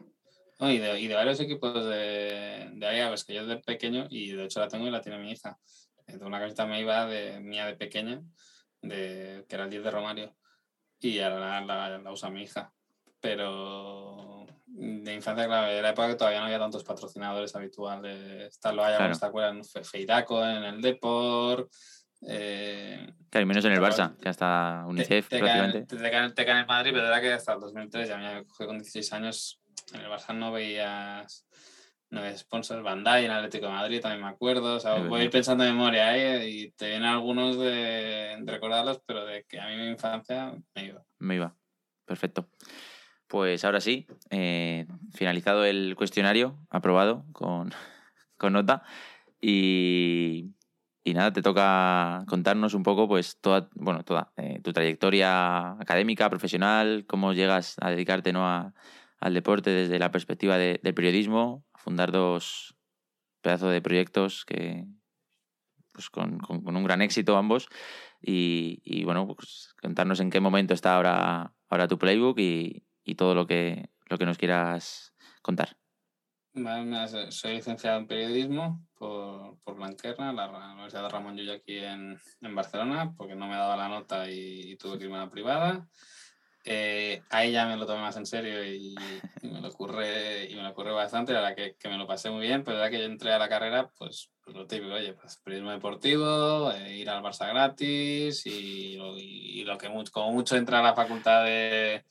y, 0.60 0.78
de, 0.78 1.14
varios 1.16 1.40
equipos 1.40 1.74
de, 1.86 2.70
de 2.74 2.88
ahí, 2.88 3.08
pues 3.08 3.24
que 3.24 3.34
yo 3.34 3.48
de 3.48 3.58
pequeño, 3.58 4.06
y 4.10 4.32
de 4.32 4.46
hecho 4.46 4.60
la 4.60 4.68
tengo 4.68 4.86
y 4.88 4.92
la 4.92 5.02
tiene 5.02 5.18
mi 5.18 5.32
hija. 5.32 5.58
Tengo 6.06 6.28
una 6.28 6.40
camiseta 6.40 6.68
Meiba 6.68 7.06
de, 7.06 7.40
mía 7.40 7.66
de 7.66 7.76
pequeña, 7.76 8.22
de, 8.88 9.46
que 9.48 9.56
era 9.56 9.66
el 9.66 9.70
10 9.70 9.84
de 9.84 9.92
Romario, 9.92 10.36
y 11.00 11.20
ahora 11.20 11.62
la, 11.62 11.98
la 11.98 12.12
usa 12.12 12.30
mi 12.30 12.44
hija. 12.44 12.74
Pero 13.20 14.46
de 14.78 15.14
infancia, 15.14 15.48
claro, 15.48 15.68
era 15.68 15.90
época 15.90 16.10
que 16.10 16.16
todavía 16.16 16.40
no 16.40 16.46
había 16.46 16.60
tantos 16.60 16.84
patrocinadores 16.84 17.56
habituales. 17.56 18.54
Está 18.54 18.72
lo 18.72 18.84
haya, 18.84 19.12
¿te 19.12 19.26
acuerdas? 19.26 19.72
Feiraco 19.84 20.44
en 20.44 20.64
el 20.64 20.82
Deport. 20.82 21.72
Eh, 22.28 23.14
claro, 23.30 23.44
y 23.44 23.46
menos 23.46 23.66
en 23.66 23.74
el 23.74 23.80
Barça, 23.80 24.18
que 24.18 24.30
hasta 24.30 24.86
UNICEF 24.88 25.30
te, 25.30 25.40
prácticamente. 25.40 25.86
Te, 25.86 25.98
te, 26.32 26.46
cae 26.46 26.62
en 26.62 26.68
Madrid, 26.68 26.92
pero 26.94 27.08
era 27.08 27.22
que 27.22 27.34
hasta 27.34 27.54
el 27.54 27.60
2003, 27.60 28.10
ya 28.10 28.18
me 28.18 28.46
cogí 28.46 28.66
con 28.66 28.78
16 28.78 29.14
años, 29.14 29.62
en 29.94 30.02
el 30.02 30.08
Barça 30.10 30.36
no 30.36 30.52
veías 30.52 31.46
no 32.10 32.22
veías 32.22 32.40
sponsors, 32.40 32.84
Bandai 32.84 33.26
en 33.26 33.32
Atlético 33.32 33.66
de 33.66 33.74
Madrid, 33.74 34.02
también 34.02 34.22
me 34.22 34.30
acuerdo. 34.30 34.76
O 34.76 34.80
sea, 34.80 34.96
voy 35.00 35.22
a 35.22 35.24
ir 35.26 35.30
pensando 35.30 35.64
en 35.64 35.76
memoria 35.76 36.16
¿eh? 36.16 36.50
y 36.50 36.72
te 36.72 36.90
vienen 36.90 37.08
algunos 37.08 37.58
de, 37.58 38.38
de, 38.40 38.52
recordarlos, 38.52 39.02
pero 39.06 39.26
de 39.26 39.44
que 39.44 39.60
a 39.60 39.68
mí 39.68 39.76
mi 39.76 39.88
infancia 39.88 40.54
me 40.76 40.86
iba. 40.86 41.04
Me 41.20 41.36
iba, 41.36 41.56
perfecto. 42.06 42.50
Pues 43.28 43.66
ahora 43.66 43.82
sí, 43.82 44.08
eh, 44.30 44.88
finalizado 45.14 45.66
el 45.66 45.96
cuestionario, 45.98 46.58
aprobado 46.70 47.26
con, 47.34 47.74
nota. 48.52 48.84
Y, 49.42 50.54
nada, 51.06 51.34
te 51.34 51.42
toca 51.42 52.24
contarnos 52.28 52.74
un 52.74 52.84
poco, 52.84 53.08
pues, 53.08 53.38
toda, 53.42 53.70
bueno, 53.76 54.04
toda 54.04 54.32
eh, 54.38 54.62
tu 54.64 54.72
trayectoria 54.72 55.72
académica, 55.74 56.30
profesional, 56.30 57.06
cómo 57.06 57.34
llegas 57.34 57.76
a 57.82 57.90
dedicarte 57.90 58.32
¿no? 58.32 58.74
Al 59.20 59.34
deporte 59.34 59.72
desde 59.72 60.00
la 60.00 60.12
perspectiva 60.12 60.58
del 60.58 60.94
periodismo, 60.94 61.66
fundar 61.76 62.12
dos 62.12 62.76
pedazos 63.42 63.72
de 63.72 63.82
proyectos 63.82 64.46
que, 64.46 64.86
pues, 65.94 66.10
con, 66.10 66.40
un 66.50 66.84
gran 66.84 67.02
éxito 67.02 67.38
ambos. 67.38 67.68
Y, 68.22 69.04
bueno, 69.04 69.28
pues 69.28 69.74
contarnos 69.82 70.20
en 70.20 70.30
qué 70.30 70.40
momento 70.40 70.74
está 70.74 70.96
ahora, 70.96 71.54
ahora 71.70 71.88
tu 71.88 71.98
playbook 71.98 72.40
y, 72.40 72.84
y 73.04 73.16
todo 73.16 73.36
lo 73.36 73.48
que, 73.48 73.90
lo 74.10 74.18
que 74.18 74.26
nos 74.26 74.38
quieras 74.38 75.14
contar. 75.42 75.78
soy 77.30 77.56
licenciado 77.56 78.00
en 78.00 78.08
periodismo 78.08 78.86
por, 78.96 79.58
por 79.64 79.76
Blanquerna, 79.76 80.34
la, 80.34 80.74
Universidad 80.74 81.04
de 81.04 81.10
Ramón 81.10 81.38
Llull 81.38 81.52
aquí 81.52 81.78
en, 81.78 82.20
en, 82.42 82.56
Barcelona, 82.56 83.14
porque 83.16 83.36
no 83.36 83.48
me 83.48 83.56
daba 83.56 83.78
la 83.78 83.88
nota 83.88 84.30
y, 84.30 84.76
tuve 84.78 84.98
que 84.98 85.06
irme 85.06 85.18
a 85.18 85.26
la 85.26 85.30
privada. 85.32 85.88
Eh, 86.70 87.24
ahí 87.30 87.54
ya 87.54 87.66
me 87.66 87.78
lo 87.78 87.86
tomé 87.86 88.02
más 88.02 88.18
en 88.18 88.26
serio 88.26 88.62
y, 88.62 88.94
me 89.42 89.62
lo 89.62 89.70
ocurre 89.70 90.50
y 90.50 90.56
me 90.56 90.64
lo 90.64 90.72
ocurre 90.72 90.92
bastante, 90.92 91.32
la 91.32 91.40
verdad 91.40 91.56
que, 91.56 91.78
que, 91.80 91.88
me 91.88 91.98
lo 91.98 92.06
pasé 92.06 92.30
muy 92.30 92.42
bien, 92.42 92.66
pero 92.66 92.78
ya 92.78 92.90
que 92.90 93.00
yo 93.00 93.06
entré 93.06 93.32
a 93.32 93.40
la 93.40 93.48
carrera, 93.48 93.90
pues, 93.98 94.32
pues 94.44 94.58
lo 94.58 94.68
típico, 94.68 94.94
oye, 94.94 95.14
pues 95.14 95.38
periodismo 95.38 95.72
deportivo, 95.72 96.74
eh, 96.74 96.98
ir 96.98 97.10
al 97.10 97.24
Barça 97.24 97.48
gratis 97.48 98.46
y, 98.46 98.98
y, 99.18 99.64
lo 99.64 99.78
que 99.78 99.88
mucho, 99.88 100.12
como 100.12 100.34
mucho 100.34 100.58
entrar 100.58 100.82
a 100.82 100.90
la 100.90 100.94
facultad 100.94 101.46
de, 101.46 102.04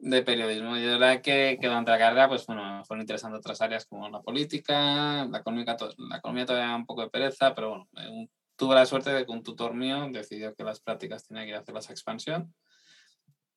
de 0.00 0.22
periodismo. 0.22 0.76
Yo 0.76 0.98
la 0.98 1.22
que, 1.22 1.56
que 1.58 1.66
durante 1.66 1.90
la 1.90 1.98
carrera, 1.98 2.28
pues 2.28 2.44
bueno, 2.44 2.78
me 2.80 2.84
fueron 2.84 3.00
interesando 3.00 3.38
otras 3.38 3.62
áreas 3.62 3.86
como 3.86 4.10
la 4.10 4.20
política, 4.20 5.24
la 5.24 5.38
economía, 5.38 5.74
la 5.96 6.18
economía 6.18 6.44
todavía 6.44 6.76
un 6.76 6.84
poco 6.84 7.00
de 7.00 7.08
pereza, 7.08 7.54
pero 7.54 7.70
bueno, 7.70 7.88
eh, 7.96 8.28
tuve 8.56 8.74
la 8.74 8.84
suerte 8.84 9.08
de 9.10 9.24
que 9.24 9.32
un 9.32 9.42
tutor 9.42 9.72
mío 9.72 10.06
decidió 10.12 10.54
que 10.54 10.64
las 10.64 10.80
prácticas 10.80 11.26
tenía 11.26 11.44
que 11.44 11.48
ir 11.48 11.54
a 11.54 11.60
hacerlas 11.60 11.88
a 11.88 11.92
expansión. 11.92 12.54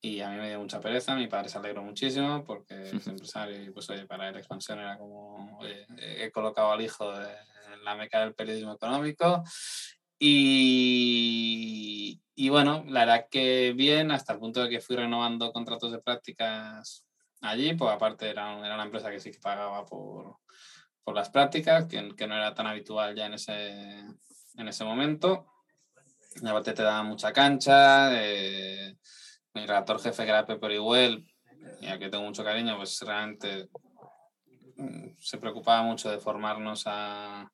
Y 0.05 0.19
a 0.19 0.29
mí 0.29 0.35
me 0.35 0.49
dio 0.49 0.59
mucha 0.59 0.81
pereza, 0.81 1.15
mi 1.15 1.27
padre 1.27 1.47
se 1.47 1.57
alegró 1.57 1.81
muchísimo 1.81 2.43
porque 2.43 2.89
es 2.89 3.07
empresario 3.07 3.63
y 3.63 3.71
pues 3.71 3.89
oye, 3.89 4.05
para 4.05 4.27
él 4.27 4.35
expansión 4.35 4.79
era 4.79 4.97
como, 4.97 5.57
oye, 5.59 5.87
he 5.97 6.29
colocado 6.29 6.73
al 6.73 6.81
hijo 6.81 7.09
en 7.13 7.85
la 7.85 7.95
meca 7.95 8.19
del 8.19 8.35
periodismo 8.35 8.73
económico 8.73 9.45
y, 10.19 11.41
y, 12.35 12.49
bueno, 12.49 12.83
la 12.87 13.05
verdad 13.05 13.27
que 13.31 13.71
bien, 13.73 14.11
hasta 14.11 14.33
el 14.33 14.39
punto 14.39 14.61
de 14.61 14.69
que 14.69 14.81
fui 14.81 14.97
renovando 14.97 15.53
contratos 15.53 15.93
de 15.93 15.99
prácticas 15.99 17.05
allí, 17.39 17.73
pues 17.73 17.89
aparte 17.91 18.29
era, 18.29 18.59
era 18.59 18.75
una 18.75 18.83
empresa 18.83 19.09
que 19.09 19.21
sí 19.21 19.31
que 19.31 19.39
pagaba 19.39 19.85
por, 19.85 20.37
por 21.01 21.15
las 21.15 21.29
prácticas, 21.29 21.85
que, 21.85 22.13
que, 22.15 22.27
no 22.27 22.35
era 22.35 22.53
tan 22.53 22.67
habitual 22.67 23.15
ya 23.15 23.27
en 23.27 23.35
ese, 23.35 23.99
en 24.57 24.67
ese 24.67 24.83
momento. 24.83 25.45
Y 26.41 26.47
aparte 26.47 26.73
te 26.73 26.83
daba 26.83 27.03
mucha 27.03 27.31
cancha. 27.31 28.09
Eh, 28.13 28.97
mi 29.53 29.65
redactor 29.65 30.01
jefe, 30.01 30.23
que 30.23 30.29
era 30.29 30.45
Pepe 30.45 30.65
Orihuel, 30.65 31.25
y 31.81 31.87
al 31.87 31.99
que 31.99 32.09
tengo 32.09 32.23
mucho 32.23 32.43
cariño, 32.43 32.77
pues 32.77 32.99
realmente 33.01 33.69
mm, 34.77 35.15
se 35.19 35.37
preocupaba 35.37 35.83
mucho 35.83 36.09
de 36.09 36.19
formarnos 36.19 36.83
a, 36.85 37.49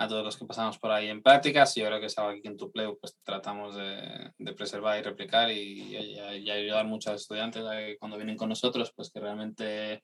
a 0.00 0.08
todos 0.08 0.24
los 0.24 0.36
que 0.38 0.46
pasamos 0.46 0.78
por 0.78 0.90
ahí 0.92 1.08
en 1.08 1.22
prácticas 1.22 1.76
y 1.76 1.80
yo 1.80 1.86
creo 1.86 2.00
que 2.00 2.06
es 2.06 2.16
algo 2.16 2.40
que 2.40 2.48
en 2.48 2.56
tu 2.56 2.72
play 2.72 2.88
pues 2.98 3.18
tratamos 3.22 3.76
de, 3.76 4.32
de 4.38 4.52
preservar 4.54 4.98
y 4.98 5.02
replicar 5.02 5.50
y, 5.50 5.94
y, 5.94 6.50
ayudar 6.50 6.86
mucho 6.86 7.10
a 7.10 7.12
los 7.12 7.20
estudiantes 7.20 7.66
a 7.66 7.76
que 7.76 7.98
cuando 7.98 8.16
vienen 8.16 8.38
con 8.38 8.48
nosotros 8.48 8.94
pues 8.96 9.10
que 9.10 9.20
realmente 9.20 10.02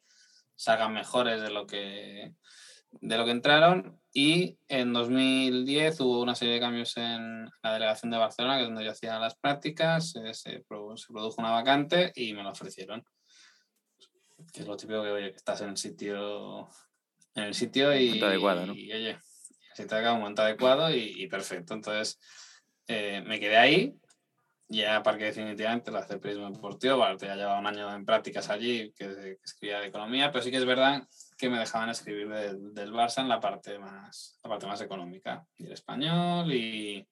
salgan 0.54 0.92
mejores 0.92 1.40
de 1.40 1.50
lo 1.50 1.66
que 1.66 2.34
de 3.00 3.16
lo 3.16 3.24
que 3.24 3.30
entraron 3.30 4.00
y 4.12 4.58
en 4.68 4.92
2010 4.92 6.00
hubo 6.00 6.20
una 6.20 6.34
serie 6.34 6.54
de 6.54 6.60
cambios 6.60 6.96
en 6.96 7.44
la 7.62 7.72
delegación 7.72 8.10
de 8.10 8.18
Barcelona 8.18 8.56
que 8.56 8.62
es 8.62 8.68
donde 8.68 8.84
yo 8.84 8.90
hacía 8.90 9.18
las 9.18 9.36
prácticas 9.36 10.10
se, 10.10 10.34
se, 10.34 10.64
produjo 10.68 11.34
una 11.38 11.50
vacante 11.50 12.12
y 12.14 12.32
me 12.32 12.42
lo 12.42 12.50
ofrecieron 12.50 13.04
que 14.52 14.60
es 14.60 14.66
lo 14.66 14.76
típico 14.76 15.02
que 15.02 15.10
oye 15.10 15.30
que 15.30 15.36
estás 15.36 15.60
en 15.60 15.70
el 15.70 15.76
sitio 15.76 16.68
en 17.34 17.44
el 17.44 17.54
sitio 17.54 17.94
y, 17.98 18.22
adecuado, 18.22 18.66
¿no? 18.66 18.74
y 18.74 18.92
oye 18.92 19.18
se 19.76 19.84
te 19.84 20.08
un 20.08 20.20
momento 20.20 20.40
adecuado 20.40 20.90
y, 20.90 21.26
perfecto. 21.26 21.74
Entonces 21.74 22.18
eh, 22.88 23.22
me 23.26 23.38
quedé 23.38 23.58
ahí, 23.58 23.94
ya 24.68 25.02
para 25.02 25.18
que 25.18 25.24
definitivamente 25.24 25.90
lo 25.90 25.98
hace 25.98 26.18
periodismo 26.18 26.50
deportivo, 26.50 26.96
vale, 26.96 27.18
ya 27.18 27.36
llevaba 27.36 27.60
un 27.60 27.66
año 27.66 27.94
en 27.94 28.06
prácticas 28.06 28.48
allí 28.48 28.92
que, 28.96 29.36
escribía 29.44 29.80
de 29.80 29.88
economía, 29.88 30.32
pero 30.32 30.42
sí 30.42 30.50
que 30.50 30.56
es 30.56 30.64
verdad 30.64 31.06
que 31.36 31.50
me 31.50 31.58
dejaban 31.58 31.90
escribir 31.90 32.28
del 32.28 32.92
Barça 32.92 33.20
en 33.20 33.28
la 33.28 33.40
parte 33.40 33.78
más, 33.78 34.38
la 34.42 34.50
parte 34.50 34.66
más 34.66 34.80
económica, 34.80 35.44
y 35.56 35.66
el 35.66 35.72
español 35.72 36.52
y, 36.52 37.06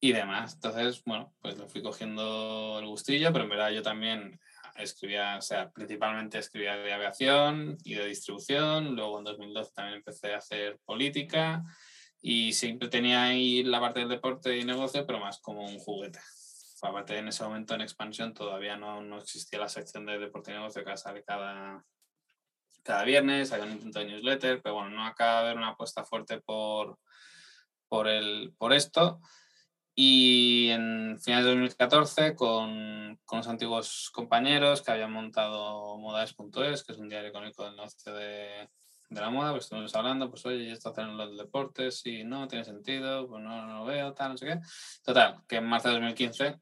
y 0.00 0.12
demás. 0.12 0.54
Entonces, 0.54 1.02
bueno, 1.04 1.34
pues 1.40 1.58
lo 1.58 1.68
fui 1.68 1.82
cogiendo 1.82 2.78
el 2.78 2.86
gustillo, 2.86 3.32
pero 3.32 3.44
en 3.44 3.50
verdad 3.50 3.70
yo 3.70 3.82
también 3.82 4.38
escribía, 4.76 5.36
o 5.38 5.42
sea, 5.42 5.70
principalmente 5.70 6.38
escribía 6.38 6.76
de 6.76 6.92
aviación 6.92 7.76
y 7.84 7.94
de 7.94 8.06
distribución, 8.06 8.94
luego 8.94 9.18
en 9.18 9.24
2012 9.24 9.72
también 9.74 9.96
empecé 9.96 10.34
a 10.34 10.38
hacer 10.38 10.78
política 10.84 11.64
y 12.20 12.52
siempre 12.52 12.88
tenía 12.88 13.24
ahí 13.24 13.62
la 13.62 13.80
parte 13.80 14.00
del 14.00 14.08
deporte 14.08 14.56
y 14.56 14.64
negocio, 14.64 15.06
pero 15.06 15.20
más 15.20 15.40
como 15.40 15.64
un 15.64 15.78
juguete. 15.78 16.20
Aparte 16.82 17.16
en 17.16 17.28
ese 17.28 17.42
momento 17.42 17.74
en 17.74 17.80
expansión 17.80 18.34
todavía 18.34 18.76
no, 18.76 19.00
no 19.02 19.18
existía 19.18 19.58
la 19.58 19.68
sección 19.68 20.06
de 20.06 20.18
deporte 20.18 20.50
y 20.50 20.54
negocio 20.54 20.84
que 20.84 20.96
sale 20.96 21.24
cada, 21.24 21.84
cada 22.86 23.04
viernes, 23.04 23.52
hay 23.52 23.62
un 23.62 23.72
intento 23.72 23.98
de 23.98 24.06
newsletter, 24.06 24.62
pero 24.62 24.76
bueno, 24.76 24.90
no 24.90 25.04
acaba 25.04 25.40
de 25.40 25.46
haber 25.46 25.56
una 25.56 25.70
apuesta 25.70 26.04
fuerte 26.04 26.40
por, 26.40 26.98
por, 27.88 28.06
el, 28.08 28.54
por 28.56 28.72
esto. 28.72 29.20
Y 29.94 30.68
en 30.70 31.18
finales 31.20 31.46
de 31.46 31.50
2014, 31.52 32.34
con, 32.34 33.18
con 33.24 33.38
los 33.38 33.48
antiguos 33.48 34.10
compañeros 34.12 34.82
que 34.82 34.92
habían 34.92 35.12
montado 35.12 35.98
Modales.es, 35.98 36.84
que 36.84 36.92
es 36.92 36.98
un 36.98 37.08
diario 37.08 37.30
económico 37.30 37.64
del 37.64 37.76
norte 37.76 38.12
de, 38.12 38.68
de 39.08 39.20
la 39.20 39.30
moda, 39.30 39.52
pues 39.52 39.64
estuvimos 39.64 39.94
hablando, 39.94 40.28
pues 40.28 40.44
oye, 40.46 40.70
esto 40.70 40.90
hacen 40.90 41.16
los 41.16 41.36
deportes, 41.36 42.00
si 42.00 42.24
no, 42.24 42.46
tiene 42.46 42.64
sentido, 42.64 43.26
pues 43.28 43.42
no, 43.42 43.66
no 43.66 43.78
lo 43.78 43.84
veo, 43.84 44.12
tal, 44.12 44.32
no 44.32 44.38
sé 44.38 44.46
qué. 44.46 44.60
Total, 45.02 45.42
que 45.48 45.56
en 45.56 45.64
marzo 45.64 45.88
de 45.88 45.94
2015 45.94 46.60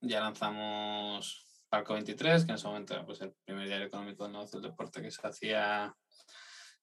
ya 0.00 0.20
lanzamos 0.20 1.46
Parco 1.74 1.94
23, 1.94 2.44
que 2.44 2.52
en 2.52 2.54
ese 2.54 2.68
momento 2.68 2.94
era 2.94 3.04
pues, 3.04 3.20
el 3.20 3.32
primer 3.44 3.66
diario 3.66 3.86
económico 3.86 4.28
negocio 4.28 4.60
del 4.60 4.70
deporte 4.70 5.02
que 5.02 5.10
se 5.10 5.26
hacía 5.26 5.92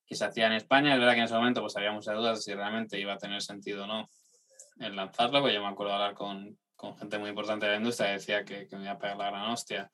que 0.06 0.16
se 0.16 0.26
hacía 0.26 0.48
en 0.48 0.54
España. 0.54 0.94
Es 0.94 1.00
verdad 1.00 1.14
que 1.14 1.20
en 1.20 1.26
ese 1.26 1.34
momento 1.34 1.62
pues 1.62 1.78
había 1.78 1.94
muchas 1.94 2.14
dudas 2.14 2.40
de 2.40 2.42
si 2.44 2.54
realmente 2.54 3.00
iba 3.00 3.14
a 3.14 3.18
tener 3.18 3.42
sentido 3.42 3.86
o 3.86 3.88
no 3.88 4.10
el 4.80 4.94
lanzarlo, 4.94 5.40
porque 5.40 5.54
yo 5.54 5.62
me 5.62 5.70
acuerdo 5.70 5.94
hablar 5.94 6.14
con, 6.14 6.58
con 6.76 6.98
gente 6.98 7.18
muy 7.20 7.30
importante 7.30 7.68
de 7.68 7.72
la 7.72 7.78
industria 7.78 8.08
que 8.08 8.14
decía 8.14 8.44
que, 8.44 8.68
que 8.68 8.76
me 8.76 8.84
iba 8.84 8.92
a 8.92 9.00
pegar 9.00 9.16
la 9.16 9.28
gran 9.28 9.50
hostia 9.50 9.90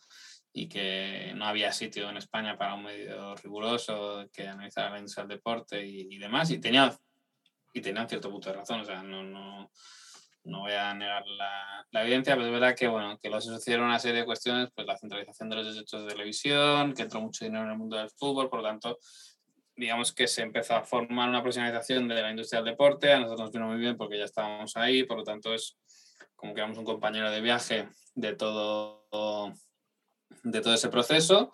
y 0.52 0.68
que 0.68 1.32
no 1.36 1.46
había 1.46 1.72
sitio 1.72 2.10
en 2.10 2.18
España 2.18 2.58
para 2.58 2.74
un 2.74 2.86
medio 2.86 3.36
riguroso 3.36 4.28
que 4.34 4.48
analizara 4.48 4.90
la 4.90 4.98
industria 4.98 5.26
del 5.26 5.38
deporte 5.38 5.86
y, 5.86 6.08
y 6.10 6.18
demás. 6.18 6.50
Y 6.50 6.58
tenía, 6.58 6.92
y 7.72 7.82
tenía 7.82 8.02
un 8.02 8.10
cierto 8.10 8.32
punto 8.32 8.50
de 8.50 8.56
razón, 8.56 8.80
o 8.80 8.86
sea, 8.86 9.04
no, 9.04 9.22
no, 9.22 9.72
no 10.48 10.62
voy 10.62 10.74
a 10.74 10.94
negar 10.94 11.28
la, 11.28 11.86
la, 11.92 12.04
evidencia, 12.04 12.36
pero 12.36 12.48
es 12.48 12.54
verdad 12.54 12.76
que, 12.76 12.88
bueno, 12.88 13.20
que 13.22 13.30
lo 13.30 13.38
asociaron 13.38 13.86
una 13.86 14.00
serie 14.00 14.22
de 14.22 14.26
cuestiones, 14.26 14.70
pues 14.74 14.88
la 14.88 14.98
centralización 14.98 15.50
de 15.50 15.56
los 15.58 15.76
derechos 15.76 16.04
de 16.04 16.10
televisión, 16.10 16.94
que 16.94 17.04
entró 17.04 17.22
mucho 17.22 17.46
dinero 17.46 17.66
en 17.66 17.72
el 17.72 17.78
mundo 17.78 17.98
del 17.98 18.10
fútbol, 18.10 18.50
por 18.50 18.62
lo 18.62 18.68
tanto, 18.68 18.98
digamos 19.76 20.14
que 20.14 20.28
se 20.28 20.42
empezó 20.42 20.76
a 20.76 20.84
formar 20.84 21.30
una 21.30 21.42
profesionalización 21.42 22.08
de 22.08 22.22
la 22.22 22.32
industria 22.32 22.62
del 22.62 22.72
deporte, 22.72 23.12
a 23.12 23.20
nosotros 23.20 23.42
nos 23.42 23.52
vino 23.52 23.68
muy 23.68 23.78
bien 23.78 23.98
porque 23.98 24.18
ya 24.18 24.26
estábamos 24.26 24.76
ahí, 24.78 25.04
por 25.04 25.18
lo 25.18 25.24
tanto 25.24 25.54
es 25.54 25.78
como 26.36 26.54
que 26.54 26.62
éramos 26.62 26.78
un 26.78 26.86
compañero 26.86 27.30
de 27.30 27.42
viaje 27.42 27.90
de 28.16 28.34
todo, 28.36 29.54
de 30.44 30.62
todo 30.62 30.74
ese 30.74 30.90
proceso 30.90 31.52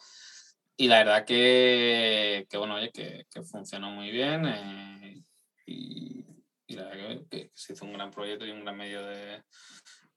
y 0.78 0.88
la 0.88 1.00
verdad 1.00 1.26
que, 1.26 2.46
que 2.50 2.58
bueno, 2.58 2.76
oye, 2.76 2.92
que, 2.92 3.26
que, 3.30 3.44
funcionó 3.44 3.92
muy 3.92 4.12
bien 4.12 4.46
eh, 4.46 5.24
y, 6.68 6.76
la 6.76 6.86
verdad 6.86 7.22
que, 7.30 7.30
que, 7.30 7.52
se 7.54 7.74
hizo 7.74 7.86
un 7.86 7.94
gran 7.94 8.12
proyecto 8.12 8.46
y 8.46 8.52
un 8.52 8.64
gran 8.64 8.78
medio 8.78 9.06
de, 9.06 9.44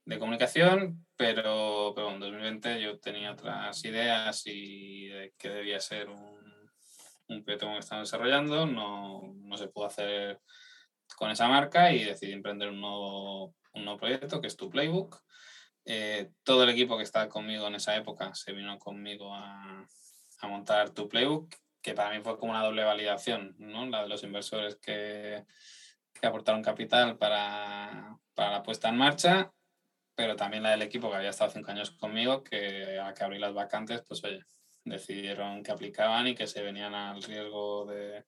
de 0.05 0.19
comunicación, 0.19 1.07
pero, 1.17 1.93
pero 1.95 2.11
en 2.13 2.21
2020 2.21 2.81
yo 2.81 2.99
tenía 2.99 3.33
otras 3.33 3.85
ideas 3.85 4.43
y 4.47 5.09
de 5.09 5.35
que 5.39 5.49
debía 5.49 5.81
ser 5.81 6.09
un 6.09 6.37
un 7.29 7.43
proyecto 7.43 7.67
que 7.69 7.79
estamos 7.79 8.09
desarrollando, 8.09 8.67
no, 8.67 9.35
no, 9.35 9.57
se 9.57 9.69
pudo 9.69 9.87
hacer 9.87 10.41
con 11.17 11.31
esa 11.31 11.49
marca 11.49 11.93
y 11.93 12.05
decidí 12.05 12.33
emprender 12.33 12.69
un 12.69 12.81
nuevo, 12.81 13.55
un 13.75 13.85
nuevo 13.85 13.99
proyecto 13.99 14.41
que 14.41 14.47
es 14.47 14.57
Tu 14.57 14.71
Playbook. 14.71 15.21
Eh, 15.85 16.31
todo 16.43 16.65
el 16.65 16.71
equipo 16.71 16.97
que 16.97 17.05
estaba 17.05 17.29
conmigo 17.29 17.67
en 17.69 17.77
esa 17.77 17.97
época 17.97 18.35
se 18.35 18.53
vino 18.53 18.77
conmigo 18.79 19.33
a, 19.33 19.87
a, 20.41 20.49
montar 20.49 20.91
Tu 20.91 21.09
Playbook, 21.09 21.55
que 21.81 21.95
para 21.95 22.17
mí 22.17 22.23
fue 22.23 22.39
como 22.39 22.53
una 22.53 22.65
doble 22.65 22.85
validación, 22.85 23.55
¿no? 23.59 23.87
la 23.87 24.03
de 24.03 24.09
los 24.09 24.23
inversores 24.25 24.77
que, 24.77 25.45
que 26.21 26.27
aportaron 26.27 26.63
capital 26.63 27.17
para, 27.17 28.19
para 28.35 28.51
la 28.51 28.63
puesta 28.63 28.89
en 28.89 28.97
marcha 28.97 29.53
pero 30.17 30.35
también 30.35 30.63
la 30.63 30.71
del 30.71 30.83
equipo 30.83 31.11
que 31.11 31.17
había 31.17 31.31
estado 31.31 31.51
cinco 31.51 31.71
años 31.71 31.91
conmigo, 31.91 32.43
que 32.43 32.99
a 32.99 33.13
que 33.13 33.23
abrí 33.23 33.39
las 33.39 33.53
vacantes, 33.53 34.03
pues 34.09 34.25
oye, 34.25 34.41
decidieron 34.83 35.63
que 35.63 35.71
aplicaban 35.71 36.27
y 36.27 36.35
que 36.35 36.47
se 36.47 36.63
venían 36.63 36.95
al 36.95 37.23
riesgo 37.23 37.85
de, 37.85 38.25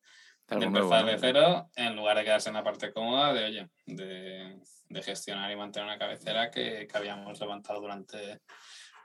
de 0.48 0.64
empezar 0.64 1.06
de 1.06 1.18
cero 1.18 1.70
en 1.74 1.96
lugar 1.96 2.18
de 2.18 2.24
quedarse 2.24 2.50
en 2.50 2.56
la 2.56 2.62
parte 2.62 2.92
cómoda 2.92 3.32
de, 3.32 3.44
oye, 3.44 3.68
de, 3.86 4.60
de 4.90 5.02
gestionar 5.02 5.50
y 5.50 5.56
mantener 5.56 5.88
una 5.88 5.98
cabecera 5.98 6.50
que, 6.50 6.86
que, 6.86 6.98
habíamos 6.98 7.40
levantado 7.40 7.80
durante, 7.80 8.42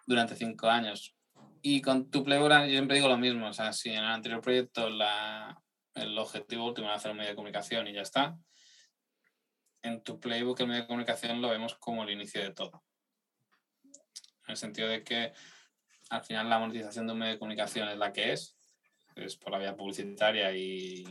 durante 0.05 0.35
cinco 0.35 0.67
años. 0.67 1.15
Y 1.61 1.81
con 1.81 2.11
tu 2.11 2.21
Playbook 2.21 2.65
yo 2.65 2.71
siempre 2.71 2.97
digo 2.97 3.07
lo 3.07 3.17
mismo, 3.17 3.47
o 3.47 3.53
sea, 3.53 3.71
si 3.71 3.91
en 3.91 3.99
el 3.99 4.11
anterior 4.11 4.41
proyecto 4.41 4.89
la, 4.89 5.57
el 5.95 6.17
objetivo 6.17 6.65
último 6.65 6.87
era 6.87 6.97
hacer 6.97 7.11
un 7.11 7.17
medio 7.17 7.29
de 7.29 7.35
comunicación 7.37 7.87
y 7.87 7.93
ya 7.93 8.01
está, 8.01 8.35
en 9.83 10.01
tu 10.01 10.19
Playbook 10.19 10.59
el 10.61 10.67
medio 10.67 10.81
de 10.81 10.87
comunicación 10.87 11.41
lo 11.41 11.49
vemos 11.49 11.75
como 11.75 12.03
el 12.03 12.09
inicio 12.09 12.41
de 12.41 12.51
todo. 12.51 12.83
En 13.83 14.51
el 14.51 14.57
sentido 14.57 14.87
de 14.87 15.03
que 15.03 15.33
al 16.09 16.23
final 16.23 16.49
la 16.49 16.59
monetización 16.59 17.05
de 17.05 17.13
un 17.13 17.19
medio 17.19 17.33
de 17.33 17.39
comunicación 17.39 17.89
es 17.89 17.97
la 17.97 18.11
que 18.11 18.33
es, 18.33 18.57
es 19.15 19.35
por 19.37 19.51
la 19.51 19.59
vía 19.59 19.75
publicitaria 19.75 20.51
y, 20.55 21.05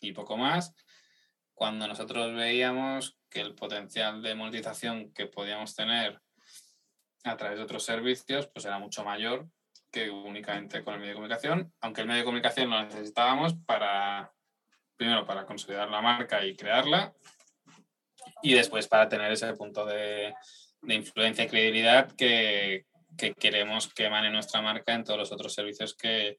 y 0.00 0.12
poco 0.12 0.36
más. 0.36 0.74
Cuando 1.54 1.86
nosotros 1.86 2.34
veíamos 2.34 3.18
que 3.28 3.40
el 3.40 3.54
potencial 3.54 4.22
de 4.22 4.34
monetización 4.34 5.12
que 5.12 5.26
podíamos 5.26 5.74
tener 5.74 6.20
a 7.24 7.36
través 7.36 7.58
de 7.58 7.64
otros 7.64 7.84
servicios 7.84 8.48
pues 8.48 8.64
era 8.64 8.78
mucho 8.78 9.04
mayor 9.04 9.48
que 9.90 10.10
únicamente 10.10 10.82
con 10.84 10.94
el 10.94 11.00
medio 11.00 11.12
de 11.12 11.16
comunicación, 11.16 11.72
aunque 11.80 12.02
el 12.02 12.06
medio 12.06 12.20
de 12.20 12.24
comunicación 12.24 12.70
lo 12.70 12.82
necesitábamos 12.82 13.54
para, 13.66 14.32
primero, 14.96 15.26
para 15.26 15.46
consolidar 15.46 15.90
la 15.90 16.00
marca 16.00 16.44
y 16.46 16.56
crearla, 16.56 17.12
y 18.42 18.54
después 18.54 18.88
para 18.88 19.08
tener 19.08 19.30
ese 19.32 19.52
punto 19.54 19.84
de, 19.86 20.34
de 20.82 20.94
influencia 20.94 21.44
y 21.44 21.48
credibilidad 21.48 22.10
que, 22.12 22.86
que 23.16 23.34
queremos 23.34 23.92
que 23.92 24.06
emane 24.06 24.30
nuestra 24.30 24.62
marca 24.62 24.94
en 24.94 25.04
todos 25.04 25.18
los 25.18 25.32
otros 25.32 25.54
servicios 25.54 25.94
que, 25.94 26.38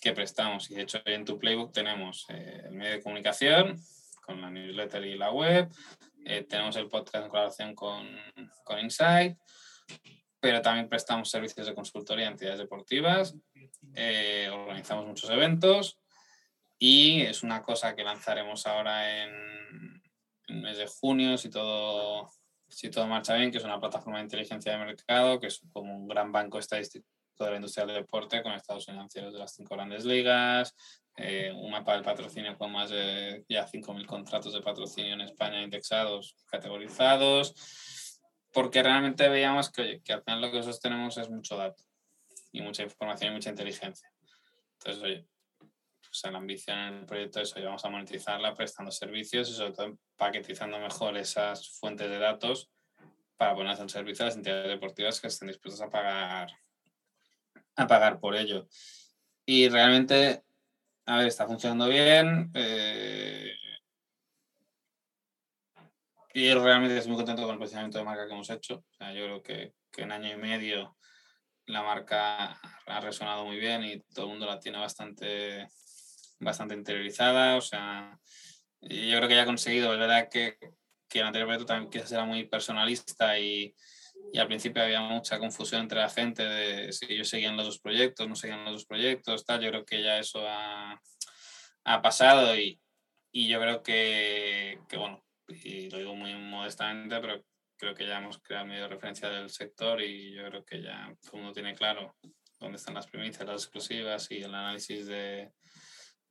que 0.00 0.12
prestamos. 0.12 0.70
Y 0.70 0.76
de 0.76 0.82
hecho, 0.82 1.00
en 1.04 1.24
tu 1.24 1.38
Playbook 1.38 1.72
tenemos 1.72 2.26
eh, 2.28 2.62
el 2.66 2.72
medio 2.72 2.92
de 2.92 3.02
comunicación 3.02 3.78
con 4.22 4.40
la 4.40 4.50
newsletter 4.50 5.04
y 5.06 5.16
la 5.16 5.30
web, 5.30 5.68
eh, 6.24 6.44
tenemos 6.44 6.76
el 6.76 6.88
podcast 6.88 7.24
en 7.24 7.28
colaboración 7.30 7.74
con, 7.74 8.06
con 8.62 8.78
Insight, 8.78 9.38
pero 10.38 10.60
también 10.60 10.88
prestamos 10.88 11.30
servicios 11.30 11.66
de 11.66 11.74
consultoría 11.74 12.26
a 12.26 12.32
entidades 12.32 12.58
deportivas, 12.58 13.34
eh, 13.94 14.50
organizamos 14.52 15.06
muchos 15.06 15.30
eventos 15.30 15.98
y 16.78 17.22
es 17.22 17.42
una 17.42 17.62
cosa 17.62 17.96
que 17.96 18.04
lanzaremos 18.04 18.66
ahora 18.66 19.22
en, 19.22 19.97
en 20.48 20.56
el 20.56 20.62
mes 20.62 20.78
de 20.78 20.86
junio, 20.86 21.36
si 21.38 21.50
todo 21.50 22.30
si 22.68 22.90
todo 22.90 23.06
marcha 23.06 23.34
bien, 23.34 23.50
que 23.50 23.58
es 23.58 23.64
una 23.64 23.80
plataforma 23.80 24.18
de 24.18 24.24
inteligencia 24.24 24.72
de 24.72 24.78
mercado, 24.78 25.40
que 25.40 25.46
es 25.46 25.60
como 25.72 25.96
un 25.96 26.06
gran 26.06 26.30
banco 26.30 26.58
estadístico 26.58 27.06
de 27.38 27.50
la 27.50 27.56
industria 27.56 27.86
del 27.86 27.96
deporte 27.96 28.42
con 28.42 28.52
estados 28.52 28.86
financieros 28.86 29.32
de 29.32 29.38
las 29.38 29.54
cinco 29.54 29.74
grandes 29.74 30.04
ligas, 30.04 30.74
eh, 31.16 31.52
un 31.54 31.70
mapa 31.70 31.94
del 31.94 32.02
patrocinio 32.02 32.56
con 32.58 32.72
más 32.72 32.90
de 32.90 33.44
ya 33.48 33.66
5.000 33.66 34.06
contratos 34.06 34.52
de 34.52 34.60
patrocinio 34.60 35.14
en 35.14 35.22
España 35.22 35.62
indexados, 35.62 36.36
categorizados, 36.46 37.54
porque 38.52 38.82
realmente 38.82 39.28
veíamos 39.28 39.70
que, 39.70 39.82
oye, 39.82 40.02
que 40.02 40.12
al 40.12 40.22
final 40.22 40.40
lo 40.40 40.50
que 40.50 40.58
nosotros 40.58 40.80
tenemos 40.80 41.16
es 41.16 41.30
mucho 41.30 41.56
dato 41.56 41.84
y 42.52 42.60
mucha 42.60 42.82
información 42.82 43.32
y 43.32 43.34
mucha 43.34 43.50
inteligencia. 43.50 44.10
Entonces, 44.78 45.02
oye, 45.02 45.26
sea, 46.14 46.30
la 46.30 46.38
ambición 46.38 46.78
en 46.78 46.94
el 46.94 47.06
proyecto 47.06 47.40
es, 47.40 47.54
vamos 47.54 47.84
a 47.84 47.90
monetizarla 47.90 48.54
prestando 48.54 48.90
servicios 48.90 49.48
y 49.50 49.52
sobre 49.52 49.72
todo 49.72 49.98
paquetizando 50.16 50.78
mejor 50.78 51.16
esas 51.16 51.78
fuentes 51.78 52.08
de 52.08 52.18
datos 52.18 52.70
para 53.36 53.54
ponerlas 53.54 53.80
en 53.80 53.88
servicio 53.88 54.24
a 54.24 54.28
las 54.28 54.36
entidades 54.36 54.68
deportivas 54.68 55.20
que 55.20 55.28
estén 55.28 55.48
dispuestas 55.48 55.86
a 55.86 55.90
pagar, 55.90 56.50
a 57.76 57.86
pagar 57.86 58.18
por 58.18 58.34
ello. 58.34 58.66
Y 59.46 59.68
realmente, 59.68 60.42
a 61.06 61.18
ver, 61.18 61.28
está 61.28 61.46
funcionando 61.46 61.88
bien. 61.88 62.50
Eh, 62.54 63.52
y 66.34 66.52
realmente 66.52 66.96
estoy 66.96 67.12
muy 67.12 67.18
contento 67.18 67.42
con 67.42 67.52
el 67.52 67.58
posicionamiento 67.58 67.98
de 67.98 68.04
marca 68.04 68.26
que 68.26 68.32
hemos 68.32 68.50
hecho. 68.50 68.84
Yo 69.00 69.24
creo 69.24 69.42
que, 69.42 69.74
que 69.90 70.02
en 70.02 70.12
año 70.12 70.32
y 70.32 70.36
medio 70.36 70.96
la 71.66 71.82
marca 71.82 72.60
ha 72.86 73.00
resonado 73.00 73.44
muy 73.44 73.58
bien 73.58 73.84
y 73.84 74.00
todo 74.00 74.26
el 74.26 74.30
mundo 74.32 74.46
la 74.46 74.58
tiene 74.58 74.78
bastante 74.78 75.68
bastante 76.38 76.74
interiorizada, 76.74 77.56
o 77.56 77.60
sea, 77.60 78.18
yo 78.80 79.16
creo 79.16 79.28
que 79.28 79.34
ya 79.34 79.42
ha 79.42 79.46
conseguido, 79.46 79.92
es 79.92 79.98
verdad 79.98 80.28
que, 80.30 80.58
que 81.08 81.20
el 81.20 81.26
anterior 81.26 81.48
proyecto 81.48 81.66
también 81.66 81.90
quizás 81.90 82.12
era 82.12 82.24
muy 82.24 82.46
personalista 82.46 83.38
y, 83.38 83.74
y, 84.32 84.38
al 84.38 84.46
principio 84.46 84.82
había 84.82 85.00
mucha 85.00 85.38
confusión 85.38 85.82
entre 85.82 86.00
la 86.00 86.10
gente 86.10 86.44
de 86.44 86.92
si 86.92 87.06
ellos 87.08 87.28
seguían 87.28 87.56
los 87.56 87.66
dos 87.66 87.80
proyectos, 87.80 88.28
no 88.28 88.36
seguían 88.36 88.64
los 88.64 88.74
dos 88.74 88.86
proyectos, 88.86 89.44
tal, 89.44 89.60
yo 89.60 89.70
creo 89.70 89.84
que 89.84 90.02
ya 90.02 90.18
eso 90.18 90.46
ha, 90.46 91.00
ha 91.84 92.02
pasado 92.02 92.56
y, 92.56 92.80
y, 93.32 93.48
yo 93.48 93.60
creo 93.60 93.82
que, 93.82 94.80
que, 94.88 94.96
bueno, 94.96 95.24
y 95.48 95.90
lo 95.90 95.98
digo 95.98 96.14
muy 96.14 96.34
modestamente, 96.34 97.18
pero 97.20 97.42
creo 97.76 97.94
que 97.94 98.06
ya 98.06 98.18
hemos 98.18 98.38
creado 98.38 98.66
medio 98.66 98.82
de 98.82 98.88
referencia 98.88 99.28
del 99.28 99.50
sector 99.50 100.02
y 100.02 100.34
yo 100.34 100.44
creo 100.48 100.64
que 100.64 100.82
ya 100.82 101.14
todo 101.22 101.32
el 101.34 101.38
mundo 101.38 101.52
tiene 101.52 101.74
claro 101.74 102.16
dónde 102.58 102.76
están 102.76 102.94
las 102.94 103.06
primicias, 103.06 103.46
las 103.46 103.62
exclusivas 103.62 104.30
y 104.30 104.38
el 104.38 104.54
análisis 104.54 105.06
de, 105.06 105.52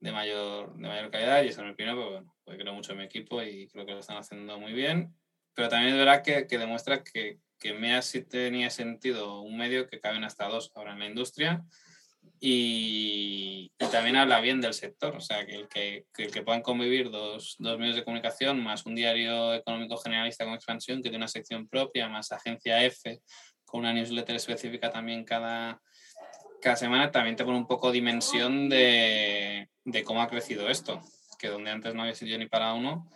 de 0.00 0.12
mayor, 0.12 0.74
de 0.76 0.88
mayor 0.88 1.10
calidad 1.10 1.42
y 1.42 1.48
eso 1.48 1.62
me 1.62 1.70
opino, 1.70 1.94
pues 1.94 2.08
bueno, 2.08 2.34
pues 2.44 2.58
creo 2.58 2.72
mucho 2.72 2.92
en 2.92 2.98
mi 2.98 3.04
equipo 3.04 3.42
y 3.42 3.68
creo 3.68 3.86
que 3.86 3.92
lo 3.92 4.00
están 4.00 4.18
haciendo 4.18 4.58
muy 4.58 4.72
bien. 4.72 5.14
Pero 5.54 5.68
también 5.68 5.94
es 5.94 5.98
verdad 5.98 6.22
que, 6.22 6.46
que 6.46 6.58
demuestra 6.58 7.02
que, 7.02 7.38
que 7.58 7.74
MEA 7.74 8.02
sí 8.02 8.22
tenía 8.22 8.70
sentido 8.70 9.40
un 9.40 9.56
medio 9.56 9.88
que 9.88 10.00
caben 10.00 10.24
hasta 10.24 10.46
dos 10.48 10.70
ahora 10.74 10.92
en 10.92 11.00
la 11.00 11.06
industria 11.06 11.64
y, 12.40 13.72
y 13.78 13.86
también 13.90 14.16
habla 14.16 14.40
bien 14.40 14.60
del 14.60 14.74
sector, 14.74 15.16
o 15.16 15.20
sea, 15.20 15.44
que 15.44 15.54
el 15.56 15.68
que, 15.68 16.06
que, 16.14 16.42
puedan 16.42 16.62
convivir 16.62 17.10
dos, 17.10 17.56
dos, 17.58 17.78
medios 17.78 17.96
de 17.96 18.04
comunicación, 18.04 18.62
más 18.62 18.86
un 18.86 18.94
diario 18.94 19.54
económico 19.54 19.96
generalista 19.96 20.44
con 20.44 20.54
expansión 20.54 20.98
que 20.98 21.08
tiene 21.08 21.16
una 21.18 21.28
sección 21.28 21.68
propia, 21.68 22.08
más 22.08 22.30
agencia 22.30 22.84
F, 22.84 23.20
con 23.64 23.80
una 23.80 23.92
newsletter 23.92 24.36
específica 24.36 24.90
también 24.90 25.24
cada, 25.24 25.80
cada 26.60 26.76
semana, 26.76 27.10
también 27.10 27.36
te 27.36 27.44
pone 27.44 27.58
un 27.58 27.66
poco 27.66 27.92
dimensión 27.92 28.68
de, 28.68 29.68
de 29.84 30.04
cómo 30.04 30.22
ha 30.22 30.28
crecido 30.28 30.68
esto, 30.68 31.00
que 31.38 31.48
donde 31.48 31.70
antes 31.70 31.94
no 31.94 32.02
había 32.02 32.14
sitio 32.14 32.38
ni 32.38 32.46
para 32.46 32.74
uno, 32.74 33.08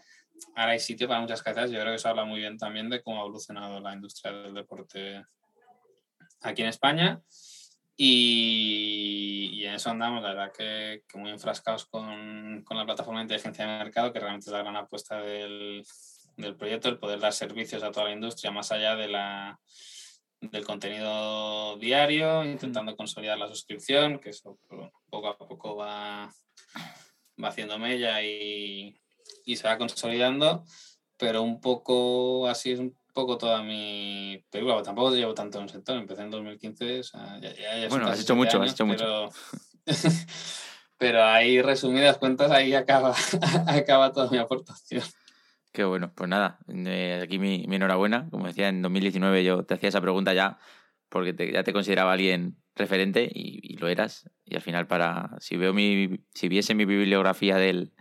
ahora 0.54 0.72
hay 0.72 0.80
sitio 0.80 1.08
para 1.08 1.20
muchas 1.20 1.42
casas. 1.42 1.70
Yo 1.70 1.80
creo 1.80 1.92
que 1.92 1.96
eso 1.96 2.08
habla 2.08 2.24
muy 2.24 2.40
bien 2.40 2.58
también 2.58 2.88
de 2.88 3.02
cómo 3.02 3.18
ha 3.18 3.20
evolucionado 3.20 3.80
la 3.80 3.94
industria 3.94 4.32
del 4.32 4.54
deporte 4.54 5.24
aquí 6.42 6.62
en 6.62 6.68
España. 6.68 7.20
Y, 7.96 9.62
en 9.64 9.74
eso 9.74 9.90
andamos, 9.90 10.22
la 10.22 10.30
verdad 10.30 10.52
que, 10.56 11.02
muy 11.14 11.30
enfrascados 11.30 11.86
con, 11.86 12.62
con, 12.64 12.76
la 12.76 12.84
plataforma 12.84 13.20
de 13.20 13.24
inteligencia 13.24 13.66
de 13.66 13.78
mercado, 13.78 14.12
que 14.12 14.18
realmente 14.18 14.46
es 14.46 14.52
la 14.52 14.62
gran 14.62 14.76
apuesta 14.76 15.20
del, 15.20 15.84
del 16.36 16.56
proyecto, 16.56 16.88
el 16.88 16.98
poder 16.98 17.20
dar 17.20 17.32
servicios 17.32 17.82
a 17.82 17.90
toda 17.90 18.06
la 18.06 18.12
industria 18.12 18.50
más 18.50 18.72
allá 18.72 18.96
de 18.96 19.08
la, 19.08 19.60
del 20.42 20.64
contenido 20.64 21.76
diario, 21.78 22.44
intentando 22.44 22.96
consolidar 22.96 23.38
la 23.38 23.48
suscripción, 23.48 24.18
que 24.18 24.30
eso 24.30 24.58
pues, 24.68 24.90
poco 25.08 25.28
a 25.28 25.38
poco 25.38 25.76
va, 25.76 26.32
va 27.42 27.48
haciendo 27.48 27.78
mella 27.78 28.22
y, 28.22 29.00
y 29.44 29.56
se 29.56 29.68
va 29.68 29.78
consolidando, 29.78 30.64
pero 31.16 31.42
un 31.42 31.60
poco 31.60 32.48
así 32.48 32.72
es 32.72 32.80
un 32.80 32.96
poco 33.14 33.38
toda 33.38 33.62
mi 33.62 34.44
película. 34.50 34.82
Tampoco 34.82 35.14
llevo 35.14 35.34
tanto 35.34 35.58
en 35.58 35.64
el 35.64 35.70
sector, 35.70 35.96
empecé 35.96 36.22
en 36.22 36.30
2015. 36.30 37.00
O 37.00 37.02
sea, 37.02 37.40
ya, 37.40 37.88
bueno, 37.88 38.08
has 38.08 38.20
hecho 38.20 38.34
mucho, 38.34 38.60
has 38.60 38.72
hecho 38.72 38.86
pero... 38.86 39.28
pero 40.98 41.24
ahí 41.24 41.60
resumidas 41.60 42.18
cuentas, 42.18 42.50
ahí 42.52 42.74
acaba, 42.74 43.14
acaba 43.66 44.12
toda 44.12 44.30
mi 44.30 44.38
aportación. 44.38 45.02
Qué 45.72 45.84
bueno, 45.84 46.12
pues 46.14 46.28
nada, 46.28 46.58
eh, 46.68 47.20
aquí 47.22 47.38
mi, 47.38 47.64
mi, 47.66 47.76
enhorabuena. 47.76 48.28
Como 48.30 48.46
decía, 48.46 48.68
en 48.68 48.82
2019 48.82 49.42
yo 49.42 49.64
te 49.64 49.74
hacía 49.74 49.88
esa 49.88 50.02
pregunta 50.02 50.34
ya, 50.34 50.58
porque 51.08 51.34
ya 51.50 51.64
te 51.64 51.72
consideraba 51.72 52.12
alguien 52.12 52.56
referente 52.76 53.30
y, 53.32 53.76
lo 53.78 53.88
eras. 53.88 54.30
Y 54.44 54.54
al 54.54 54.60
final, 54.60 54.86
para 54.86 55.30
si 55.40 55.56
veo 55.56 55.72
mi, 55.72 56.20
si 56.34 56.48
viese 56.48 56.74
mi 56.74 56.84
bibliografía 56.84 57.56
del, 57.56 57.94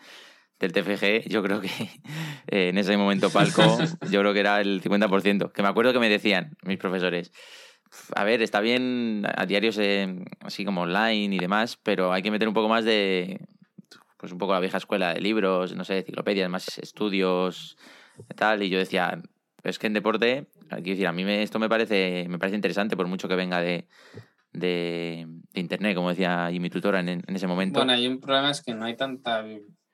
del 0.60 0.74
TFG, 0.74 1.30
yo 1.30 1.42
creo 1.44 1.62
que 1.62 1.70
eh, 2.48 2.70
en 2.70 2.78
ese 2.78 2.98
momento 2.98 3.30
palco, 3.30 3.80
yo 4.10 4.20
creo 4.20 4.34
que 4.34 4.42
era 4.42 4.60
el 4.60 4.82
50%. 4.82 5.54
Que 5.54 5.62
me 5.62 5.70
acuerdo 5.70 5.94
que 5.94 6.00
me 6.00 6.10
decían 6.10 6.58
mis 6.64 6.78
profesores, 6.78 7.32
a 8.16 8.26
ver, 8.26 8.42
está 8.42 8.60
bien 8.60 9.24
a 9.34 9.46
diarios 9.46 9.78
eh, 9.78 10.26
así 10.42 10.66
como 10.66 10.82
online 10.82 11.36
y 11.36 11.40
demás, 11.40 11.78
pero 11.82 12.12
hay 12.12 12.22
que 12.22 12.32
meter 12.32 12.50
un 12.50 12.54
poco 12.54 12.68
más 12.68 12.84
de, 12.84 13.40
pues 14.22 14.32
un 14.32 14.38
poco 14.38 14.54
la 14.54 14.60
vieja 14.60 14.78
escuela 14.78 15.16
de 15.16 15.20
libros, 15.20 15.76
no 15.76 15.84
sé, 15.84 15.98
enciclopedias, 15.98 16.48
más 16.48 16.78
estudios, 16.78 17.76
tal. 18.36 18.62
Y 18.62 18.70
yo 18.70 18.78
decía, 18.78 19.20
es 19.64 19.80
que 19.80 19.88
en 19.88 19.94
deporte, 19.94 20.46
aquí 20.70 20.92
decir, 20.92 21.08
a 21.08 21.12
mí 21.12 21.26
me, 21.26 21.42
esto 21.42 21.58
me 21.58 21.68
parece, 21.68 22.28
me 22.30 22.38
parece 22.38 22.56
interesante 22.56 22.96
por 22.96 23.08
mucho 23.08 23.28
que 23.28 23.36
venga 23.36 23.60
de, 23.60 23.88
de, 24.54 25.28
internet, 25.56 25.96
como 25.96 26.10
decía 26.10 26.52
y 26.52 26.60
mi 26.60 26.70
tutora 26.70 27.00
en, 27.00 27.10
en, 27.10 27.36
ese 27.36 27.48
momento. 27.48 27.80
Bueno, 27.80 27.94
hay 27.94 28.08
un 28.08 28.20
problema 28.20 28.52
es 28.52 28.62
que 28.62 28.76
no 28.76 28.86
hay 28.86 28.96
tanta 28.96 29.44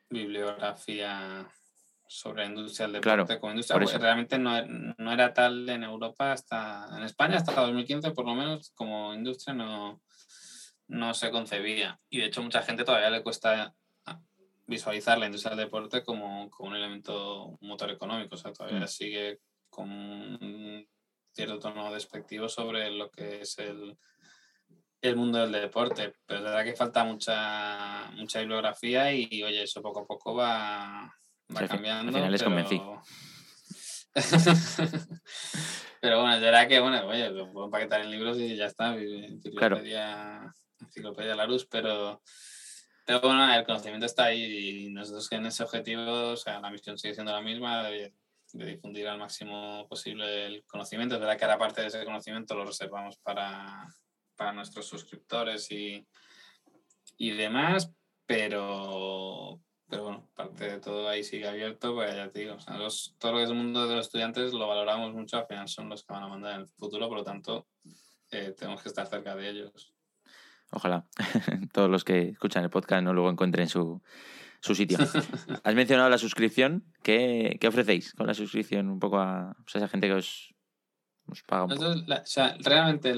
bibliografía 0.09 1.47
sobre 2.09 2.47
industria 2.47 2.87
del 2.87 3.01
deporte 3.01 3.39
como 3.39 3.53
industria, 3.53 3.79
porque 3.79 3.97
realmente 3.97 4.37
no, 4.37 4.61
no, 4.97 5.13
era 5.13 5.33
tal 5.33 5.69
en 5.69 5.85
Europa 5.85 6.33
hasta, 6.33 6.85
en 6.97 7.03
España 7.03 7.37
hasta 7.37 7.53
2015 7.61 8.11
por 8.11 8.25
lo 8.25 8.35
menos, 8.35 8.73
como 8.75 9.13
industria 9.13 9.53
no, 9.53 10.01
no 10.87 11.13
se 11.13 11.31
concebía. 11.31 11.97
Y 12.09 12.19
de 12.19 12.25
hecho 12.25 12.43
mucha 12.43 12.61
gente 12.61 12.83
todavía 12.83 13.09
le 13.09 13.23
cuesta 13.23 13.73
visualizar 14.67 15.17
la 15.17 15.25
industria 15.25 15.55
del 15.55 15.65
deporte 15.65 16.03
como, 16.03 16.49
como 16.49 16.69
un 16.69 16.75
elemento 16.75 17.57
motor 17.61 17.89
económico, 17.89 18.35
o 18.35 18.37
sea, 18.37 18.51
todavía 18.51 18.81
mm. 18.81 18.87
sigue 18.87 19.39
con 19.69 19.89
un 19.89 20.87
cierto 21.33 21.59
tono 21.59 21.93
despectivo 21.93 22.49
sobre 22.49 22.91
lo 22.91 23.09
que 23.09 23.41
es 23.41 23.57
el, 23.59 23.97
el 25.01 25.15
mundo 25.15 25.39
del 25.39 25.51
deporte, 25.51 26.13
pero 26.25 26.39
es 26.39 26.45
verdad 26.45 26.63
que 26.63 26.75
falta 26.75 27.03
mucha, 27.03 28.09
mucha 28.15 28.39
bibliografía 28.39 29.13
y, 29.13 29.43
oye, 29.43 29.63
eso 29.63 29.81
poco 29.81 30.01
a 30.01 30.05
poco 30.05 30.35
va, 30.35 31.13
va 31.55 31.67
cambiando. 31.67 32.09
Al 32.09 32.15
final 32.15 32.31
les 32.31 32.43
convencí. 32.43 32.81
pero 36.01 36.21
bueno, 36.21 36.35
es 36.35 36.41
verdad 36.41 36.67
que, 36.67 36.79
bueno, 36.79 37.05
oye, 37.07 37.29
lo 37.29 37.51
puedo 37.51 37.67
empaquetar 37.67 38.01
en 38.01 38.11
libros 38.11 38.37
y 38.39 38.55
ya 38.55 38.65
está, 38.65 38.95
enciclopedia, 38.97 40.53
enciclopedia 40.81 41.45
luz 41.45 41.67
pero, 41.69 42.21
pero 43.07 43.21
bueno, 43.21 43.51
el 43.51 43.65
conocimiento 43.65 44.05
está 44.05 44.25
ahí 44.25 44.85
y 44.85 44.89
nosotros 44.89 45.31
en 45.31 45.47
ese 45.47 45.63
objetivo, 45.63 46.33
o 46.33 46.37
sea, 46.37 46.59
la 46.59 46.69
misión 46.69 46.99
sigue 46.99 47.15
siendo 47.15 47.31
la 47.31 47.41
misma, 47.41 47.83
de, 47.83 48.13
difundir 48.53 49.07
al 49.07 49.17
máximo 49.17 49.87
posible 49.89 50.45
el 50.45 50.63
conocimiento. 50.65 51.15
Es 51.15 51.21
verdad 51.21 51.37
que 51.37 51.45
ahora 51.45 51.57
parte 51.57 51.81
de 51.81 51.87
ese 51.87 52.05
conocimiento 52.05 52.53
lo 52.53 52.65
reservamos 52.65 53.17
para 53.17 53.87
para 54.37 54.53
nuestros 54.53 54.85
suscriptores 54.85 55.69
y, 55.71 56.07
y 57.17 57.31
demás, 57.31 57.91
pero, 58.25 59.59
pero 59.89 60.03
bueno, 60.03 60.29
parte 60.33 60.69
de 60.69 60.79
todo 60.79 61.09
ahí 61.09 61.23
sigue 61.23 61.47
abierto, 61.47 61.95
pues 61.95 62.15
ya 62.15 62.29
te 62.29 62.39
digo, 62.41 62.55
todo 63.17 63.31
lo 63.31 63.37
que 63.39 63.43
es 63.43 63.49
el 63.49 63.55
mundo 63.55 63.87
de 63.87 63.95
los 63.95 64.05
estudiantes 64.05 64.53
lo 64.53 64.67
valoramos 64.67 65.13
mucho, 65.13 65.37
al 65.37 65.47
final 65.47 65.67
son 65.67 65.89
los 65.89 66.05
que 66.05 66.13
van 66.13 66.23
a 66.23 66.27
mandar 66.29 66.55
en 66.55 66.61
el 66.61 66.67
futuro, 66.67 67.09
por 67.09 67.17
lo 67.17 67.23
tanto, 67.23 67.67
eh, 68.31 68.53
tenemos 68.57 68.81
que 68.81 68.89
estar 68.89 69.07
cerca 69.07 69.35
de 69.35 69.49
ellos. 69.49 69.96
Ojalá 70.71 71.05
todos 71.73 71.89
los 71.89 72.03
que 72.03 72.29
escuchan 72.29 72.63
el 72.63 72.69
podcast 72.69 73.03
no 73.03 73.13
luego 73.13 73.29
encuentren 73.29 73.67
su, 73.67 74.01
su 74.59 74.75
sitio. 74.75 74.97
Has 75.63 75.75
mencionado 75.75 76.09
la 76.09 76.17
suscripción. 76.17 76.85
¿Qué, 77.03 77.57
¿Qué, 77.59 77.67
ofrecéis 77.67 78.13
con 78.13 78.27
la 78.27 78.33
suscripción 78.33 78.89
un 78.89 78.99
poco 78.99 79.19
a 79.19 79.55
esa 79.73 79.87
gente 79.87 80.07
que 80.07 80.13
os 80.13 80.53
realmente 82.59 83.13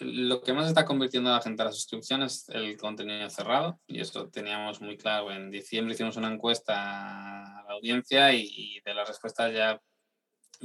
lo 0.00 0.42
que 0.42 0.52
más 0.52 0.68
está 0.68 0.84
convirtiendo 0.84 1.30
a 1.30 1.34
la 1.34 1.42
gente 1.42 1.62
a 1.62 1.66
la 1.66 1.72
suscripción 1.72 2.22
es 2.22 2.48
el 2.50 2.76
contenido 2.76 3.28
cerrado 3.30 3.80
y 3.86 4.00
eso 4.00 4.28
teníamos 4.28 4.80
muy 4.80 4.96
claro. 4.96 5.30
En 5.32 5.50
diciembre 5.50 5.94
hicimos 5.94 6.16
una 6.16 6.32
encuesta 6.32 7.60
a 7.60 7.64
la 7.64 7.74
audiencia 7.74 8.32
y, 8.34 8.80
de 8.84 8.94
las 8.94 9.08
respuestas 9.08 9.52
ya 9.52 9.80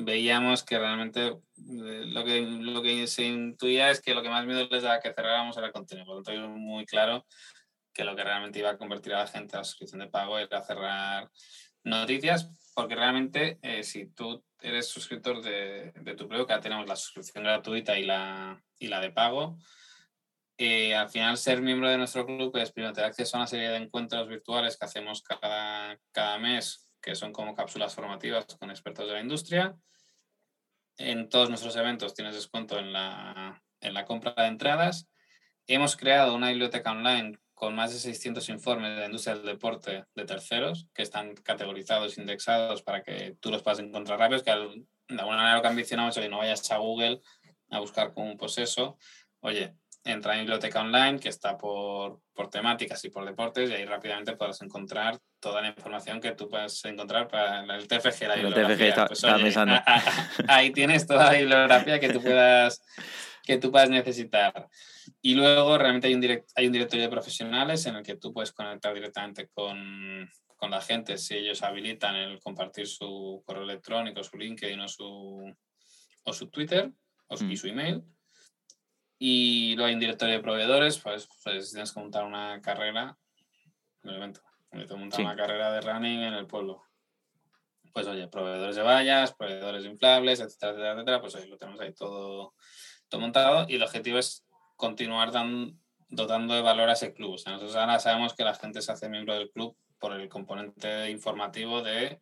veíamos 0.04 0.64
que 0.64 0.78
realmente 0.78 1.28
eh, 1.28 1.38
lo 1.58 2.24
que, 2.24 2.42
lo 2.42 2.82
que 2.82 3.08
se 3.08 3.26
intuía 3.26 3.92
es 3.92 4.02
que 4.02 4.14
lo 4.14 4.22
que 4.22 4.30
más 4.30 4.46
miedo 4.46 4.68
les 4.70 4.84
daba 4.84 5.00
que 5.00 5.14
cerráramos 5.14 5.58
era 5.58 5.68
el 5.68 5.74
contenido. 5.74 6.06
Por 6.06 6.18
lo 6.18 6.24
tanto, 6.24 6.50
muy 6.50 6.86
claro 6.86 7.26
que 7.94 8.04
lo 8.04 8.16
que 8.16 8.24
realmente 8.24 8.60
iba 8.60 8.70
a 8.70 8.78
convertir 8.78 9.14
a 9.14 9.20
la 9.20 9.28
gente 9.28 9.56
a 9.56 9.60
la 9.60 9.66
suscripción 9.66 10.00
de 10.00 10.08
pago 10.08 10.38
era 10.40 10.62
cerrar 10.62 11.30
noticias, 11.84 12.50
porque 12.74 12.96
realmente 12.96 13.60
eh, 13.62 13.84
si 13.84 14.08
tú 14.08 14.44
eres 14.62 14.88
suscriptor 14.88 15.42
de, 15.42 15.92
de 15.96 16.16
tu 16.16 16.28
blog, 16.28 16.48
ya 16.48 16.60
tenemos 16.60 16.88
la 16.88 16.96
suscripción 16.96 17.44
gratuita 17.44 17.98
y 17.98 18.06
la, 18.06 18.62
y 18.78 18.88
la 18.88 19.00
de 19.00 19.12
pago. 19.12 19.58
Eh, 20.58 20.94
al 20.94 21.10
final, 21.10 21.38
ser 21.38 21.62
miembro 21.62 21.90
de 21.90 21.98
nuestro 21.98 22.26
club 22.26 22.56
es 22.58 22.72
primero 22.72 22.94
tener 22.94 23.10
acceso 23.10 23.38
a 23.38 23.40
una 23.40 23.48
serie 23.48 23.70
de 23.70 23.78
encuentros 23.78 24.28
virtuales 24.28 24.78
que 24.78 24.86
hacemos 24.86 25.22
cada, 25.24 25.98
cada 26.12 26.38
mes, 26.38 26.89
que 27.02 27.16
son 27.16 27.34
como 27.34 27.56
cápsulas 27.56 27.96
formativas 27.96 28.46
con 28.60 28.70
expertos 28.70 29.08
de 29.08 29.14
la 29.14 29.22
industria. 29.22 29.76
En 30.98 31.30
todos 31.30 31.50
nuestros 31.50 31.76
eventos 31.76 32.14
tienes 32.14 32.36
descuento 32.36 32.78
en 32.78 32.94
la, 32.94 33.64
en 33.82 33.94
la 33.94 34.06
compra 34.06 34.34
de 34.36 34.48
entradas. 34.48 35.08
Hemos 35.68 35.96
creado 35.96 36.36
una 36.36 36.50
biblioteca 36.50 36.92
online 36.92 37.40
con 37.54 37.76
más 37.76 37.92
de 37.92 38.00
600 38.00 38.48
informes 38.50 38.92
de 38.92 39.00
la 39.00 39.06
industria 39.06 39.36
del 39.36 39.46
deporte 39.46 40.06
de 40.16 40.26
terceros 40.26 40.88
que 40.94 41.02
están 41.02 41.36
categorizados, 41.36 42.18
indexados 42.18 42.84
para 42.84 43.04
que 43.04 43.36
tú 43.40 43.52
los 43.52 43.64
puedas 43.64 43.80
encontrar 43.80 44.18
rápido, 44.18 44.44
que 44.44 44.52
de 44.52 45.20
alguna 45.20 45.38
manera 45.38 45.56
lo 45.56 45.62
que 45.62 45.68
ambicionamos 45.68 46.16
es 46.16 46.24
que 46.24 46.30
no 46.30 46.38
vayas 46.38 46.72
a 46.72 46.78
Google 46.78 47.22
a 47.70 47.80
buscar 47.80 48.14
con 48.14 48.28
un 48.28 48.38
poseso. 48.38 48.98
Oye, 49.42 49.76
entra 50.04 50.34
en 50.34 50.42
biblioteca 50.42 50.82
online 50.82 51.20
que 51.20 51.30
está 51.30 51.58
por, 51.58 52.22
por, 52.34 52.50
temáticas 52.50 53.04
y 53.06 53.10
por 53.10 53.26
deportes 53.26 53.70
y 53.70 53.74
ahí 53.74 53.86
rápidamente 53.86 54.36
podrás 54.36 54.62
encontrar 54.62 55.20
toda 55.40 55.62
la 55.62 55.70
información 55.70 56.22
que 56.22 56.32
tú 56.32 56.48
puedes 56.48 56.84
encontrar 56.86 57.28
para 57.28 57.62
el 57.76 57.88
TFG. 57.88 58.28
La 58.28 58.36
bibliografía. 58.36 59.06
Pues, 59.08 59.24
ahí 60.48 60.72
tienes 60.72 61.06
toda 61.06 61.26
la 61.26 61.38
bibliografía 61.38 62.00
que 62.00 62.10
tú 62.10 62.22
puedas 62.22 62.82
que 63.50 63.58
tú 63.58 63.72
puedas 63.72 63.90
necesitar. 63.90 64.68
Y 65.24 65.34
luego 65.34 65.78
realmente 65.78 66.08
hay 66.08 66.14
un, 66.14 66.44
hay 66.56 66.68
un 66.68 66.72
directorio 66.72 67.06
de 67.06 67.10
profesionales 67.10 67.84
en 67.88 67.96
el 67.96 68.04
que 68.04 68.16
tú 68.16 68.32
puedes 68.32 68.52
conectar 68.52 68.94
directamente 68.94 69.48
con, 69.48 70.30
con 70.56 70.70
la 70.70 70.82
gente 70.82 71.18
si 71.18 71.36
ellos 71.36 71.64
habilitan 71.64 72.16
el 72.16 72.40
compartir 72.40 72.86
su 72.86 73.42
correo 73.46 73.64
electrónico, 73.64 74.24
su 74.24 74.38
LinkedIn 74.38 74.80
o 74.82 74.88
su, 74.88 75.52
o 76.26 76.34
su 76.34 76.50
Twitter 76.50 76.92
o 77.28 77.38
su, 77.38 77.46
y 77.46 77.54
mm. 77.54 77.58
su 77.58 77.68
email. 77.68 78.04
Y 79.20 79.76
luego 79.76 79.88
hay 79.88 79.94
un 79.94 80.00
directorio 80.00 80.36
de 80.36 80.42
proveedores, 80.42 80.98
pues, 81.00 81.28
pues 81.44 81.72
tienes 81.72 81.92
que 81.92 82.00
montar 82.00 82.24
una 82.24 82.62
carrera, 82.62 83.18
un 84.04 84.12
evento, 84.12 84.42
montar 84.72 85.20
una 85.22 85.36
carrera 85.36 85.72
de 85.74 85.82
running 85.82 86.22
en 86.22 86.34
el 86.34 86.48
pueblo. 86.48 86.82
Pues 87.94 88.08
oye, 88.08 88.28
proveedores 88.28 88.78
de 88.78 88.82
vallas, 88.82 89.34
proveedores 89.34 89.84
inflables, 89.84 90.40
etcétera, 90.40 90.72
etcétera, 90.72 90.94
etcétera, 90.94 91.22
pues 91.22 91.36
ahí 91.36 91.48
lo 91.48 91.58
tenemos 91.58 91.82
ahí 91.82 91.94
todo 91.94 92.54
todo 93.10 93.22
montado 93.22 93.66
y 93.68 93.76
el 93.76 93.84
objetivo 93.84 94.20
es 94.20 94.46
continuar 94.76 95.32
dotando 96.10 96.54
de 96.54 96.62
valor 96.62 96.90
a 96.90 96.94
ese 96.94 97.14
club. 97.14 97.34
O 97.34 97.38
sea, 97.38 97.54
nosotros 97.54 97.76
ahora 97.76 98.00
sabemos 98.00 98.34
que 98.34 98.46
la 98.46 98.54
gente 98.54 98.82
se 98.82 98.92
hace 98.92 99.10
miembro 99.10 99.34
del 99.34 99.52
club 99.52 99.76
por 100.00 100.14
el 100.14 100.30
componente 100.30 101.10
informativo 101.10 101.82
de, 101.82 102.22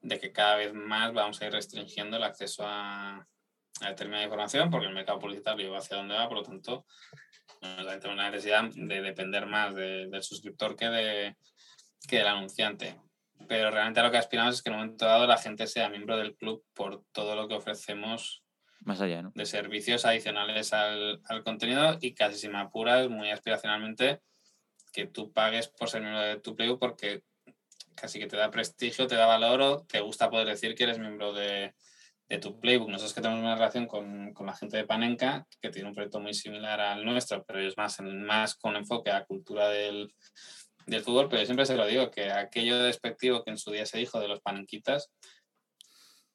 de 0.00 0.18
que 0.18 0.32
cada 0.32 0.56
vez 0.56 0.74
más 0.74 1.12
vamos 1.12 1.40
a 1.40 1.46
ir 1.46 1.52
restringiendo 1.52 2.16
el 2.16 2.24
acceso 2.24 2.64
a, 2.66 3.28
a 3.80 3.88
determinada 3.88 4.24
información 4.24 4.70
porque 4.70 4.86
el 4.86 4.94
mercado 4.94 5.18
publicitario 5.18 5.72
va 5.72 5.78
hacia 5.78 5.96
donde 5.96 6.14
va, 6.14 6.28
por 6.28 6.38
lo 6.38 6.42
tanto, 6.42 6.86
tenemos 7.60 8.04
una 8.04 8.30
necesidad 8.30 8.64
de 8.74 9.02
depender 9.02 9.46
más 9.46 9.74
del 9.74 10.22
suscriptor 10.22 10.76
que, 10.76 10.88
de, 10.88 11.36
que 12.08 12.18
del 12.18 12.26
anunciante. 12.26 13.00
Pero 13.48 13.70
realmente 13.70 14.02
lo 14.02 14.10
que 14.10 14.18
aspiramos 14.18 14.54
es 14.54 14.62
que 14.62 14.70
en 14.70 14.74
un 14.74 14.80
momento 14.82 15.04
dado 15.04 15.26
la 15.26 15.38
gente 15.38 15.66
sea 15.66 15.88
miembro 15.88 16.16
del 16.16 16.36
club 16.36 16.64
por 16.74 17.02
todo 17.12 17.34
lo 17.34 17.48
que 17.48 17.54
ofrecemos 17.54 18.42
más 18.80 19.00
allá, 19.00 19.22
¿no? 19.22 19.32
de 19.34 19.46
servicios 19.46 20.04
adicionales 20.04 20.72
al, 20.72 21.20
al 21.28 21.44
contenido 21.44 21.98
y 22.00 22.14
casi 22.14 22.36
si 22.38 22.48
me 22.48 22.58
apuras, 22.58 23.08
muy 23.08 23.30
aspiracionalmente, 23.30 24.20
que 24.92 25.06
tú 25.06 25.32
pagues 25.32 25.68
por 25.68 25.88
ser 25.88 26.02
miembro 26.02 26.20
de 26.20 26.40
tu 26.40 26.56
Playbook 26.56 26.80
porque 26.80 27.22
casi 27.94 28.18
que 28.18 28.26
te 28.26 28.36
da 28.36 28.50
prestigio, 28.50 29.06
te 29.06 29.14
da 29.14 29.26
valor 29.26 29.60
o 29.60 29.86
te 29.86 30.00
gusta 30.00 30.30
poder 30.30 30.48
decir 30.48 30.74
que 30.74 30.84
eres 30.84 30.98
miembro 30.98 31.32
de, 31.32 31.74
de 32.32 32.38
tu 32.38 32.58
Playbook. 32.58 32.88
Nosotros 32.88 33.12
que 33.12 33.20
tenemos 33.20 33.42
una 33.42 33.56
relación 33.56 33.86
con, 33.86 34.32
con, 34.32 34.46
la 34.46 34.54
gente 34.54 34.78
de 34.78 34.84
Panenka, 34.84 35.46
que 35.60 35.68
tiene 35.68 35.90
un 35.90 35.94
proyecto 35.94 36.18
muy 36.18 36.32
similar 36.32 36.80
al 36.80 37.04
nuestro, 37.04 37.44
pero 37.44 37.60
es 37.60 37.76
más, 37.76 38.00
más 38.00 38.54
con 38.54 38.74
enfoque 38.74 39.10
a 39.10 39.26
cultura 39.26 39.68
del, 39.68 40.14
del 40.86 41.02
fútbol, 41.02 41.28
pero 41.28 41.42
yo 41.42 41.46
siempre 41.46 41.66
se 41.66 41.76
lo 41.76 41.86
digo, 41.86 42.10
que 42.10 42.32
aquello 42.32 42.78
despectivo 42.78 43.44
que 43.44 43.50
en 43.50 43.58
su 43.58 43.70
día 43.70 43.84
se 43.84 43.98
dijo 43.98 44.18
de 44.18 44.28
los 44.28 44.40
panenquitas, 44.40 45.12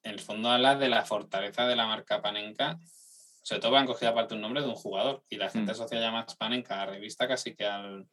en 0.04 0.12
el 0.12 0.20
fondo 0.20 0.50
habla 0.50 0.76
de 0.76 0.88
la 0.88 1.04
fortaleza 1.04 1.66
de 1.66 1.74
la 1.74 1.88
marca 1.88 2.22
Panenka, 2.22 2.78
sobre 3.42 3.60
todo 3.60 3.72
van 3.72 3.86
cogido 3.86 4.12
aparte 4.12 4.34
un 4.34 4.40
nombre 4.40 4.62
de 4.62 4.68
un 4.68 4.76
jugador, 4.76 5.24
y 5.28 5.36
la 5.36 5.50
gente 5.50 5.72
mm. 5.72 5.74
asocia 5.74 5.98
ya 5.98 6.12
más 6.12 6.36
Panenka 6.36 6.80
a 6.80 6.86
la 6.86 6.92
revista 6.92 7.26
casi 7.26 7.56
que 7.56 7.66
al, 7.66 8.06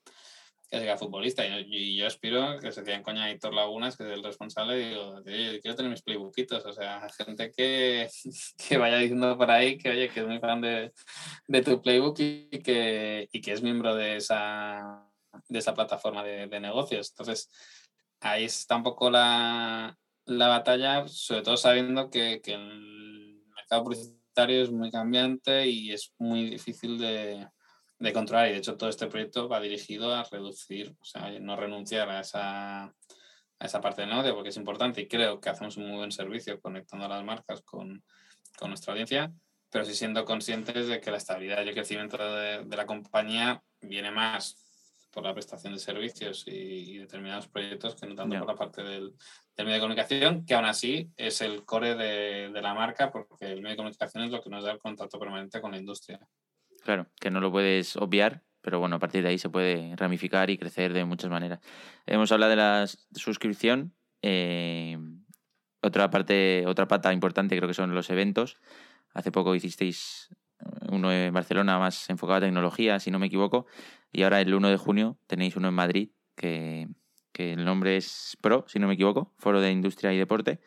que 0.70 0.80
sea 0.80 0.98
futbolista. 0.98 1.46
Y, 1.46 1.96
yo 1.96 2.08
aspiro 2.08 2.60
que 2.60 2.72
se 2.72 2.82
en 2.92 3.04
coña 3.04 3.30
Héctor 3.30 3.54
Lagunas, 3.54 3.98
que 3.98 4.04
es 4.04 4.10
el 4.10 4.24
responsable, 4.24 4.82
y 4.82 4.90
digo, 4.90 5.22
quiero 5.24 5.76
tener 5.76 5.92
mis 5.92 6.02
playbookitos. 6.02 6.66
O 6.66 6.74
sea, 6.74 7.08
gente 7.18 7.52
que, 7.52 8.10
que, 8.70 8.78
vaya 8.78 8.98
diciendo 8.98 9.38
por 9.38 9.52
ahí 9.52 9.78
que, 9.78 9.90
oye, 9.90 10.10
que 10.10 10.22
es 10.22 10.28
muy 10.28 10.40
fan 10.40 10.62
de, 10.62 10.92
de 11.48 11.62
tu 11.62 11.82
playbook 11.82 12.20
y 12.20 12.50
que, 12.64 13.28
y 13.32 13.42
que 13.42 13.52
es 13.52 13.62
miembro 13.62 13.96
de 13.96 14.18
esa, 14.18 15.08
de 15.48 15.60
esa 15.60 15.74
plataforma 15.74 16.24
de, 16.24 16.48
de 16.48 16.60
negocios. 16.60 17.12
Entonces, 17.12 17.50
ahí 18.22 18.46
está 18.46 18.76
un 18.76 18.84
poco 18.84 19.10
la, 19.10 19.98
la 20.26 20.48
batalla, 20.48 21.08
sobre 21.08 21.44
todo 21.44 21.58
sabiendo 21.58 22.10
que, 22.10 22.42
que 22.42 22.54
el 22.54 23.44
mercado 23.56 23.84
publicitario 23.84 24.64
es 24.64 24.72
muy 24.72 24.92
cambiante 24.92 25.68
y 25.68 25.92
es 25.92 26.14
muy 26.18 26.50
difícil 26.50 26.98
de 26.98 27.48
de 28.00 28.14
controlar 28.14 28.48
y 28.48 28.52
de 28.52 28.58
hecho 28.58 28.78
todo 28.78 28.90
este 28.90 29.08
proyecto 29.08 29.48
va 29.48 29.60
dirigido 29.62 30.14
a 30.14 30.24
reducir, 30.24 30.96
o 31.00 31.06
sea, 31.06 31.30
no 31.40 31.56
renunciar 31.56 32.10
a 32.10 32.20
esa, 32.20 32.84
a 32.86 32.94
esa 33.60 33.82
parte 33.82 34.02
del 34.02 34.10
negocio 34.10 34.34
porque 34.34 34.50
es 34.50 34.58
importante 34.58 35.02
y 35.02 35.08
creo 35.08 35.40
que 35.40 35.50
hacemos 35.50 35.78
un 35.78 35.88
muy 35.88 35.98
buen 35.98 36.12
servicio 36.12 36.60
conectando 36.60 37.06
a 37.06 37.10
las 37.10 37.24
marcas 37.24 37.62
con, 37.62 38.04
con 38.58 38.70
nuestra 38.70 38.94
audiencia, 38.94 39.32
pero 39.70 39.86
sí 39.86 39.94
siendo 39.94 40.26
conscientes 40.26 40.88
de 40.88 41.00
que 41.00 41.12
la 41.12 41.18
estabilidad 41.18 41.64
y 41.64 41.70
el 41.70 41.74
crecimiento 41.74 42.18
de, 42.18 42.64
de 42.66 42.78
la 42.78 42.86
compañía 42.86 43.64
viene 43.82 44.12
más 44.12 44.58
por 45.16 45.24
la 45.24 45.34
prestación 45.34 45.74
de 45.74 45.80
servicios 45.80 46.44
y, 46.46 46.98
determinados 46.98 47.48
proyectos 47.48 47.96
que 47.96 48.06
no 48.06 48.16
tanto 48.16 48.38
por 48.38 48.48
la 48.48 48.56
parte 48.56 48.84
del, 48.84 49.16
del, 49.56 49.66
medio 49.66 49.76
de 49.76 49.80
comunicación, 49.80 50.46
que 50.46 50.54
aún 50.54 50.66
así 50.66 51.10
es 51.16 51.40
el 51.40 51.64
core 51.64 51.96
de, 51.96 52.50
de 52.50 52.62
la 52.62 52.74
marca 52.74 53.12
porque 53.12 53.46
el 53.46 53.62
medio 53.62 53.72
de 53.72 53.78
comunicación 53.78 54.26
es 54.26 54.32
lo 54.32 54.42
que 54.42 54.50
nos 54.50 54.66
da 54.66 54.72
el 54.72 54.80
contacto 54.80 55.18
permanente 55.18 55.62
con 55.62 55.72
la 55.72 55.78
industria. 55.78 56.20
Claro, 56.86 57.08
que 57.20 57.32
no 57.32 57.42
lo 57.42 57.52
puedes 57.52 57.96
obviar, 57.96 58.44
pero 58.62 58.80
bueno, 58.80 58.98
a 58.98 59.00
partir 59.00 59.24
de 59.24 59.30
ahí 59.30 59.40
se 59.40 59.50
puede 59.50 59.96
ramificar 59.96 60.52
y 60.52 60.58
crecer 60.60 60.94
de 60.94 61.04
muchas 61.04 61.32
maneras. 61.32 61.60
Hemos 62.06 62.32
hablado 62.32 62.52
de 62.52 62.58
la 62.58 62.86
suscripción. 63.12 63.96
Eh, 64.22 64.96
otra 65.82 66.12
parte, 66.12 66.64
otra 66.68 66.88
pata 66.88 67.12
importante 67.12 67.58
creo 67.58 67.68
que 67.68 67.74
son 67.74 67.96
los 67.96 68.12
eventos. 68.12 68.60
Hace 69.16 69.32
poco 69.32 69.56
hicisteis 69.56 70.30
uno 70.92 71.12
en 71.12 71.34
Barcelona 71.34 71.80
más 71.80 72.08
enfocado 72.12 72.38
a 72.38 72.42
tecnología, 72.42 73.00
si 73.00 73.10
no 73.10 73.18
me 73.18 73.26
equivoco, 73.26 73.66
y 74.12 74.22
ahora 74.22 74.40
el 74.40 74.54
1 74.54 74.70
de 74.70 74.78
junio 74.78 75.18
tenéis 75.26 75.56
uno 75.56 75.70
en 75.70 75.74
Madrid, 75.74 76.10
que, 76.36 76.88
que 77.32 77.54
el 77.54 77.66
nombre 77.66 77.98
es 77.98 78.38
PRO, 78.42 78.64
si 78.68 78.78
no 78.78 78.88
me 78.88 78.94
equivoco, 78.94 79.34
Foro 79.40 79.60
de 79.60 79.72
Industria 79.72 80.14
y 80.14 80.20
Deporte. 80.20 80.60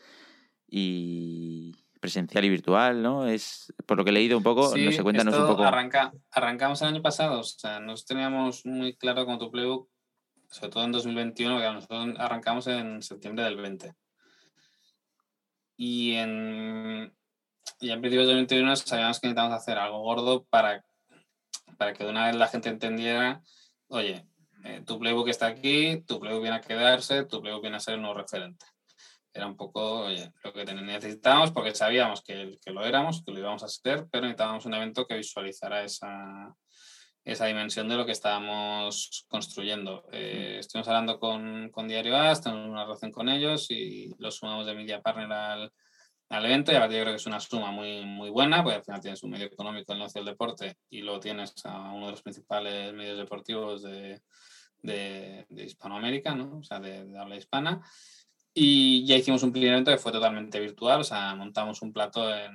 Y, 0.67 1.77
presencial 2.01 2.45
y 2.45 2.49
virtual, 2.49 3.03
¿no? 3.03 3.27
Es 3.27 3.73
por 3.87 3.97
lo 3.99 4.05
que 4.05 4.11
he 4.11 4.13
leído 4.13 4.37
un 4.37 4.43
poco, 4.43 4.75
no 4.77 4.93
sé, 4.93 5.03
cuéntanos 5.03 5.37
un 5.37 5.47
poco. 5.47 5.65
Arranca, 5.65 6.13
arrancamos 6.31 6.81
el 6.83 6.89
año 6.89 7.03
pasado, 7.03 7.41
o 7.41 7.45
sea, 7.45 7.81
nos 7.81 8.05
teníamos 8.05 8.65
muy 8.67 8.97
claro 8.97 9.27
con 9.27 9.39
tu 9.39 9.51
playbook, 9.51 9.89
sobre 10.49 10.71
todo 10.71 10.85
en 10.85 10.93
2021, 10.93 11.59
que 11.59 11.65
nosotros 11.65 12.15
arrancamos 12.19 12.67
en 12.67 13.03
septiembre 13.03 13.45
del 13.45 13.57
20. 13.57 13.95
Y 15.77 16.15
en, 16.15 17.15
y 17.81 17.91
en 17.91 18.01
principio 18.01 18.27
de 18.27 18.35
2021 18.35 18.77
sabíamos 18.77 19.21
que 19.21 19.29
necesitábamos 19.29 19.57
hacer 19.57 19.79
algo 19.79 20.01
gordo 20.01 20.45
para, 20.45 20.85
para 21.77 21.93
que 21.93 22.05
de 22.05 22.11
una 22.11 22.27
vez 22.27 22.37
la 22.37 22.49
gente 22.49 22.69
entendiera, 22.69 23.43
oye, 23.89 24.27
eh, 24.65 24.83
tu 24.87 24.99
playbook 24.99 25.29
está 25.29 25.47
aquí, 25.47 26.03
tu 26.07 26.19
playbook 26.19 26.43
viene 26.43 26.57
a 26.57 26.61
quedarse, 26.61 27.25
tu 27.25 27.41
playbook 27.41 27.63
viene 27.63 27.77
a 27.77 27.81
ser 27.81 27.95
un 27.95 28.03
nuevo 28.03 28.19
referente 28.19 28.67
era 29.39 29.47
un 29.47 29.57
poco 29.57 30.01
oye, 30.07 30.33
lo 30.43 30.53
que 30.53 30.65
necesitábamos 30.65 31.53
porque 31.53 31.75
sabíamos 31.75 32.23
que, 32.23 32.59
que, 32.61 32.73
lo 32.73 32.85
éramos, 32.85 33.23
que 33.25 33.33
lo 33.33 33.39
íbamos 33.39 33.63
a 33.63 33.67
hacer, 33.67 34.07
pero 34.11 34.23
necesitábamos 34.23 34.67
un 34.67 34.75
evento 34.75 35.07
que 35.07 35.17
visualizara 35.17 35.85
esa, 35.85 36.55
esa 37.25 37.47
dimensión 37.47 37.89
de 37.89 37.97
lo 37.97 38.05
que 38.05 38.13
estábamos 38.13 39.27
construyendo. 39.29 40.09
Eh, 40.13 40.57
estuvimos 40.59 40.89
hablando 40.89 41.21
con, 41.21 41.71
con 41.71 41.87
Diario 41.87 42.17
A, 42.17 42.35
tenemos 42.35 42.69
una 42.69 42.85
relación 42.85 43.13
con 43.13 43.29
ellos 43.29 43.71
y 43.71 44.15
los 44.19 44.37
sumamos 44.37 44.67
de 44.67 44.75
Media 44.75 45.01
Partner 45.01 45.33
al, 45.33 45.73
al 46.31 46.45
evento 46.45 46.73
y 46.73 46.75
a 46.75 46.81
partir 46.81 46.99
yo 46.99 47.05
creo 47.05 47.13
que 47.13 47.21
es 47.21 47.27
una 47.27 47.41
suma 47.41 47.71
muy, 47.71 48.05
muy 48.05 48.31
buena, 48.31 48.63
porque 48.63 48.79
al 48.79 48.85
final 48.85 49.01
tienes 49.01 49.23
un 49.23 49.31
medio 49.31 49.47
económico 49.47 49.93
el 49.93 49.99
negocio 49.99 50.21
del 50.21 50.33
deporte 50.33 50.79
y 50.91 51.03
lo 51.03 51.21
tienes 51.21 51.55
a 51.65 51.93
uno 51.93 52.07
de 52.07 52.13
los 52.13 52.23
principales 52.23 52.93
medios 52.93 53.19
deportivos 53.19 53.83
de, 53.83 54.21
de, 54.83 55.47
de 55.49 55.65
Hispanoamérica, 55.65 56.35
¿no? 56.35 56.59
o 56.59 56.63
sea, 56.65 56.81
de, 56.81 57.05
de 57.05 57.19
habla 57.19 57.37
hispana. 57.37 57.81
Y 58.61 59.05
ya 59.07 59.17
hicimos 59.17 59.43
un 59.45 59.53
primer 59.53 59.71
evento 59.71 59.93
que 59.93 59.99
fue 59.99 60.11
totalmente 60.11 60.59
virtual, 60.59 61.01
o 61.01 61.05
sea, 61.05 61.35
montamos 61.37 61.81
un 61.83 61.93
plato 61.93 62.29
en, 62.35 62.51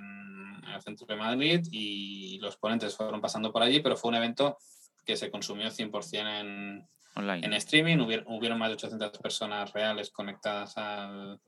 el 0.73 0.81
centro 0.81 1.05
de 1.05 1.15
Madrid 1.15 1.61
y 1.71 2.39
los 2.39 2.57
ponentes 2.57 2.95
fueron 2.95 3.21
pasando 3.21 3.53
por 3.53 3.61
allí, 3.61 3.79
pero 3.79 3.95
fue 3.95 4.09
un 4.09 4.15
evento 4.15 4.57
que 5.05 5.15
se 5.15 5.29
consumió 5.29 5.67
100% 5.67 6.41
en, 6.41 6.87
Online. 7.15 7.45
en 7.45 7.53
streaming, 7.53 7.99
hubieron, 7.99 8.57
más 8.57 8.69
de 8.69 8.73
800 8.73 9.19
personas 9.19 9.71
reales 9.71 10.09
conectadas 10.09 10.75
al, 10.77 11.39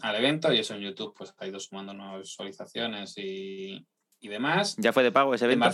al, 0.00 0.16
evento 0.16 0.52
y 0.52 0.60
eso 0.60 0.74
en 0.74 0.80
YouTube 0.80 1.14
pues 1.16 1.34
ha 1.38 1.46
ido 1.46 1.58
sumando 1.58 1.92
nuevas 1.92 2.20
visualizaciones 2.20 3.18
y, 3.18 3.84
y 4.20 4.28
demás. 4.28 4.76
¿Ya 4.78 4.92
fue 4.92 5.02
de 5.02 5.12
pago 5.12 5.34
ese 5.34 5.46
evento? 5.46 5.70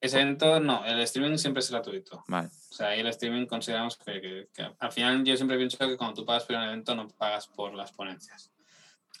Ese 0.00 0.20
evento 0.20 0.60
no, 0.60 0.84
el 0.84 1.00
streaming 1.00 1.36
siempre 1.38 1.60
es 1.60 1.70
gratuito. 1.70 2.24
Vale. 2.28 2.48
O 2.48 2.74
sea, 2.74 2.88
ahí 2.88 3.00
el 3.00 3.08
streaming 3.08 3.46
consideramos 3.46 3.96
que, 3.96 4.48
que, 4.54 4.70
al 4.78 4.92
final 4.92 5.24
yo 5.24 5.36
siempre 5.36 5.56
pienso 5.56 5.76
que 5.78 5.96
cuando 5.96 6.14
tú 6.14 6.24
pagas 6.24 6.44
por 6.44 6.56
un 6.56 6.62
evento 6.62 6.94
no 6.94 7.08
pagas 7.08 7.48
por 7.48 7.74
las 7.74 7.92
ponencias. 7.92 8.52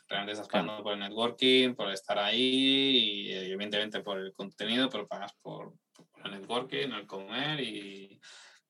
Realmente 0.08 0.32
estás 0.32 0.48
pagando 0.48 0.82
por 0.82 0.94
el 0.94 1.00
networking, 1.00 1.74
por 1.74 1.90
estar 1.90 2.18
ahí 2.18 3.28
y 3.28 3.32
evidentemente 3.32 4.00
por 4.00 4.18
el 4.18 4.32
contenido, 4.32 4.88
pero 4.88 5.06
pagas 5.06 5.34
por, 5.42 5.74
por 5.92 6.06
el 6.24 6.32
networking, 6.32 6.92
el 6.92 7.06
comer 7.06 7.60
y, 7.60 8.20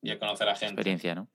y 0.03 0.11
el 0.11 0.19
conocer 0.19 0.49
a 0.49 0.57
gente. 0.57 0.81
Experiencia, 0.81 1.15
¿no? 1.15 1.31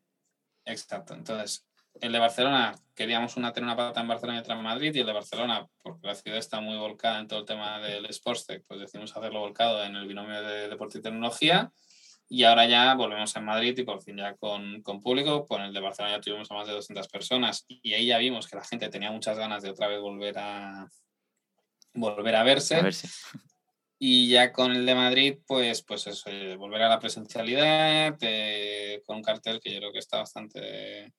Exacto. 0.66 1.14
Entonces, 1.14 1.66
el 2.02 2.12
de 2.12 2.20
Barcelona, 2.20 2.76
queríamos 2.96 3.38
una, 3.38 3.54
tener 3.54 3.66
una 3.66 3.76
pata 3.76 4.02
en 4.02 4.08
Barcelona 4.08 4.40
y 4.40 4.42
otra 4.42 4.56
en 4.56 4.64
Madrid, 4.64 4.94
y 4.94 5.00
el 5.00 5.06
de 5.06 5.14
Barcelona, 5.14 5.68
porque 5.82 6.08
la 6.08 6.16
ciudad 6.16 6.38
está 6.38 6.60
muy 6.60 6.78
volcada 6.78 7.20
en 7.20 7.28
todo 7.28 7.40
el 7.40 7.46
tema 7.46 7.80
del 7.80 8.12
Sportstech, 8.14 8.64
pues 8.68 8.80
decidimos 8.80 9.16
hacerlo 9.16 9.40
volcado 9.40 9.84
en 9.84 9.96
el 9.96 10.08
binomio 10.08 10.42
de 10.42 10.70
deporte 10.70 11.00
y 11.00 11.02
tecnología. 11.02 11.72
Y 12.30 12.46
ahora 12.46 12.66
ya 12.66 12.96
volvemos 12.96 13.36
en 13.36 13.46
Madrid 13.46 13.78
y 13.78 13.84
por 13.84 14.02
fin 14.02 14.18
ya 14.18 14.36
con, 14.36 14.82
con 14.82 15.02
público. 15.02 15.46
Con 15.46 15.62
el 15.62 15.74
de 15.74 15.82
Barcelona 15.82 16.16
ya 16.16 16.22
tuvimos 16.22 16.50
a 16.50 16.56
más 16.56 16.68
de 16.68 16.74
200 16.74 17.08
personas 17.10 17.66
y 17.68 17.94
ahí 17.94 18.08
ya 18.08 18.18
vimos 18.18 18.48
que 18.48 18.56
la 18.56 18.64
gente 18.64 18.90
tenía 18.90 19.12
muchas 19.12 19.38
ganas 19.38 19.62
de 19.62 19.70
otra 19.70 19.88
vez 19.88 20.00
volver 20.00 20.40
a, 20.40 20.88
volver 21.94 22.36
a 22.36 22.44
verse. 22.44 22.82
Y 24.00 24.28
ya 24.28 24.52
con 24.52 24.72
el 24.72 24.86
de 24.86 24.96
Madrid, 24.96 25.38
pues, 25.48 25.84
pues 25.84 26.08
eso, 26.08 26.30
eh, 26.30 26.56
volver 26.58 26.82
a 26.82 26.90
la 26.90 27.00
presencialidad, 27.00 28.18
eh, 28.20 29.02
con 29.06 29.18
un 29.18 29.24
cartel 29.24 29.62
que 29.62 29.72
yo 29.72 29.80
creo 29.80 29.94
que 29.94 30.00
está 30.00 30.18
bastante 30.18 31.14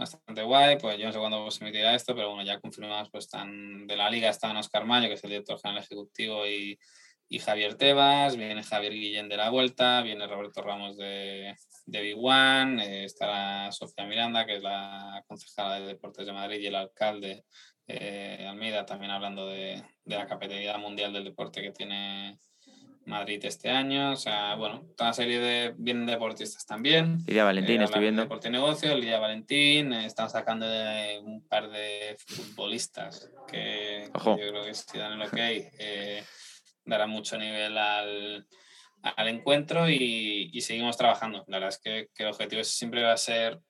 bastante 0.00 0.42
guay, 0.42 0.78
pues 0.78 0.98
yo 0.98 1.06
no 1.06 1.12
sé 1.12 1.18
cuándo 1.18 1.50
se 1.50 1.62
emitirá 1.62 1.94
esto, 1.94 2.14
pero 2.14 2.30
bueno, 2.30 2.42
ya 2.42 2.60
confirmados, 2.60 3.10
pues 3.10 3.26
están 3.26 3.86
de 3.86 3.96
la 3.96 4.10
liga, 4.10 4.30
están 4.30 4.56
Oscar 4.56 4.84
Mayo, 4.86 5.08
que 5.08 5.14
es 5.14 5.24
el 5.24 5.30
director 5.30 5.60
general 5.60 5.82
ejecutivo, 5.82 6.46
y, 6.46 6.78
y 7.28 7.38
Javier 7.38 7.76
Tebas, 7.76 8.36
viene 8.36 8.62
Javier 8.62 8.92
Guillén 8.92 9.28
de 9.28 9.36
la 9.36 9.50
Vuelta, 9.50 10.02
viene 10.02 10.26
Roberto 10.26 10.62
Ramos 10.62 10.96
de, 10.96 11.54
de 11.86 12.00
Big 12.00 12.16
One, 12.18 12.84
eh, 12.84 13.04
estará 13.04 13.70
Sofía 13.72 14.06
Miranda, 14.06 14.46
que 14.46 14.56
es 14.56 14.62
la 14.62 15.22
concejala 15.28 15.80
de 15.80 15.86
Deportes 15.86 16.26
de 16.26 16.32
Madrid, 16.32 16.60
y 16.60 16.66
el 16.66 16.74
alcalde 16.76 17.44
eh, 17.86 18.46
Almeida, 18.48 18.86
también 18.86 19.12
hablando 19.12 19.46
de, 19.46 19.82
de 20.04 20.16
la 20.16 20.26
capitalidad 20.26 20.78
mundial 20.78 21.12
del 21.12 21.24
deporte 21.24 21.62
que 21.62 21.72
tiene 21.72 22.38
Madrid 23.10 23.44
este 23.44 23.68
año, 23.68 24.12
o 24.12 24.16
sea, 24.16 24.54
bueno, 24.54 24.86
toda 24.96 25.10
una 25.10 25.12
serie 25.14 25.38
de 25.40 25.74
bien 25.76 26.06
deportistas 26.06 26.64
también. 26.64 27.18
Lidia 27.26 27.44
Valentín, 27.44 27.80
Eh, 27.82 27.84
estoy 27.84 28.00
viendo. 28.00 28.22
Deporte 28.22 28.48
y 28.48 28.52
negocio, 28.52 28.96
Lidia 28.96 29.18
Valentín, 29.18 29.92
eh, 29.92 30.06
están 30.06 30.30
sacando 30.30 30.66
de 30.66 31.20
un 31.22 31.46
par 31.46 31.68
de 31.70 32.16
futbolistas 32.26 33.30
que 33.48 34.08
Ojo. 34.14 34.38
yo 34.38 34.48
creo 34.48 34.64
que 34.64 34.72
si 34.74 34.96
dan 34.98 35.12
el 35.20 35.22
ok, 35.28 35.36
eh, 35.36 36.24
dará 36.84 37.06
mucho 37.06 37.36
nivel 37.36 37.76
al, 37.76 38.46
al 39.02 39.28
encuentro 39.28 39.88
y, 39.90 40.50
y 40.52 40.60
seguimos 40.62 40.96
trabajando. 40.96 41.44
La 41.48 41.58
verdad 41.58 41.68
es 41.68 41.78
que, 41.78 42.08
que 42.14 42.22
el 42.22 42.30
objetivo 42.30 42.64
siempre 42.64 43.02
va 43.02 43.12
a 43.12 43.16
ser 43.16 43.60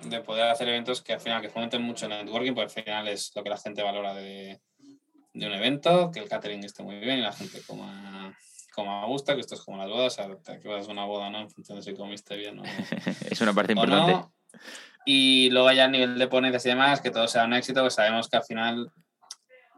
de 0.00 0.20
poder 0.20 0.44
hacer 0.44 0.68
eventos 0.68 1.02
que 1.02 1.12
al 1.14 1.20
final 1.20 1.40
que 1.42 1.48
fomenten 1.48 1.82
mucho 1.82 2.06
el 2.06 2.10
networking, 2.10 2.54
porque 2.54 2.80
al 2.80 2.84
final 2.84 3.08
es 3.08 3.32
lo 3.34 3.42
que 3.42 3.50
la 3.50 3.56
gente 3.56 3.82
valora 3.82 4.14
de, 4.14 4.60
de 5.32 5.46
un 5.46 5.52
evento, 5.52 6.10
que 6.12 6.20
el 6.20 6.28
catering 6.28 6.62
esté 6.64 6.82
muy 6.84 7.00
bien 7.00 7.18
y 7.18 7.22
la 7.22 7.32
gente 7.32 7.60
coma, 7.66 8.36
coma 8.78 9.02
a 9.02 9.06
gusto, 9.06 9.34
que 9.34 9.40
esto 9.40 9.56
es 9.56 9.60
como 9.62 9.76
las 9.78 9.88
bodas, 9.88 10.18
o 10.18 10.38
sea, 10.44 10.58
que 10.60 10.68
vas 10.68 10.88
a 10.88 10.92
una 10.92 11.04
boda, 11.04 11.30
¿no? 11.30 11.40
En 11.40 11.50
función 11.50 11.78
de 11.78 11.82
si 11.82 11.94
comiste 11.94 12.36
bien 12.36 12.60
o 12.60 12.62
no. 12.62 12.68
es 13.30 13.40
una 13.40 13.52
parte 13.52 13.72
importante. 13.72 14.12
no. 14.12 14.32
Y 15.04 15.50
luego 15.50 15.72
ya 15.72 15.86
a 15.86 15.88
nivel 15.88 16.16
de 16.16 16.28
ponencias 16.28 16.64
y 16.66 16.68
demás, 16.68 17.00
que 17.00 17.10
todo 17.10 17.26
sea 17.26 17.44
un 17.44 17.54
éxito, 17.54 17.80
pues 17.80 17.94
sabemos 17.94 18.28
que 18.28 18.36
al 18.36 18.44
final, 18.44 18.92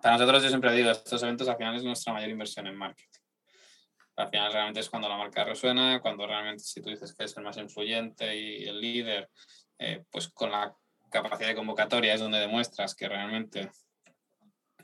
para 0.03 0.17
nosotros 0.17 0.43
yo 0.43 0.49
siempre 0.51 0.73
digo, 0.75 0.91
estos 0.91 1.23
eventos 1.23 1.49
al 1.49 1.57
final 1.57 1.77
es 1.77 1.85
nuestra 1.85 2.13
mayor 2.13 2.29
inversión 2.29 2.67
en 2.67 2.77
marketing. 2.77 3.21
Al 4.17 4.29
final 4.29 4.53
realmente 4.53 4.81
es 4.81 4.91
cuando 4.91 5.09
la 5.09 5.17
marca 5.17 5.45
resuena, 5.45 6.01
cuando 6.01 6.27
realmente 6.27 6.63
si 6.63 6.83
tú 6.83 6.91
dices 6.91 7.15
que 7.15 7.25
es 7.25 7.37
el 7.37 7.45
más 7.45 7.57
influyente 7.57 8.37
y 8.37 8.65
el 8.65 8.81
líder, 8.81 9.31
eh, 9.79 10.05
pues 10.11 10.29
con 10.29 10.51
la 10.51 10.75
capacidad 11.11 11.49
de 11.49 11.55
convocatoria 11.55 12.13
es 12.13 12.21
donde 12.21 12.39
demuestras 12.39 12.95
que 12.95 13.09
realmente 13.09 13.71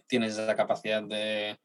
tienes 0.06 0.38
esa 0.38 0.56
capacidad 0.56 1.02
de, 1.02 1.58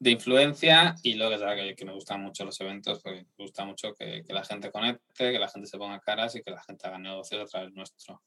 de 0.00 0.10
influencia 0.10 0.96
y 1.02 1.14
luego 1.14 1.34
es 1.34 1.40
verdad 1.40 1.56
que, 1.56 1.76
que 1.76 1.84
me 1.84 1.92
gustan 1.92 2.22
mucho 2.22 2.44
los 2.44 2.60
eventos, 2.60 3.00
porque 3.02 3.26
me 3.38 3.44
gusta 3.44 3.64
mucho 3.64 3.94
que, 3.94 4.24
que 4.26 4.32
la 4.32 4.42
gente 4.42 4.72
conecte, 4.72 5.30
que 5.30 5.38
la 5.38 5.48
gente 5.48 5.68
se 5.68 5.78
ponga 5.78 6.00
caras 6.00 6.34
y 6.34 6.42
que 6.42 6.50
la 6.50 6.62
gente 6.62 6.88
haga 6.88 6.98
negocios 6.98 7.42
a 7.42 7.46
través 7.46 7.72
nuestro. 7.74 8.22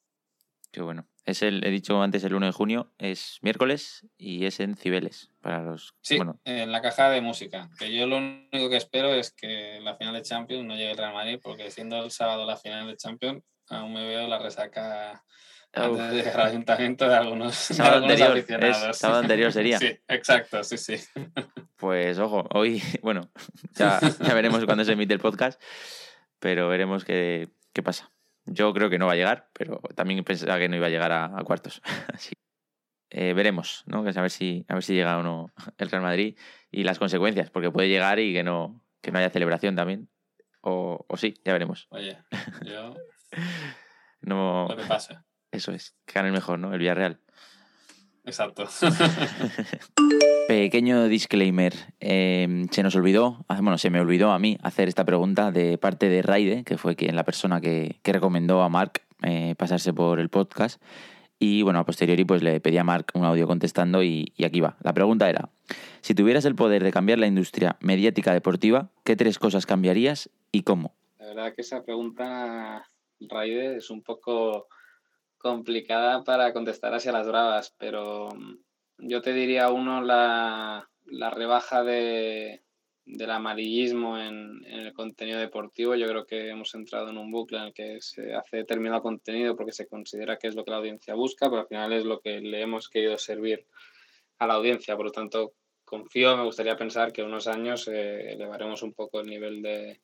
Qué 0.71 0.81
bueno. 0.81 1.07
Es 1.25 1.41
el, 1.41 1.63
he 1.65 1.69
dicho 1.69 2.01
antes, 2.01 2.23
el 2.23 2.33
1 2.33 2.47
de 2.47 2.51
junio, 2.51 2.91
es 2.97 3.37
miércoles 3.41 4.07
y 4.17 4.45
es 4.45 4.59
en 4.59 4.75
Cibeles. 4.75 5.31
Para 5.41 5.61
los. 5.61 5.93
Sí, 6.01 6.17
Bueno, 6.17 6.39
en 6.45 6.71
la 6.71 6.81
caja 6.81 7.09
de 7.09 7.21
música, 7.21 7.69
que 7.77 7.95
yo 7.95 8.07
lo 8.07 8.17
único 8.17 8.69
que 8.69 8.77
espero 8.77 9.13
es 9.13 9.31
que 9.31 9.79
la 9.81 9.95
final 9.95 10.13
de 10.13 10.23
Champions 10.23 10.65
no 10.65 10.75
llegue 10.75 10.91
el 10.91 10.97
Real 10.97 11.13
Madrid, 11.13 11.39
porque 11.41 11.69
siendo 11.71 12.03
el 12.03 12.11
sábado 12.11 12.45
la 12.45 12.57
final 12.57 12.87
de 12.87 12.97
Champions, 12.97 13.43
aún 13.69 13.93
me 13.93 14.05
veo 14.05 14.27
la 14.27 14.39
resaca. 14.39 15.23
Antes 15.73 16.25
de 16.25 16.41
ayuntamiento 16.41 17.07
de 17.07 17.15
algunos, 17.15 17.67
de 17.69 17.73
Sábado 17.75 17.95
algunos 17.95 18.21
anterior, 18.21 18.63
es 18.63 18.97
sábado 18.97 19.21
anterior 19.21 19.51
sería. 19.51 19.79
Sí, 19.79 19.99
exacto, 20.07 20.63
sí, 20.63 20.77
sí. 20.77 20.95
Pues 21.75 22.19
ojo, 22.19 22.47
hoy, 22.53 22.81
bueno, 23.01 23.29
ya, 23.73 23.99
ya 24.19 24.33
veremos 24.33 24.63
cuando 24.65 24.85
se 24.85 24.93
emite 24.93 25.13
el 25.13 25.19
podcast, 25.19 25.61
pero 26.39 26.69
veremos 26.69 27.03
qué, 27.05 27.49
qué 27.73 27.83
pasa. 27.83 28.11
Yo 28.45 28.73
creo 28.73 28.89
que 28.89 28.99
no 28.99 29.07
va 29.07 29.13
a 29.13 29.15
llegar, 29.15 29.49
pero 29.53 29.79
también 29.95 30.23
pensaba 30.23 30.59
que 30.59 30.69
no 30.69 30.75
iba 30.75 30.87
a 30.87 30.91
llegar 30.91 31.11
a, 31.11 31.25
a 31.25 31.43
cuartos. 31.43 31.81
Así. 32.13 32.33
Eh, 33.09 33.33
veremos, 33.33 33.83
¿no? 33.85 34.03
Que 34.03 34.09
a 34.09 34.21
ver 34.21 34.31
si, 34.31 34.65
a 34.67 34.73
ver 34.73 34.83
si 34.83 34.95
llega 34.95 35.17
o 35.17 35.23
no 35.23 35.51
el 35.77 35.89
Real 35.89 36.01
Madrid 36.01 36.37
y 36.71 36.83
las 36.83 36.99
consecuencias, 36.99 37.51
porque 37.51 37.69
puede 37.71 37.87
llegar 37.87 38.19
y 38.19 38.33
que 38.33 38.43
no, 38.43 38.83
que 39.01 39.11
no 39.11 39.19
haya 39.19 39.29
celebración 39.29 39.75
también. 39.75 40.09
O, 40.61 41.05
o 41.07 41.17
sí, 41.17 41.35
ya 41.45 41.53
veremos. 41.53 41.87
Oye, 41.89 42.17
yo 42.63 42.95
No, 44.21 44.67
lo 44.69 44.77
que 44.77 44.83
pase. 44.83 45.17
Eso 45.53 45.71
es, 45.71 45.95
que 46.05 46.13
gane 46.13 46.27
el 46.27 46.33
mejor, 46.33 46.59
¿no? 46.59 46.73
El 46.73 46.79
Villarreal. 46.79 47.19
Exacto. 48.25 48.67
Pequeño 50.47 51.07
disclaimer. 51.07 51.73
eh, 51.99 52.65
se 52.71 52.83
nos 52.83 52.95
olvidó, 52.95 53.45
ah, 53.47 53.59
bueno, 53.61 53.77
se 53.77 53.89
me 53.89 53.99
olvidó 53.99 54.31
a 54.31 54.39
mí 54.39 54.57
hacer 54.61 54.87
esta 54.87 55.05
pregunta 55.05 55.51
de 55.51 55.77
parte 55.77 56.09
de 56.09 56.21
Raide, 56.21 56.63
que 56.63 56.77
fue 56.77 56.95
quien 56.95 57.15
la 57.15 57.23
persona 57.23 57.59
que, 57.61 57.99
que 58.01 58.13
recomendó 58.13 58.61
a 58.61 58.69
Mark 58.69 59.01
eh, 59.23 59.55
pasarse 59.57 59.93
por 59.93 60.19
el 60.19 60.29
podcast. 60.29 60.81
Y 61.39 61.61
bueno, 61.63 61.79
a 61.79 61.85
posteriori 61.85 62.23
pues 62.23 62.41
le 62.41 62.61
pedí 62.61 62.77
a 62.77 62.83
Mark 62.85 63.07
un 63.13 63.25
audio 63.25 63.47
contestando 63.47 64.03
y, 64.03 64.31
y 64.37 64.45
aquí 64.45 64.61
va. 64.61 64.77
La 64.81 64.93
pregunta 64.93 65.29
era, 65.29 65.49
si 66.01 66.15
tuvieras 66.15 66.45
el 66.45 66.55
poder 66.55 66.83
de 66.83 66.91
cambiar 66.91 67.19
la 67.19 67.27
industria 67.27 67.75
mediática 67.81 68.31
deportiva, 68.33 68.89
¿qué 69.03 69.17
tres 69.17 69.39
cosas 69.39 69.65
cambiarías 69.65 70.29
y 70.51 70.63
cómo? 70.63 70.95
La 71.19 71.27
verdad 71.27 71.53
que 71.53 71.61
esa 71.61 71.83
pregunta, 71.83 72.87
Raide, 73.19 73.77
es 73.77 73.89
un 73.89 74.03
poco 74.03 74.67
complicada 75.43 76.23
para 76.23 76.53
contestar 76.53 76.95
hacia 76.95 77.11
las 77.11 77.27
bravas, 77.27 77.75
pero 77.77 78.29
mm, 78.29 78.55
yo 79.09 79.21
te 79.21 79.33
diría 79.33 79.69
uno 79.69 80.01
la, 80.01 80.89
la 81.05 81.29
rebaja 81.29 81.83
de, 81.83 82.63
del 83.05 83.29
amarillismo 83.29 84.17
en, 84.17 84.65
en 84.65 84.79
el 84.79 84.93
contenido 84.93 85.39
deportivo. 85.39 85.95
Yo 85.95 86.07
creo 86.07 86.25
que 86.25 86.49
hemos 86.49 86.73
entrado 86.75 87.09
en 87.09 87.17
un 87.17 87.29
bucle 87.29 87.57
en 87.57 87.63
el 87.65 87.73
que 87.73 87.99
se 87.99 88.33
hace 88.33 88.57
determinado 88.57 89.01
contenido 89.01 89.57
porque 89.57 89.73
se 89.73 89.87
considera 89.87 90.37
que 90.37 90.47
es 90.47 90.55
lo 90.55 90.63
que 90.63 90.71
la 90.71 90.77
audiencia 90.77 91.13
busca, 91.13 91.49
pero 91.49 91.63
al 91.63 91.67
final 91.67 91.91
es 91.91 92.05
lo 92.05 92.21
que 92.21 92.39
le 92.39 92.61
hemos 92.61 92.87
querido 92.87 93.17
servir 93.17 93.67
a 94.39 94.47
la 94.47 94.53
audiencia. 94.53 94.95
Por 94.95 95.07
lo 95.07 95.11
tanto, 95.11 95.55
confío, 95.83 96.37
me 96.37 96.45
gustaría 96.45 96.77
pensar 96.77 97.11
que 97.11 97.21
unos 97.21 97.47
años 97.47 97.89
eh, 97.89 98.31
elevaremos 98.31 98.81
un 98.81 98.93
poco 98.93 99.19
el 99.19 99.27
nivel 99.27 99.61
de, 99.61 99.99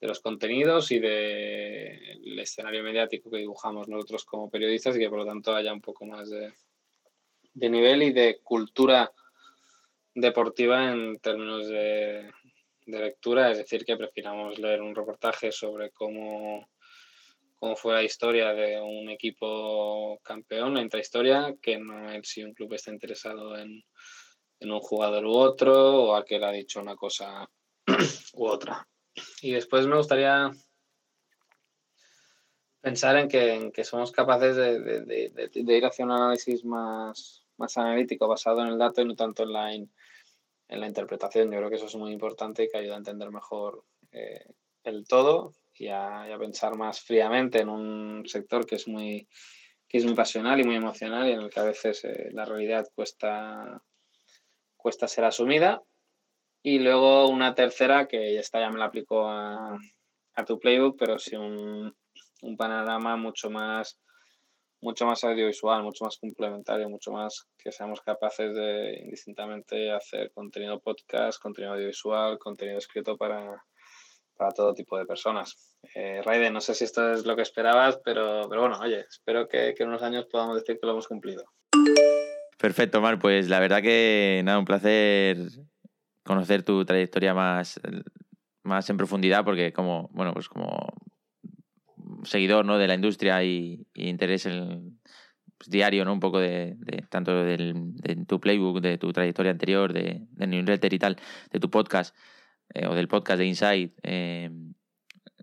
de 0.00 0.06
los 0.06 0.20
contenidos 0.20 0.90
y 0.92 1.00
del 1.00 2.38
escenario 2.38 2.82
mediático 2.82 3.30
que 3.30 3.38
dibujamos 3.38 3.88
nosotros 3.88 4.24
como 4.24 4.50
periodistas 4.50 4.96
y 4.96 5.00
que 5.00 5.08
por 5.08 5.18
lo 5.18 5.26
tanto 5.26 5.54
haya 5.54 5.72
un 5.72 5.80
poco 5.80 6.06
más 6.06 6.30
de, 6.30 6.52
de 7.54 7.70
nivel 7.70 8.02
y 8.04 8.12
de 8.12 8.40
cultura 8.42 9.12
deportiva 10.14 10.90
en 10.90 11.18
términos 11.18 11.68
de, 11.68 12.30
de, 12.86 12.98
lectura, 12.98 13.50
es 13.50 13.58
decir, 13.58 13.84
que 13.84 13.96
prefiramos 13.96 14.58
leer 14.58 14.82
un 14.82 14.94
reportaje 14.94 15.50
sobre 15.52 15.90
cómo, 15.90 16.68
cómo 17.56 17.76
fue 17.76 17.94
la 17.94 18.02
historia 18.02 18.52
de 18.52 18.80
un 18.80 19.08
equipo 19.10 20.20
campeón, 20.22 20.74
la 20.74 20.82
intrahistoria, 20.82 21.56
que 21.60 21.78
no 21.78 22.10
es 22.12 22.28
si 22.28 22.42
un 22.42 22.54
club 22.54 22.74
está 22.74 22.92
interesado 22.92 23.56
en, 23.56 23.84
en 24.60 24.70
un 24.70 24.80
jugador 24.80 25.24
u 25.24 25.32
otro 25.32 26.04
o 26.04 26.14
a 26.14 26.24
que 26.24 26.38
le 26.38 26.46
ha 26.46 26.52
dicho 26.52 26.80
una 26.80 26.96
cosa 26.96 27.48
u 28.34 28.46
otra. 28.46 28.86
Y 29.42 29.52
después 29.52 29.86
me 29.86 29.96
gustaría 29.96 30.50
pensar 32.80 33.16
en 33.16 33.28
que, 33.28 33.70
que 33.74 33.84
somos 33.84 34.12
capaces 34.12 34.56
de, 34.56 34.80
de, 34.80 35.76
ir 35.76 35.84
hacia 35.84 36.04
un 36.04 36.12
análisis 36.12 36.64
más, 36.64 37.44
más 37.56 37.76
analítico, 37.76 38.28
basado 38.28 38.62
en 38.62 38.68
el 38.68 38.78
dato 38.78 39.02
y 39.02 39.04
no 39.04 39.14
tanto 39.14 39.42
en 39.42 39.52
la, 39.52 39.74
en 39.74 39.88
la 40.68 40.86
interpretación. 40.86 41.50
Yo 41.50 41.58
creo 41.58 41.70
que 41.70 41.76
eso 41.76 41.86
es 41.86 41.96
muy 41.96 42.12
importante 42.12 42.64
y 42.64 42.68
que 42.68 42.78
ayuda 42.78 42.94
a 42.94 42.98
entender 42.98 43.30
mejor 43.30 43.84
eh, 44.12 44.44
el 44.84 45.06
todo 45.06 45.54
y 45.74 45.88
a, 45.88 46.26
y 46.28 46.32
a, 46.32 46.38
pensar 46.38 46.76
más 46.76 47.00
fríamente 47.00 47.60
en 47.60 47.68
un 47.68 48.24
sector 48.26 48.66
que 48.66 48.76
es 48.76 48.88
muy 48.88 49.28
que 49.88 49.96
es 49.98 50.04
muy 50.04 50.14
pasional 50.14 50.60
y 50.60 50.64
muy 50.64 50.76
emocional 50.76 51.26
y 51.26 51.32
en 51.32 51.40
el 51.40 51.50
que 51.50 51.60
a 51.60 51.64
veces 51.64 52.04
eh, 52.04 52.28
la 52.32 52.44
realidad 52.44 52.86
cuesta 52.94 53.82
cuesta 54.76 55.08
ser 55.08 55.24
asumida 55.24 55.82
y 56.62 56.78
luego 56.78 57.28
una 57.28 57.54
tercera 57.54 58.08
que 58.08 58.38
esta 58.38 58.60
ya 58.60 58.70
me 58.70 58.78
la 58.78 58.86
aplicó 58.86 59.26
a, 59.26 59.78
a 60.34 60.44
tu 60.44 60.58
playbook 60.58 60.96
pero 60.98 61.18
sí 61.18 61.36
un, 61.36 61.94
un 62.42 62.56
panorama 62.56 63.16
mucho 63.16 63.50
más 63.50 63.98
mucho 64.80 65.06
más 65.06 65.24
audiovisual, 65.24 65.82
mucho 65.82 66.04
más 66.04 66.18
complementario, 66.18 66.88
mucho 66.88 67.10
más 67.10 67.48
que 67.58 67.72
seamos 67.72 68.00
capaces 68.00 68.54
de 68.54 69.00
indistintamente 69.02 69.90
hacer 69.90 70.30
contenido 70.32 70.80
podcast, 70.80 71.40
contenido 71.40 71.74
audiovisual, 71.74 72.38
contenido 72.38 72.78
escrito 72.78 73.16
para, 73.16 73.64
para 74.36 74.52
todo 74.52 74.74
tipo 74.74 74.96
de 74.96 75.04
personas. 75.04 75.76
Eh, 75.94 76.22
Raiden, 76.24 76.52
no 76.52 76.60
sé 76.60 76.74
si 76.74 76.84
esto 76.84 77.12
es 77.12 77.26
lo 77.26 77.34
que 77.34 77.42
esperabas, 77.42 77.98
pero, 78.04 78.42
pero 78.48 78.60
bueno, 78.60 78.78
oye, 78.80 79.04
espero 79.08 79.48
que, 79.48 79.74
que 79.76 79.82
en 79.82 79.88
unos 79.88 80.02
años 80.02 80.26
podamos 80.30 80.56
decir 80.56 80.78
que 80.80 80.86
lo 80.86 80.92
hemos 80.92 81.08
cumplido. 81.08 81.44
Perfecto, 82.56 83.00
Mar, 83.00 83.18
pues 83.18 83.48
la 83.48 83.60
verdad 83.60 83.82
que 83.82 84.42
nada, 84.44 84.58
un 84.58 84.64
placer 84.64 85.38
conocer 86.28 86.62
tu 86.62 86.84
trayectoria 86.84 87.32
más, 87.32 87.80
más 88.62 88.90
en 88.90 88.98
profundidad, 88.98 89.46
porque 89.46 89.72
como, 89.72 90.10
bueno, 90.12 90.34
pues 90.34 90.46
como 90.50 90.92
seguidor 92.22 92.66
¿no? 92.66 92.76
de 92.76 92.86
la 92.86 92.94
industria 92.94 93.42
y, 93.42 93.86
interés 93.94 94.44
en, 94.44 95.00
pues, 95.56 95.70
diario, 95.70 96.04
¿no? 96.04 96.12
Un 96.12 96.20
poco 96.20 96.38
de, 96.38 96.74
de 96.80 97.02
tanto 97.08 97.34
del, 97.44 97.94
de 97.94 98.26
tu 98.26 98.40
playbook, 98.40 98.82
de 98.82 98.98
tu 98.98 99.10
trayectoria 99.10 99.52
anterior, 99.52 99.94
de, 99.94 100.26
de 100.30 100.46
newsletter 100.46 100.92
y 100.92 100.98
tal, 100.98 101.16
de 101.50 101.60
tu 101.60 101.70
podcast 101.70 102.14
eh, 102.74 102.86
o 102.86 102.94
del 102.94 103.08
podcast 103.08 103.38
de 103.38 103.46
Insight, 103.46 103.98
eh, 104.02 104.50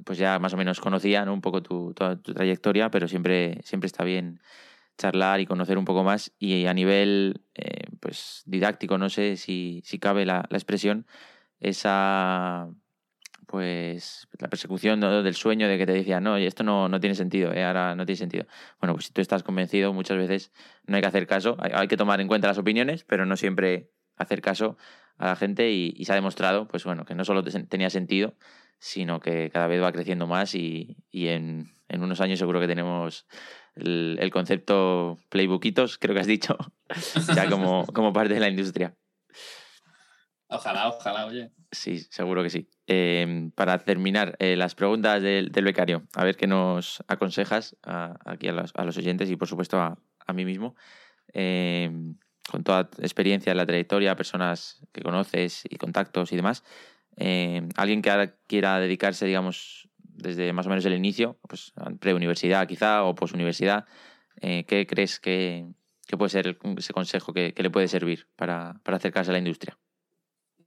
pues 0.05 0.19
ya 0.19 0.37
más 0.37 0.53
o 0.53 0.57
menos 0.57 0.79
conocía 0.79 1.25
¿no? 1.25 1.33
un 1.33 1.41
poco 1.41 1.63
tu, 1.63 1.95
toda 1.95 2.21
tu 2.21 2.31
trayectoria, 2.31 2.91
pero 2.91 3.07
siempre, 3.07 3.59
siempre 3.63 3.87
está 3.87 4.03
bien 4.03 4.39
charlar 4.97 5.39
y 5.39 5.45
conocer 5.45 5.77
un 5.77 5.85
poco 5.85 6.03
más 6.03 6.33
y 6.39 6.65
a 6.65 6.73
nivel 6.73 7.41
eh, 7.55 7.85
pues 7.99 8.43
didáctico, 8.45 8.97
no 8.97 9.09
sé 9.09 9.37
si, 9.37 9.81
si 9.85 9.99
cabe 9.99 10.25
la, 10.25 10.45
la 10.49 10.57
expresión, 10.57 11.05
esa 11.59 12.69
pues 13.45 14.27
la 14.39 14.49
persecución 14.49 14.99
del 14.99 15.35
sueño 15.35 15.67
de 15.67 15.77
que 15.77 15.85
te 15.85 15.93
decían, 15.93 16.23
no, 16.23 16.37
esto 16.37 16.63
no, 16.63 16.89
no 16.89 16.99
tiene 16.99 17.15
sentido, 17.15 17.53
¿eh? 17.53 17.63
ahora 17.63 17.95
no 17.95 18.05
tiene 18.05 18.17
sentido. 18.17 18.45
Bueno, 18.79 18.93
pues 18.93 19.05
si 19.05 19.13
tú 19.13 19.21
estás 19.21 19.43
convencido, 19.43 19.93
muchas 19.93 20.17
veces 20.17 20.51
no 20.85 20.95
hay 20.95 21.01
que 21.01 21.07
hacer 21.07 21.27
caso, 21.27 21.55
hay, 21.59 21.87
que 21.87 21.97
tomar 21.97 22.21
en 22.21 22.27
cuenta 22.27 22.47
las 22.47 22.57
opiniones, 22.57 23.03
pero 23.03 23.25
no 23.25 23.37
siempre 23.37 23.91
hacer 24.17 24.41
caso 24.41 24.77
a 25.17 25.27
la 25.27 25.35
gente 25.35 25.71
y, 25.71 26.03
se 26.03 26.11
ha 26.11 26.15
demostrado, 26.15 26.67
pues 26.67 26.83
bueno, 26.83 27.05
que 27.05 27.15
no 27.15 27.23
solo 27.23 27.43
tenía 27.43 27.89
sentido, 27.89 28.35
sino 28.79 29.19
que 29.19 29.49
cada 29.51 29.67
vez 29.67 29.81
va 29.81 29.91
creciendo 29.91 30.27
más 30.27 30.55
y, 30.55 30.97
en, 31.11 31.71
unos 31.89 32.19
años 32.21 32.39
seguro 32.39 32.59
que 32.59 32.67
tenemos 32.67 33.25
el, 33.75 34.29
concepto 34.31 35.19
playbookitos, 35.29 35.97
creo 35.97 36.13
que 36.13 36.21
has 36.21 36.27
dicho, 36.27 36.57
ya 37.35 37.49
como, 37.49 37.85
como 37.87 38.13
parte 38.13 38.33
de 38.33 38.39
la 38.39 38.49
industria. 38.49 38.95
Ojalá, 40.47 40.89
ojalá, 40.89 41.25
oye. 41.25 41.51
Sí, 41.71 41.99
seguro 41.99 42.43
que 42.43 42.49
sí. 42.49 42.69
Em, 42.87 43.51
para 43.51 43.79
terminar, 43.79 44.35
eh, 44.39 44.55
las 44.55 44.75
preguntas 44.75 45.21
del, 45.21 45.49
becario, 45.49 46.03
a 46.13 46.23
ver 46.23 46.37
qué 46.37 46.47
nos 46.47 47.03
aconsejas 47.07 47.75
aquí 47.83 48.47
a 48.47 48.53
los, 48.53 48.97
oyentes 48.97 49.29
y 49.29 49.35
por 49.35 49.47
supuesto 49.47 49.79
a, 49.79 49.97
mí 50.33 50.45
mismo. 50.45 50.75
Em, 51.33 52.15
con 52.49 52.63
toda 52.63 52.89
experiencia 52.99 53.51
en 53.51 53.57
la 53.57 53.65
trayectoria, 53.65 54.15
personas 54.15 54.81
que 54.91 55.01
conoces 55.01 55.63
y 55.67 55.77
contactos 55.77 56.31
y 56.31 56.35
demás. 56.35 56.63
Em, 57.17 57.69
alguien 57.75 58.01
que 58.01 58.11
ahora 58.11 58.35
quiera 58.47 58.79
dedicarse, 58.79 59.25
digamos, 59.25 59.89
desde 60.25 60.53
más 60.53 60.65
o 60.65 60.69
menos 60.69 60.85
el 60.85 60.93
inicio, 60.93 61.37
pues 61.47 61.73
preuniversidad 61.99 62.67
quizá 62.67 63.03
o 63.03 63.15
posuniversidad, 63.15 63.85
eh, 64.41 64.65
¿qué 64.67 64.85
crees 64.85 65.19
que, 65.19 65.67
puede 66.17 66.29
ser 66.29 66.57
ese 66.77 66.93
consejo 66.93 67.33
que, 67.33 67.53
le 67.55 67.69
puede 67.69 67.87
servir 67.87 68.27
para 68.35 68.81
acercarse 68.85 69.31
a 69.31 69.33
la 69.33 69.39
industria? 69.39 69.77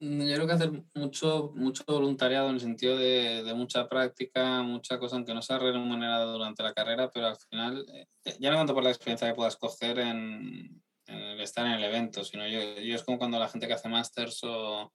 Mm, 0.00 0.22
yo 0.22 0.34
creo 0.34 0.46
que 0.46 0.52
hacer 0.52 0.70
mucho, 0.94 1.52
mucho 1.56 1.84
voluntariado 1.86 2.48
en 2.48 2.54
el 2.54 2.60
sentido 2.60 2.96
de, 2.96 3.42
de 3.42 3.54
mucha 3.54 3.88
práctica, 3.88 4.62
mucha 4.62 4.98
cosa, 4.98 5.16
aunque 5.16 5.34
no 5.34 5.42
sea 5.42 5.58
remunerada 5.58 6.24
durante 6.24 6.62
la 6.62 6.72
carrera, 6.72 7.10
pero 7.12 7.26
al 7.26 7.36
final, 7.36 7.84
eh, 7.92 8.36
ya 8.38 8.50
no 8.50 8.58
tanto 8.58 8.74
por 8.74 8.84
la 8.84 8.90
experiencia 8.90 9.28
que 9.28 9.34
puedas 9.34 9.56
coger 9.56 9.98
en, 9.98 10.82
en 11.06 11.40
estar 11.40 11.66
en 11.66 11.72
el 11.72 11.84
evento, 11.84 12.22
sino 12.24 12.46
yo, 12.46 12.60
yo, 12.80 12.94
es 12.94 13.02
como 13.02 13.18
cuando 13.18 13.40
la 13.40 13.48
gente 13.48 13.66
que 13.66 13.72
hace 13.72 13.88
másters 13.88 14.44
o, 14.44 14.92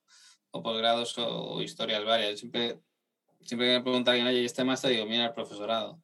o 0.51 0.63
posgrados 0.63 1.17
o, 1.17 1.61
historias 1.61 2.05
varias, 2.05 2.39
siempre, 2.39 2.79
siempre 3.45 3.67
que 3.67 3.77
me 3.77 3.81
pregunta 3.81 4.11
alguien, 4.11 4.27
oye, 4.27 4.41
¿y 4.41 4.45
este 4.45 4.63
máster? 4.63 4.91
Digo, 4.91 5.05
mira 5.05 5.25
el 5.25 5.33
profesorado 5.33 6.01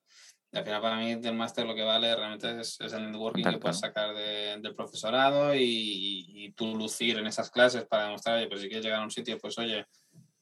y 0.52 0.58
al 0.58 0.64
final 0.64 0.82
para 0.82 0.98
mí 0.98 1.16
del 1.16 1.36
máster 1.36 1.66
lo 1.66 1.76
que 1.76 1.84
vale 1.84 2.16
realmente 2.16 2.60
es, 2.60 2.80
es 2.82 2.94
el 2.94 3.12
networking 3.12 3.44
que 3.44 3.58
puedes 3.60 3.80
sacar 3.80 4.16
del 4.16 4.74
profesorado 4.74 5.54
y, 5.54 6.26
y, 6.28 6.52
tú 6.54 6.76
lucir 6.76 7.20
en 7.20 7.28
esas 7.28 7.52
clases 7.52 7.86
para 7.86 8.06
demostrar, 8.06 8.38
oye, 8.38 8.48
pues 8.48 8.62
si 8.62 8.68
quieres 8.68 8.84
llegar 8.84 9.02
a 9.02 9.04
un 9.04 9.12
sitio, 9.12 9.38
pues 9.38 9.58
oye, 9.60 9.86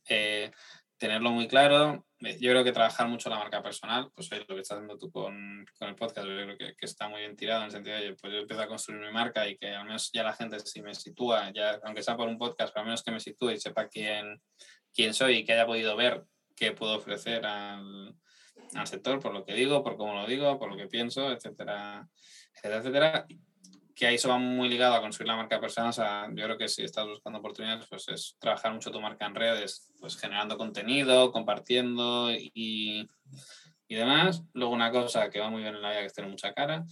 eh, 0.08 0.50
tenerlo 0.98 1.32
muy 1.32 1.48
claro. 1.48 2.06
Eh, 2.22 2.38
yo 2.40 2.52
creo 2.52 2.64
que 2.64 2.72
trabajar 2.72 3.10
mucho 3.10 3.30
la 3.30 3.38
marca 3.38 3.62
personal, 3.62 4.10
pues 4.16 4.32
oye, 4.32 4.46
lo 4.48 4.56
que 4.56 4.62
estás 4.62 4.78
haciendo 4.78 4.98
tú 4.98 5.12
con, 5.12 5.66
con 5.78 5.90
el 5.90 5.96
podcast, 5.96 6.26
yo 6.26 6.36
creo 6.36 6.58
que, 6.58 6.76
que, 6.78 6.86
está 6.86 7.10
muy 7.10 7.20
bien 7.20 7.36
tirado 7.36 7.62
en 7.62 7.66
el 7.66 7.72
sentido 7.72 7.98
de, 7.98 8.04
oye, 8.04 8.16
pues 8.16 8.32
yo 8.32 8.40
empiezo 8.40 8.62
a 8.62 8.68
construir 8.68 9.02
mi 9.02 9.12
marca 9.12 9.46
y 9.46 9.58
que 9.58 9.76
al 9.76 9.84
menos 9.84 10.10
ya 10.14 10.24
la 10.24 10.34
gente 10.34 10.58
si 10.62 10.82
me 10.82 10.96
sitúa, 10.96 11.52
ya 11.54 11.82
aunque 11.84 12.02
sea 12.02 12.16
por 12.16 12.30
un 12.30 12.38
podcast, 12.38 12.74
pero 12.74 12.84
al 12.84 12.88
menos 12.88 13.04
que 13.04 13.12
me 13.12 13.20
sitúe 13.20 13.52
y 13.52 13.60
sepa 13.60 13.90
quién, 13.90 14.42
quién 14.94 15.14
soy 15.14 15.40
y 15.40 15.44
que 15.44 15.52
haya 15.52 15.66
podido 15.66 15.98
ver 15.98 16.24
qué 16.58 16.74
puedo 16.74 16.98
ofrecer 16.98 17.46
al 17.46 18.14
al 18.76 18.88
sector 18.88 19.20
por 19.20 19.34
lo 19.34 19.46
que 19.46 19.54
digo, 19.54 19.84
por 19.84 19.98
cómo 19.98 20.14
lo 20.14 20.26
digo, 20.26 20.58
por 20.60 20.70
lo 20.70 20.78
que 20.78 20.88
pienso, 20.88 21.32
etcétera, 21.32 22.08
etcétera, 22.54 22.78
etcétera. 22.78 23.26
Que 23.96 24.06
ahí 24.06 24.16
eso 24.16 24.30
va 24.30 24.38
muy 24.38 24.70
ligado 24.70 24.94
a 24.94 25.02
construir 25.02 25.28
la 25.28 25.36
marca 25.36 25.60
personal. 25.60 25.90
O 25.90 25.94
sea, 25.94 26.28
yo 26.30 26.44
creo 26.44 26.58
que 26.58 26.68
si 26.68 26.84
estás 26.84 27.08
buscando 27.08 27.40
oportunidades, 27.40 27.88
pues 27.90 28.08
es 28.10 28.36
trabajar 28.40 28.74
mucho 28.74 28.92
tu 28.92 29.02
marca 29.02 29.26
en 29.26 29.34
redes, 29.34 29.92
pues 30.00 30.18
generando 30.18 30.58
contenido, 30.58 31.32
compartiendo 31.32 32.32
y, 32.32 33.10
y 33.88 33.96
demás. 33.96 34.44
Luego 34.54 34.74
una 34.74 34.92
cosa 34.92 35.32
que 35.32 35.40
va 35.40 35.50
muy 35.50 35.64
bien 35.64 35.76
en 35.76 35.82
la 35.82 35.90
vida 35.90 36.02
que 36.02 36.06
es 36.08 36.14
tener 36.14 36.30
mucha 36.30 36.54
cara. 36.54 36.86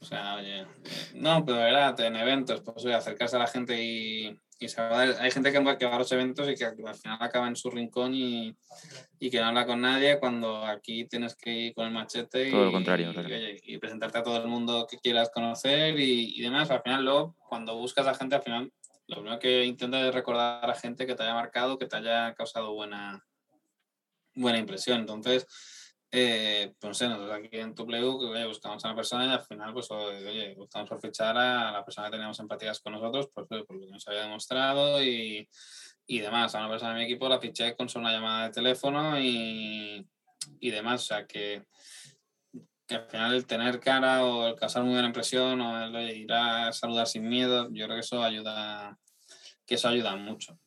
O 0.00 0.04
sea, 0.04 0.34
oye, 0.34 0.66
no, 1.14 1.44
pero 1.44 1.58
de 1.58 1.64
verdad, 1.64 2.00
en 2.00 2.16
eventos, 2.16 2.60
pues 2.62 2.84
oye, 2.84 2.94
acercarse 2.94 3.36
a 3.36 3.40
la 3.40 3.46
gente 3.46 3.80
y, 3.80 4.36
hay 4.66 5.30
gente 5.30 5.52
que 5.52 5.58
va, 5.58 5.94
a 5.94 5.98
los 5.98 6.12
eventos 6.12 6.48
y 6.48 6.54
que 6.54 6.64
al 6.64 6.76
final 6.76 7.18
acaba 7.20 7.48
en 7.48 7.56
su 7.56 7.70
rincón 7.70 8.14
y, 8.14 8.56
y, 9.18 9.30
que 9.30 9.40
no 9.40 9.46
habla 9.46 9.66
con 9.66 9.80
nadie 9.80 10.18
cuando 10.18 10.64
aquí 10.64 11.04
tienes 11.06 11.34
que 11.34 11.50
ir 11.50 11.74
con 11.74 11.86
el 11.86 11.92
machete 11.92 12.50
todo 12.50 12.62
y, 12.62 12.64
lo 12.66 12.72
contrario, 12.72 13.12
y, 13.64 13.78
presentarte 13.78 14.18
a 14.18 14.22
todo 14.22 14.36
el 14.36 14.48
mundo 14.48 14.86
que 14.88 14.98
quieras 14.98 15.30
conocer 15.30 15.98
y, 15.98 16.40
demás. 16.40 16.70
Al 16.70 16.82
final, 16.82 17.04
luego, 17.04 17.36
cuando 17.48 17.76
buscas 17.76 18.06
a 18.06 18.14
gente, 18.14 18.36
al 18.36 18.42
final, 18.42 18.72
lo 19.08 19.16
primero 19.16 19.38
que 19.38 19.64
intentas 19.64 20.04
es 20.04 20.14
recordar 20.14 20.70
a 20.70 20.74
gente 20.74 21.06
que 21.06 21.14
te 21.14 21.22
haya 21.22 21.34
marcado, 21.34 21.78
que 21.78 21.86
te 21.86 21.96
haya 21.96 22.34
causado 22.34 22.72
buena, 22.74 23.24
buena 24.34 24.58
impresión. 24.58 25.00
Entonces, 25.00 25.46
eh, 26.14 26.74
pues 26.78 26.90
no 26.90 26.94
sé, 26.94 27.08
nosotros 27.08 27.32
aquí 27.32 27.48
en 27.52 27.74
tu 27.74 27.86
playbook 27.86 28.22
buscamos 28.46 28.84
a 28.84 28.88
una 28.88 28.96
persona 28.96 29.24
y 29.24 29.30
al 29.30 29.40
final, 29.40 29.72
pues 29.72 29.90
oye, 29.90 30.54
buscamos 30.54 30.90
por 30.90 31.00
fichar 31.00 31.34
a 31.38 31.72
la 31.72 31.82
persona 31.82 32.08
que 32.08 32.12
teníamos 32.12 32.38
empatías 32.38 32.80
con 32.80 32.92
nosotros, 32.92 33.30
pues, 33.32 33.46
por 33.46 33.58
lo 33.58 33.66
que 33.66 33.90
nos 33.90 34.06
había 34.06 34.24
demostrado 34.24 35.02
y, 35.02 35.48
y 36.06 36.18
demás. 36.18 36.54
A 36.54 36.58
una 36.58 36.68
persona 36.68 36.92
de 36.92 36.98
mi 36.98 37.04
equipo 37.04 37.30
la 37.30 37.40
fiché 37.40 37.74
con 37.74 37.88
solo 37.88 38.04
una 38.04 38.12
llamada 38.12 38.44
de 38.44 38.52
teléfono 38.52 39.18
y, 39.18 40.06
y 40.60 40.70
demás. 40.70 41.00
O 41.00 41.06
sea 41.06 41.26
que, 41.26 41.64
que, 42.86 42.94
al 42.94 43.08
final 43.08 43.34
el 43.34 43.46
tener 43.46 43.80
cara 43.80 44.22
o 44.26 44.48
el 44.48 44.54
causar 44.54 44.82
muy 44.82 44.92
buena 44.92 45.08
impresión 45.08 45.62
o 45.62 45.82
el 45.82 46.10
ir 46.10 46.32
a 46.34 46.74
saludar 46.74 47.06
sin 47.06 47.26
miedo, 47.26 47.70
yo 47.72 47.86
creo 47.86 47.96
que 47.96 48.00
eso 48.00 48.22
ayuda, 48.22 48.98
que 49.64 49.76
eso 49.76 49.88
ayuda 49.88 50.14
mucho. 50.16 50.58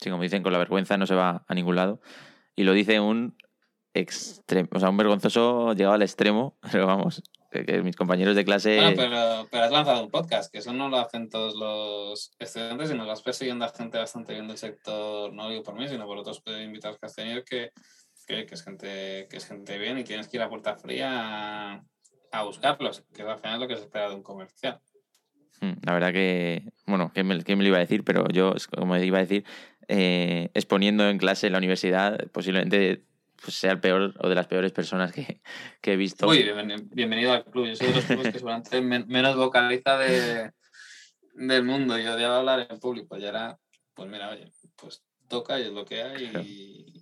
Sí, 0.00 0.08
como 0.08 0.22
dicen, 0.22 0.42
con 0.42 0.52
la 0.52 0.58
vergüenza 0.58 0.96
no 0.96 1.06
se 1.06 1.14
va 1.14 1.44
a 1.46 1.54
ningún 1.54 1.76
lado. 1.76 2.00
Y 2.56 2.64
lo 2.64 2.72
dice 2.72 3.00
un 3.00 3.36
extremo, 3.94 4.68
o 4.72 4.80
sea, 4.80 4.90
un 4.90 4.96
vergonzoso 4.96 5.72
llegado 5.72 5.94
al 5.94 6.02
extremo, 6.02 6.58
pero 6.72 6.86
vamos, 6.86 7.22
que, 7.50 7.82
mis 7.82 7.96
compañeros 7.96 8.34
de 8.34 8.44
clase... 8.44 8.76
Bueno, 8.76 8.96
pero, 8.96 9.48
pero, 9.50 9.64
has 9.64 9.70
lanzado 9.70 10.02
un 10.02 10.10
podcast, 10.10 10.52
que 10.52 10.58
eso 10.58 10.72
no 10.72 10.88
lo 10.88 10.98
hacen 10.98 11.30
todos 11.30 11.54
los 11.54 12.32
estudiantes, 12.38 12.88
sino 12.90 13.06
vas 13.06 13.22
persiguiendo 13.22 13.64
a 13.64 13.68
gente 13.68 13.96
bastante 13.98 14.32
bien 14.32 14.48
del 14.48 14.58
sector, 14.58 15.32
no 15.32 15.48
digo 15.48 15.62
por 15.62 15.76
mí, 15.76 15.88
sino 15.88 16.06
por 16.06 16.18
otros 16.18 16.42
invitados 16.62 16.98
que 16.98 17.06
has 17.06 17.14
tenido, 17.14 17.44
que, 17.44 17.70
que, 18.26 18.46
que, 18.46 18.54
es, 18.54 18.62
gente, 18.62 19.28
que 19.30 19.36
es 19.36 19.46
gente 19.46 19.78
bien 19.78 19.98
y 19.98 20.04
tienes 20.04 20.28
que 20.28 20.36
ir 20.36 20.42
a 20.42 20.48
puerta 20.48 20.76
fría 20.76 21.72
a, 21.72 21.84
a 22.32 22.42
buscarlos, 22.42 23.04
que 23.14 23.22
al 23.22 23.38
final 23.38 23.54
es 23.54 23.60
lo 23.60 23.68
que 23.68 23.76
se 23.76 23.82
espera 23.82 24.08
de 24.08 24.16
un 24.16 24.22
comercial. 24.22 24.80
Hmm, 25.60 25.74
la 25.82 25.92
verdad 25.92 26.12
que, 26.12 26.72
bueno, 26.86 27.12
¿quién 27.14 27.28
me, 27.28 27.36
me, 27.36 27.56
lo 27.56 27.68
iba 27.68 27.76
a 27.76 27.80
decir? 27.80 28.02
Pero 28.02 28.26
yo, 28.28 28.54
como 28.74 28.96
iba 28.96 29.18
a 29.18 29.20
decir, 29.20 29.44
eh, 29.86 30.50
exponiendo 30.54 31.08
en 31.08 31.18
clase 31.18 31.46
en 31.46 31.52
la 31.52 31.58
universidad, 31.58 32.18
posiblemente 32.32 33.04
pues 33.44 33.56
sea 33.56 33.72
el 33.72 33.80
peor 33.80 34.14
o 34.18 34.28
de 34.28 34.34
las 34.34 34.46
peores 34.46 34.72
personas 34.72 35.12
que, 35.12 35.42
que 35.82 35.92
he 35.92 35.96
visto. 35.96 36.26
Uy, 36.26 36.50
bienvenido 36.92 37.32
al 37.32 37.44
club. 37.44 37.66
Yo 37.66 37.76
soy 37.76 37.88
de 37.88 37.94
los 37.94 38.04
clubes 38.04 38.32
que 38.32 38.38
seguramente 38.38 38.80
menos 38.80 39.36
vocaliza 39.36 39.98
de, 39.98 40.52
del 41.34 41.64
mundo. 41.64 41.98
Yo 41.98 42.14
odiaba 42.14 42.38
hablar 42.38 42.66
en 42.70 42.80
público. 42.80 43.18
Ya 43.18 43.28
era, 43.28 43.58
pues 43.92 44.08
mira, 44.08 44.30
oye, 44.30 44.50
pues 44.76 45.04
toca 45.28 45.60
y 45.60 45.64
es 45.64 45.72
lo 45.72 45.84
que 45.84 46.02
hay 46.02 46.24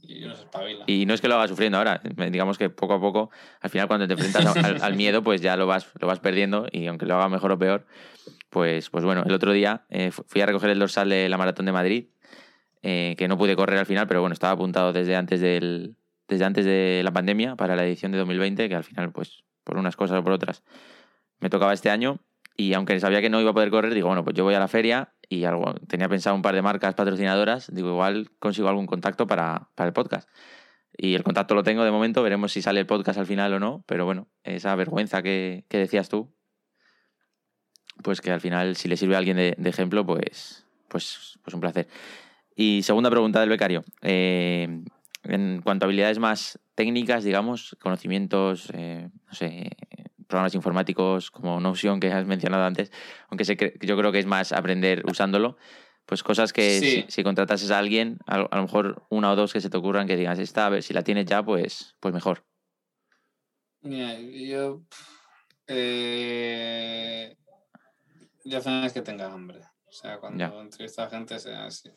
y, 0.03 0.25
uno 0.25 0.35
se 0.35 0.43
espabila. 0.43 0.85
Y 0.89 1.07
no 1.07 1.15
es 1.15 1.21
que 1.21 1.29
lo 1.29 1.37
haga 1.37 1.49
sufriendo 1.49 1.79
ahora, 1.79 2.01
digamos 2.31 2.59
que 2.59 2.71
poco 2.71 2.95
a 2.95 3.01
poco, 3.01 3.31
al 3.61 3.71
final 3.71 3.89
cuando 3.89 4.07
te 4.07 4.15
enfrentas 4.15 4.57
al, 4.83 4.95
miedo, 4.95 5.23
pues 5.23 5.41
ya 5.41 5.57
lo 5.57 5.67
vas, 5.67 5.89
lo 5.99 6.07
vas 6.07 6.21
perdiendo 6.21 6.67
y 6.71 6.87
aunque 6.87 7.07
lo 7.07 7.15
haga 7.15 7.29
mejor 7.29 7.53
o 7.53 7.59
peor, 7.59 7.87
pues, 8.51 8.91
pues 8.91 9.05
bueno, 9.05 9.23
el 9.25 9.33
otro 9.33 9.53
día 9.53 9.85
eh, 9.89 10.11
fui 10.11 10.41
a 10.41 10.47
recoger 10.47 10.71
el 10.71 10.79
dorsal 10.79 11.09
de 11.09 11.29
la 11.29 11.39
Maratón 11.39 11.67
de 11.67 11.73
Madrid, 11.73 12.09
eh, 12.83 13.15
que 13.17 13.27
no 13.27 13.39
pude 13.39 13.57
correr 13.57 13.79
al 13.79 13.87
final, 13.87 14.07
pero 14.07 14.21
bueno, 14.21 14.35
estaba 14.35 14.53
apuntado 14.53 14.93
desde 14.93 15.17
antes 15.17 15.41
del, 15.41 15.97
desde 16.33 16.45
antes 16.45 16.65
de 16.65 17.03
la 17.05 17.13
pandemia 17.13 17.57
para 17.57 17.77
la 17.77 17.85
edición 17.85 18.11
de 18.13 18.19
2020, 18.19 18.69
que 18.69 18.75
al 18.75 18.85
final, 18.85 19.13
pues, 19.13 19.45
por 19.65 19.77
unas 19.77 19.97
cosas 19.97 20.19
o 20.19 20.25
por 20.25 20.33
otras, 20.33 20.63
me 21.41 21.51
tocaba 21.51 21.73
este 21.73 21.91
año. 21.91 22.21
Y 22.57 22.75
aunque 22.75 22.99
sabía 23.01 23.21
que 23.21 23.31
no 23.31 23.41
iba 23.41 23.51
a 23.51 23.55
poder 23.55 23.71
correr, 23.71 23.95
digo, 23.95 24.09
bueno, 24.09 24.25
pues 24.25 24.35
yo 24.35 24.45
voy 24.45 24.55
a 24.55 24.59
la 24.59 24.69
feria 24.69 25.15
y 25.29 25.45
algo, 25.45 25.75
tenía 25.89 26.09
pensado 26.09 26.37
un 26.37 26.43
par 26.43 26.55
de 26.55 26.63
marcas 26.63 26.95
patrocinadoras, 26.95 27.73
digo, 27.73 27.89
igual 27.91 28.31
consigo 28.39 28.69
algún 28.69 28.87
contacto 28.87 29.27
para, 29.27 29.69
para 29.75 29.89
el 29.89 29.93
podcast. 29.93 30.29
Y 30.97 31.15
el 31.15 31.23
contacto 31.23 31.55
lo 31.55 31.63
tengo 31.63 31.85
de 31.85 31.91
momento, 31.91 32.23
veremos 32.23 32.53
si 32.53 32.61
sale 32.61 32.81
el 32.81 32.87
podcast 32.87 33.19
al 33.19 33.27
final 33.27 33.53
o 33.55 33.61
no, 33.61 33.85
pero 33.87 34.05
bueno, 34.05 34.29
esa 34.45 34.75
vergüenza 34.75 35.23
que, 35.23 35.65
decías 35.71 36.09
tú, 36.11 36.35
pues 38.03 38.21
que 38.21 38.31
al 38.31 38.41
final, 38.41 38.77
si 38.77 38.89
le 38.89 38.97
sirve 38.97 39.15
a 39.15 39.19
alguien 39.19 39.37
de, 39.39 39.55
de 39.57 39.71
ejemplo, 39.71 40.05
pues, 40.05 40.67
pues, 40.89 41.39
pues 41.43 41.55
un 41.55 41.61
placer. 41.61 41.89
Y 42.55 42.83
segunda 42.83 43.11
pregunta 43.11 43.41
del 43.41 43.49
becario. 43.49 43.85
Eh, 44.03 44.83
en 45.25 45.63
cuanto 45.63 45.85
a 45.85 45.87
habilidades 45.87 46.19
más 46.19 46.59
técnicas, 46.75 47.25
digamos, 47.25 47.77
conocimientos, 47.81 48.71
eh, 48.75 49.09
no 49.27 49.35
sé, 49.35 49.71
programas 50.27 50.55
informáticos 50.55 51.31
como 51.31 51.61
Notion 51.61 52.01
que 52.01 52.13
has 52.13 52.27
mencionado 52.27 52.65
antes, 52.65 52.91
aunque 53.29 53.45
yo 53.81 53.97
creo 53.97 54.13
que 54.13 54.19
es 54.19 54.27
más 54.27 54.53
aprender 54.53 55.05
usándolo, 55.07 55.57
pues 56.07 56.23
cosas 56.23 56.53
que 56.53 57.07
si, 57.09 57.23
contratases 57.23 57.71
a 57.71 57.79
alguien, 57.79 58.19
a, 58.27 58.39
lo 58.39 58.63
mejor 58.63 59.07
una 59.09 59.31
o 59.31 59.37
dos 59.37 59.53
que 59.53 59.61
se 59.61 59.71
te 59.71 59.77
ocurran 59.77 60.07
que 60.07 60.17
digas, 60.17 60.39
esta, 60.39 60.67
a 60.67 60.71
ver, 60.71 60.83
si 60.83 60.93
la 60.95 61.05
tienes 61.05 61.27
ya, 61.27 61.43
pues, 61.45 61.95
pues 62.01 62.13
mejor. 62.13 62.45
Mira, 63.83 64.19
yo... 64.19 64.83
Eh, 65.69 67.37
yo 68.45 68.59
es 68.59 68.93
que 68.93 69.03
tenga 69.03 69.33
hambre. 69.33 69.61
O 69.87 69.93
sea, 69.93 70.19
cuando 70.19 70.61
entrevista 70.61 71.05
a 71.05 71.11
gente 71.11 71.39
sea 71.39 71.67
así 71.67 71.91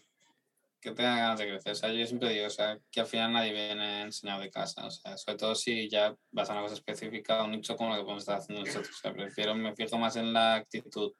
que 0.85 0.91
tenga 0.91 1.17
ganas 1.17 1.39
de 1.39 1.47
crecer. 1.47 1.71
O 1.71 1.75
sea, 1.75 1.91
yo 1.91 2.05
siempre 2.05 2.29
digo, 2.29 2.45
o 2.45 2.49
sea, 2.51 2.77
que 2.91 2.99
al 2.99 3.07
final 3.07 3.33
nadie 3.33 3.51
viene 3.53 4.03
enseñado 4.03 4.41
de 4.41 4.51
casa. 4.51 4.85
O 4.85 4.91
sea, 4.91 5.17
sobre 5.17 5.37
todo 5.37 5.55
si 5.55 5.89
ya 5.89 6.15
vas 6.31 6.49
a 6.49 6.53
una 6.53 6.61
cosa 6.61 6.75
específica, 6.75 7.43
un 7.43 7.51
nicho 7.51 7.75
como 7.75 7.89
lo 7.89 7.95
que 7.95 8.03
podemos 8.03 8.21
estar 8.21 8.37
haciendo 8.37 8.63
nosotros. 8.63 8.95
O 8.95 9.01
sea, 9.01 9.11
prefiero, 9.11 9.55
me 9.55 9.75
fijo 9.75 9.97
más 9.97 10.15
en 10.15 10.31
la 10.31 10.55
actitud 10.55 11.11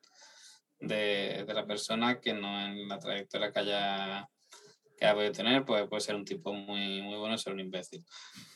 de, 0.80 1.45
la 1.47 1.66
persona 1.66 2.20
que 2.20 2.34
no 2.34 2.61
en 2.61 2.88
la 2.88 2.99
trayectoria 2.99 3.51
que 3.51 3.59
haya, 3.59 4.30
que 4.97 5.05
haya 5.05 5.16
podido 5.16 5.32
tener, 5.32 5.66
pues 5.66 5.88
puede 5.88 6.01
ser 6.01 6.16
un 6.16 6.26
tipo 6.26 6.53
muy, 6.53 7.01
muy 7.01 7.18
bueno 7.18 7.36
ser 7.39 7.53
un 7.53 7.59
imbécil. 7.59 8.05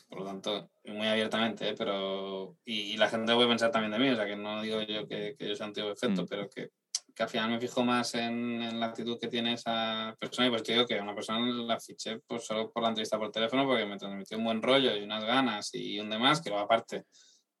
Por 0.08 0.20
lo 0.20 0.26
tanto, 0.26 0.70
muy 0.84 1.08
abiertamente, 1.08 1.70
¿eh? 1.70 1.74
pero. 1.76 2.56
Y, 2.64 2.96
la 2.96 3.08
gente 3.08 3.34
puede 3.34 3.48
pensar 3.48 3.72
también 3.72 3.92
de 3.92 3.98
mí, 3.98 4.10
o 4.10 4.16
sea, 4.16 4.26
que 4.26 4.36
no 4.36 4.62
digo 4.62 4.80
yo 4.82 5.08
que, 5.08 5.34
que 5.36 5.48
yo 5.48 5.56
sea 5.56 5.66
un 5.66 5.72
tipo 5.72 5.88
perfecto, 5.88 6.22
mm. 6.22 6.26
pero 6.28 6.48
que, 6.48 6.70
que, 7.14 7.22
al 7.22 7.28
final 7.28 7.50
me 7.50 7.60
fijo 7.60 7.84
más 7.84 8.14
en, 8.14 8.62
en, 8.62 8.80
la 8.80 8.86
actitud 8.86 9.18
que 9.18 9.28
tiene 9.28 9.54
esa 9.54 10.16
persona. 10.18 10.48
Y 10.48 10.50
pues 10.50 10.62
te 10.62 10.72
digo 10.72 10.86
que 10.86 11.00
una 11.00 11.14
persona 11.14 11.46
la 11.64 11.78
fiché 11.78 12.18
pues, 12.26 12.44
solo 12.44 12.70
por 12.70 12.82
la 12.82 12.90
entrevista 12.90 13.18
por 13.18 13.30
teléfono 13.30 13.66
porque 13.66 13.86
me 13.86 13.96
transmitió 13.96 14.38
un 14.38 14.44
buen 14.44 14.62
rollo 14.62 14.96
y 14.96 15.02
unas 15.02 15.24
ganas 15.24 15.74
y 15.74 15.98
un 16.00 16.10
demás, 16.10 16.40
que 16.40 16.50
luego 16.50 16.64
aparte, 16.64 17.04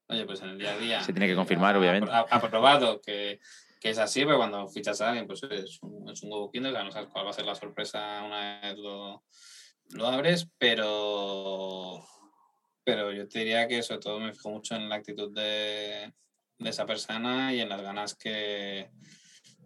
oye, 0.08 0.24
pues 0.24 0.40
en 0.42 0.50
el 0.50 0.58
día 0.58 0.72
a 0.72 0.78
día. 0.78 1.02
Se 1.02 1.12
tiene 1.12 1.26
que 1.26 1.34
confirmar, 1.34 1.76
obviamente. 1.76 2.10
Ha, 2.12 2.40
probado 2.40 3.00
que, 3.00 3.40
que, 3.80 3.90
es 3.90 3.98
así, 3.98 4.24
pero 4.24 4.38
cuando 4.38 4.68
fichas 4.68 5.00
a 5.00 5.08
alguien, 5.08 5.26
pues 5.26 5.42
es 5.44 5.78
un, 5.82 6.08
es 6.08 6.22
un 6.22 6.32
huevo 6.32 6.50
kinder, 6.50 6.72
no 6.72 6.90
sabes 6.90 7.08
cuál 7.10 7.26
va 7.26 7.30
a 7.30 7.34
ser 7.34 7.44
la 7.44 7.54
sorpresa 7.54 8.22
una 8.24 8.60
vez 8.60 8.78
lo, 8.78 9.24
lo 9.90 10.06
abres, 10.06 10.48
pero 10.58 12.04
pero 12.84 13.12
yo 13.12 13.28
te 13.28 13.40
diría 13.40 13.68
que 13.68 13.82
sobre 13.82 14.00
todo 14.00 14.18
me 14.18 14.32
fijo 14.32 14.50
mucho 14.50 14.74
en 14.74 14.88
la 14.88 14.96
actitud 14.96 15.32
de, 15.32 16.12
esa 16.58 16.86
persona 16.86 17.54
y 17.54 17.60
en 17.60 17.68
las 17.68 17.82
ganas 17.82 18.14
que, 18.14 18.90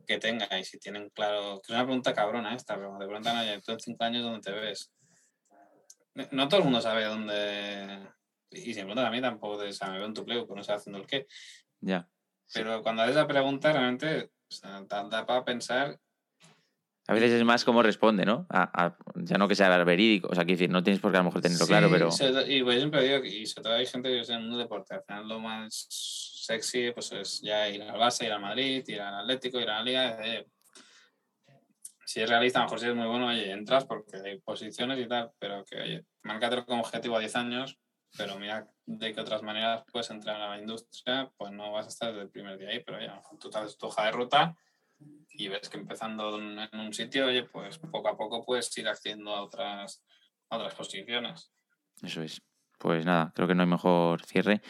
que, 0.04 0.18
tenga. 0.18 0.58
Y 0.58 0.64
si 0.64 0.78
tienen 0.78 1.10
claro, 1.10 1.60
que 1.64 1.72
es 1.72 1.76
una 1.76 1.84
pregunta 1.84 2.14
cabrona 2.14 2.54
esta, 2.54 2.76
pero 2.76 2.96
te 2.98 3.06
preguntan, 3.06 3.38
oye, 3.38 3.60
tú 3.60 3.72
en 3.72 3.80
cinco 3.80 4.04
años, 4.04 4.22
¿dónde 4.22 4.40
te 4.40 4.52
ves? 4.52 4.92
No 6.30 6.48
todo 6.48 6.58
el 6.58 6.64
mundo 6.64 6.80
sabe 6.80 7.04
dónde. 7.04 8.00
Y 8.50 8.72
si 8.72 8.80
me 8.80 8.86
preguntan 8.86 9.06
a 9.06 9.10
mí 9.10 9.20
tampoco, 9.20 9.58
de, 9.58 9.70
o 9.70 9.86
me 9.86 9.98
veo 9.98 10.06
en 10.06 10.14
tu 10.14 10.24
pleo, 10.24 10.46
pero 10.46 10.56
no 10.56 10.62
sé 10.62 10.72
haciendo 10.72 11.00
el 11.00 11.06
qué. 11.06 11.26
Ya. 11.80 12.08
Pero 12.52 12.82
cuando 12.82 13.02
haces 13.02 13.16
la 13.16 13.26
pregunta, 13.26 13.72
realmente 13.72 14.30
o 14.62 14.84
da 14.84 15.26
para 15.26 15.44
pensar 15.44 15.98
a 17.06 17.12
veces 17.12 17.32
es 17.32 17.44
más 17.44 17.64
cómo 17.64 17.82
responde, 17.82 18.24
¿no? 18.24 18.46
A, 18.48 18.96
ya 19.16 19.36
no 19.36 19.46
que 19.46 19.54
sea 19.54 19.84
verídico. 19.84 20.28
O 20.30 20.34
sea, 20.34 20.44
quiero 20.44 20.58
decir, 20.58 20.70
no 20.70 20.82
tienes 20.82 21.00
por 21.00 21.12
qué 21.12 21.18
a 21.18 21.20
lo 21.20 21.26
mejor 21.26 21.42
tenerlo 21.42 21.66
claro, 21.66 21.90
pero. 21.90 22.08
Y 22.48 22.62
pues 22.62 22.78
siempre 22.78 23.02
digo, 23.02 23.24
y 23.24 23.44
sobre 23.46 23.62
todo 23.62 23.74
hay 23.74 23.86
gente 23.86 24.08
que 24.08 24.20
es 24.20 24.30
en 24.30 24.50
un 24.50 24.58
deporte. 24.58 24.94
Al 24.94 25.02
final 25.02 25.28
lo 25.28 25.38
más 25.38 25.86
sexy 26.44 26.92
pues 26.92 27.12
es 27.12 27.40
ya 27.40 27.68
ir 27.68 27.82
al 27.82 27.98
base, 27.98 28.26
ir 28.26 28.32
al 28.32 28.40
Madrid, 28.40 28.84
ir 28.86 29.00
al 29.00 29.20
Atlético, 29.20 29.60
ir 29.60 29.70
a 29.70 29.76
la 29.78 29.82
Liga. 29.82 30.18
si 32.04 32.20
es 32.20 32.28
realista, 32.28 32.58
a 32.58 32.62
lo 32.62 32.66
mejor 32.66 32.80
si 32.80 32.86
es 32.86 32.94
muy 32.94 33.06
bueno, 33.06 33.28
oye, 33.28 33.50
entras 33.50 33.84
porque 33.84 34.16
hay 34.16 34.40
posiciones 34.40 34.98
y 34.98 35.08
tal, 35.08 35.32
pero 35.38 35.64
que, 35.64 35.80
oye, 35.80 36.04
márcatelo 36.22 36.66
como 36.66 36.82
objetivo 36.82 37.16
a 37.16 37.20
10 37.20 37.36
años, 37.36 37.78
pero 38.16 38.38
mira 38.38 38.68
de 38.86 39.12
qué 39.12 39.20
otras 39.20 39.42
maneras 39.42 39.84
puedes 39.90 40.10
entrar 40.10 40.40
a 40.40 40.50
la 40.50 40.58
industria, 40.58 41.30
pues 41.36 41.52
no 41.52 41.72
vas 41.72 41.86
a 41.86 41.88
estar 41.88 42.10
desde 42.10 42.22
el 42.22 42.30
primer 42.30 42.58
día 42.58 42.68
ahí, 42.68 42.80
pero 42.84 43.00
ya, 43.00 43.20
tú 43.40 43.50
te 43.50 43.58
haces 43.58 43.76
tu 43.76 43.86
hoja 43.86 44.06
de 44.06 44.12
ruta 44.12 44.56
y 45.30 45.48
ves 45.48 45.68
que 45.68 45.78
empezando 45.78 46.38
en 46.38 46.68
un 46.72 46.92
sitio, 46.92 47.26
oye, 47.26 47.44
pues 47.44 47.78
poco 47.78 48.08
a 48.08 48.16
poco 48.16 48.44
puedes 48.44 48.76
ir 48.78 48.88
haciendo 48.88 49.34
a 49.34 49.42
otras, 49.42 50.04
otras 50.48 50.74
posiciones. 50.74 51.52
Eso 52.02 52.22
es. 52.22 52.40
Pues 52.78 53.04
nada, 53.04 53.32
creo 53.34 53.48
que 53.48 53.54
no 53.54 53.62
hay 53.62 53.68
mejor 53.68 54.24
cierre. 54.24 54.60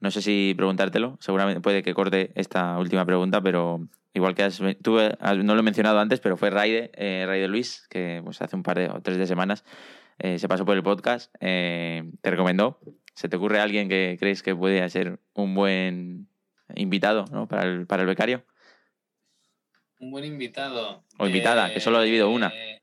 No 0.00 0.10
sé 0.10 0.22
si 0.22 0.54
preguntártelo, 0.56 1.18
seguramente 1.20 1.60
puede 1.60 1.82
que 1.82 1.94
corte 1.94 2.32
esta 2.34 2.78
última 2.78 3.04
pregunta, 3.04 3.42
pero 3.42 3.86
igual 4.14 4.34
que 4.34 4.42
has, 4.42 4.60
tú 4.82 4.96
no 4.96 5.54
lo 5.54 5.60
he 5.60 5.62
mencionado 5.62 6.00
antes, 6.00 6.20
pero 6.20 6.36
fue 6.36 6.50
Raide, 6.50 6.90
eh, 6.94 7.24
Raide 7.26 7.48
Luis, 7.48 7.86
que 7.90 8.20
pues 8.24 8.40
hace 8.40 8.56
un 8.56 8.62
par 8.62 8.78
de 8.78 8.88
o 8.88 9.00
tres 9.02 9.18
de 9.18 9.26
semanas 9.26 9.64
eh, 10.18 10.38
se 10.38 10.48
pasó 10.48 10.64
por 10.64 10.76
el 10.76 10.82
podcast, 10.82 11.34
eh, 11.40 12.04
te 12.20 12.30
recomendó. 12.30 12.78
¿Se 13.14 13.28
te 13.28 13.36
ocurre 13.36 13.60
alguien 13.60 13.88
que 13.88 14.16
crees 14.18 14.42
que 14.42 14.54
puede 14.54 14.88
ser 14.88 15.18
un 15.34 15.54
buen 15.54 16.28
invitado 16.74 17.24
¿no? 17.30 17.48
para, 17.48 17.64
el, 17.64 17.86
para 17.86 18.02
el 18.02 18.08
becario? 18.08 18.44
Un 19.98 20.10
buen 20.10 20.24
invitado. 20.24 21.04
O 21.18 21.26
invitada, 21.26 21.72
que 21.72 21.80
solo 21.80 22.00
he 22.00 22.06
debido 22.06 22.30
una. 22.30 22.48
Eh, 22.54 22.82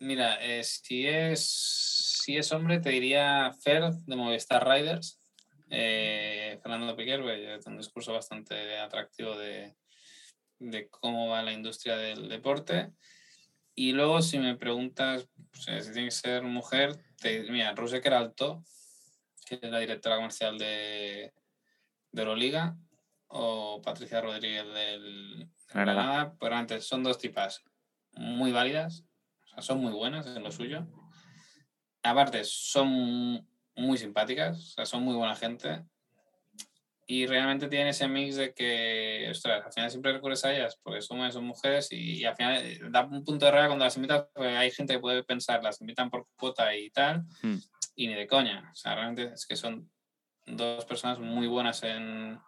mira, 0.00 0.36
eh, 0.42 0.62
si, 0.64 1.06
es, 1.06 2.20
si 2.22 2.36
es 2.36 2.52
hombre, 2.52 2.80
te 2.80 2.90
diría 2.90 3.52
Fer 3.62 3.90
de 3.90 4.16
Movistar 4.16 4.68
Riders. 4.68 5.21
Eh, 5.74 6.58
Fernando 6.62 6.94
Piquer, 6.94 7.22
pues, 7.22 7.66
un 7.66 7.78
discurso 7.78 8.12
bastante 8.12 8.78
atractivo 8.78 9.36
de, 9.38 9.74
de, 10.58 10.90
cómo 10.90 11.28
va 11.28 11.42
la 11.42 11.52
industria 11.52 11.96
del 11.96 12.28
deporte. 12.28 12.92
Y 13.74 13.92
luego, 13.92 14.20
si 14.20 14.38
me 14.38 14.54
preguntas 14.54 15.26
pues, 15.50 15.86
si 15.86 15.92
tiene 15.92 16.08
que 16.08 16.10
ser 16.10 16.42
mujer, 16.42 17.02
te, 17.16 17.50
mira, 17.50 17.72
Ruseker 17.72 18.12
Alto, 18.12 18.62
que 19.46 19.54
es 19.62 19.70
la 19.70 19.78
directora 19.78 20.16
comercial 20.16 20.58
de, 20.58 21.32
de 22.10 22.22
Euroliga, 22.22 22.76
o 23.28 23.80
Patricia 23.80 24.20
Rodríguez 24.20 24.66
del, 24.74 25.48
Granada, 25.72 26.36
pero 26.38 26.54
antes 26.54 26.84
son 26.84 27.02
dos 27.02 27.16
tipas 27.16 27.64
muy 28.12 28.52
válidas, 28.52 29.06
o 29.46 29.48
sea, 29.48 29.62
son 29.62 29.80
muy 29.80 29.92
buenas 29.92 30.26
en 30.26 30.42
lo 30.42 30.52
suyo. 30.52 30.86
Aparte, 32.02 32.44
son 32.44 33.48
muy 33.74 33.98
simpáticas, 33.98 34.58
o 34.58 34.70
sea, 34.74 34.86
son 34.86 35.02
muy 35.02 35.14
buena 35.14 35.36
gente. 35.36 35.84
Y 37.06 37.26
realmente 37.26 37.68
tienen 37.68 37.88
ese 37.88 38.06
mix 38.08 38.36
de 38.36 38.54
que, 38.54 39.28
ostras, 39.30 39.66
al 39.66 39.72
final 39.72 39.90
siempre 39.90 40.12
recurres 40.12 40.44
a 40.44 40.54
ellas 40.54 40.78
porque 40.82 41.02
son, 41.02 41.30
son 41.32 41.44
mujeres 41.44 41.88
y, 41.90 42.24
al 42.24 42.36
final 42.36 42.64
eh, 42.64 42.80
da 42.90 43.04
un 43.04 43.24
punto 43.24 43.44
de 43.44 43.50
raya 43.50 43.66
cuando 43.66 43.84
las 43.84 43.96
invitas, 43.96 44.26
porque 44.32 44.56
hay 44.56 44.70
gente 44.70 44.94
que 44.94 45.00
puede 45.00 45.24
pensar, 45.24 45.62
las 45.62 45.80
invitan 45.80 46.10
por 46.10 46.26
cuota 46.36 46.74
y 46.74 46.90
tal, 46.90 47.22
hmm. 47.42 47.56
y 47.96 48.06
ni 48.06 48.14
de 48.14 48.26
coña. 48.26 48.70
O 48.72 48.74
sea, 48.74 48.94
realmente 48.94 49.32
es 49.34 49.46
que 49.46 49.56
son 49.56 49.90
dos 50.46 50.84
personas 50.84 51.18
muy 51.18 51.48
buenas 51.48 51.82
en, 51.82 52.38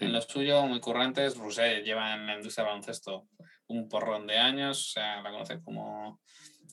en 0.00 0.12
lo 0.12 0.20
suyo, 0.22 0.66
muy 0.66 0.80
currantes. 0.80 1.36
Rousset 1.36 1.84
lleva 1.84 2.14
en 2.14 2.26
la 2.26 2.34
industria 2.36 2.64
del 2.64 2.72
baloncesto 2.72 3.28
un 3.68 3.88
porrón 3.88 4.26
de 4.26 4.38
años, 4.38 4.88
o 4.88 4.92
sea, 4.92 5.22
la 5.22 5.30
conoce 5.30 5.60
como, 5.62 6.20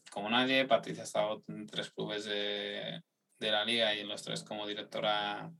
como 0.10 0.30
nadie. 0.30 0.66
Patricia 0.66 1.04
ha 1.04 1.06
estado 1.06 1.44
en 1.48 1.68
tres 1.68 1.92
clubes 1.92 2.26
de, 2.26 3.02
de 3.40 3.52
la 3.52 3.66
liga 3.66 3.94
y 3.96 4.04
los 4.04 4.24
tres 4.24 4.44
como 4.44 4.68
directora 4.68 5.52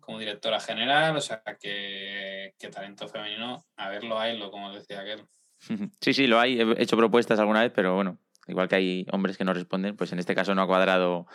como 0.00 0.18
directora 0.18 0.58
general, 0.58 1.16
o 1.16 1.20
sea 1.20 1.42
que, 1.60 2.54
que 2.58 2.68
talento 2.68 3.06
femenino, 3.06 3.64
a 3.76 3.88
verlo 3.88 4.18
lo 4.38 4.50
como 4.50 4.72
decía 4.72 5.00
aquel. 5.00 5.24
Sí, 6.00 6.14
sí, 6.14 6.26
lo 6.26 6.40
hay. 6.40 6.60
He 6.60 6.82
hecho 6.82 6.96
propuestas 6.96 7.38
alguna 7.38 7.60
vez, 7.60 7.70
pero 7.72 7.94
bueno, 7.94 8.18
igual 8.48 8.66
que 8.68 8.76
hay 8.76 9.06
hombres 9.12 9.36
que 9.36 9.44
no 9.44 9.54
responden, 9.54 9.96
pues 9.96 10.12
en 10.12 10.18
este 10.18 10.34
caso 10.34 10.54
no 10.54 10.62
ha 10.62 10.66
cuadrado, 10.66 11.26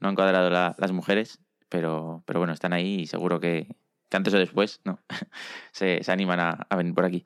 no 0.00 0.08
han 0.08 0.14
cuadrado 0.14 0.48
las 0.50 0.92
mujeres, 0.92 1.40
pero, 1.68 2.22
pero 2.24 2.38
bueno, 2.38 2.52
están 2.52 2.72
ahí 2.72 3.00
y 3.00 3.06
seguro 3.06 3.40
que, 3.40 3.76
antes 4.10 4.32
o 4.32 4.38
después, 4.38 4.80
¿no? 4.84 5.00
se, 5.72 6.00
animan 6.06 6.40
a, 6.40 6.76
venir 6.76 6.94
por 6.94 7.04
aquí. 7.04 7.24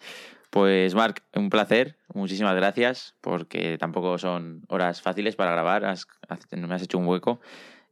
Pues 0.50 0.94
Marc, 0.94 1.22
un 1.34 1.50
placer, 1.50 1.98
muchísimas 2.14 2.56
gracias, 2.56 3.14
porque 3.20 3.76
tampoco 3.76 4.16
son 4.16 4.62
horas 4.68 5.02
fáciles 5.02 5.36
para 5.36 5.52
grabar, 5.52 5.82
me 5.82 6.74
has 6.74 6.82
hecho 6.82 6.98
un 6.98 7.06
hueco 7.06 7.40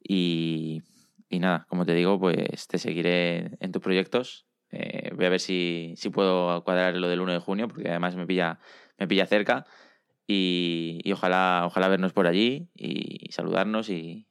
y, 0.09 0.83
nada, 1.31 1.67
como 1.69 1.85
te 1.85 1.95
digo, 1.95 2.19
pues 2.19 2.67
te 2.69 2.79
seguiré 2.79 3.57
en 3.61 3.73
tus 3.73 3.83
proyectos. 3.83 4.47
Eh, 4.71 5.11
voy 5.15 5.27
a 5.27 5.31
ver 5.31 5.41
si, 5.41 5.95
si, 5.97 6.11
puedo 6.11 6.63
cuadrar 6.65 6.97
lo 6.97 7.09
del 7.09 7.21
1 7.21 7.33
de 7.33 7.39
junio, 7.39 7.69
porque 7.69 7.89
además 7.89 8.17
me 8.17 8.27
pilla, 8.27 8.59
me 8.99 9.07
pilla 9.07 9.27
cerca. 9.27 9.67
Y, 10.27 11.01
y 11.05 11.13
ojalá, 11.13 11.63
ojalá 11.67 11.89
vernos 11.89 12.13
por 12.13 12.27
allí 12.27 12.69
y 12.75 13.31
saludarnos 13.31 13.91
y, 13.91 14.27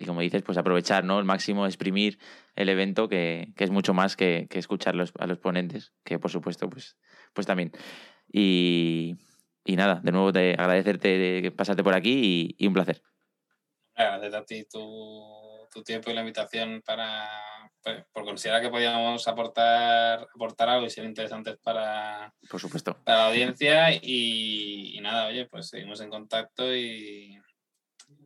y 0.00 0.06
como 0.06 0.22
dices, 0.22 0.42
pues 0.42 0.56
aprovechar, 0.56 1.04
¿no? 1.04 1.18
El 1.18 1.26
máximo, 1.26 1.66
exprimir 1.66 2.18
el 2.56 2.70
evento, 2.70 3.08
que, 3.08 3.52
que 3.54 3.64
es 3.64 3.70
mucho 3.70 3.92
más 3.92 4.16
que, 4.16 4.46
que 4.48 4.58
escuchar 4.58 4.94
los, 4.94 5.12
a 5.18 5.26
los 5.26 5.38
ponentes, 5.38 5.92
que 6.04 6.18
por 6.18 6.30
supuesto, 6.30 6.70
pues, 6.70 6.96
pues 7.34 7.46
también. 7.46 7.70
Y, 8.32 9.16
y 9.64 9.76
nada, 9.76 10.00
de 10.02 10.12
nuevo 10.12 10.32
te 10.32 10.52
agradecerte 10.52 11.18
de 11.18 11.50
pasarte 11.52 11.84
por 11.84 11.94
aquí 11.94 12.56
y, 12.58 12.66
un 12.66 12.72
placer. 12.72 13.02
Agradecerte 14.00 14.36
a 14.36 14.44
ti 14.44 14.64
tu, 14.70 15.68
tu, 15.72 15.82
tiempo 15.82 16.10
y 16.10 16.14
la 16.14 16.20
invitación 16.20 16.82
para, 16.84 17.28
pues, 17.82 18.04
por 18.12 18.24
considerar 18.24 18.62
que 18.62 18.70
podíamos 18.70 19.26
aportar, 19.28 20.26
aportar 20.34 20.68
algo 20.68 20.86
y 20.86 20.90
ser 20.90 21.04
interesantes 21.04 21.58
para, 21.62 22.32
por 22.48 22.60
supuesto. 22.60 22.96
para 23.04 23.18
la 23.18 23.26
audiencia. 23.28 23.92
Y, 23.92 24.96
y 24.96 25.00
nada, 25.00 25.26
oye, 25.26 25.46
pues 25.46 25.68
seguimos 25.68 26.00
en 26.00 26.10
contacto 26.10 26.74
y 26.74 27.38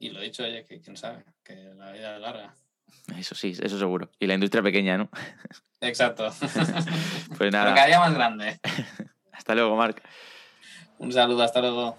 y 0.00 0.10
lo 0.10 0.20
dicho, 0.20 0.42
oye, 0.44 0.64
que 0.64 0.80
quién 0.80 0.96
sabe, 0.96 1.24
que 1.42 1.54
la 1.54 1.92
vida 1.92 2.16
es 2.16 2.20
larga. 2.20 2.54
Eso 3.16 3.34
sí, 3.34 3.56
eso 3.60 3.78
seguro. 3.78 4.10
Y 4.18 4.26
la 4.26 4.34
industria 4.34 4.62
pequeña, 4.62 4.96
¿no? 4.98 5.10
Exacto. 5.80 6.30
pues 7.38 7.52
nada. 7.52 7.64
Pero 7.64 7.74
cada 7.74 7.86
día 7.86 8.00
más 8.00 8.14
grande. 8.14 8.60
hasta 9.32 9.54
luego, 9.54 9.76
Marc. 9.76 10.02
Un 10.98 11.12
saludo, 11.12 11.42
hasta 11.42 11.60
luego. 11.60 11.96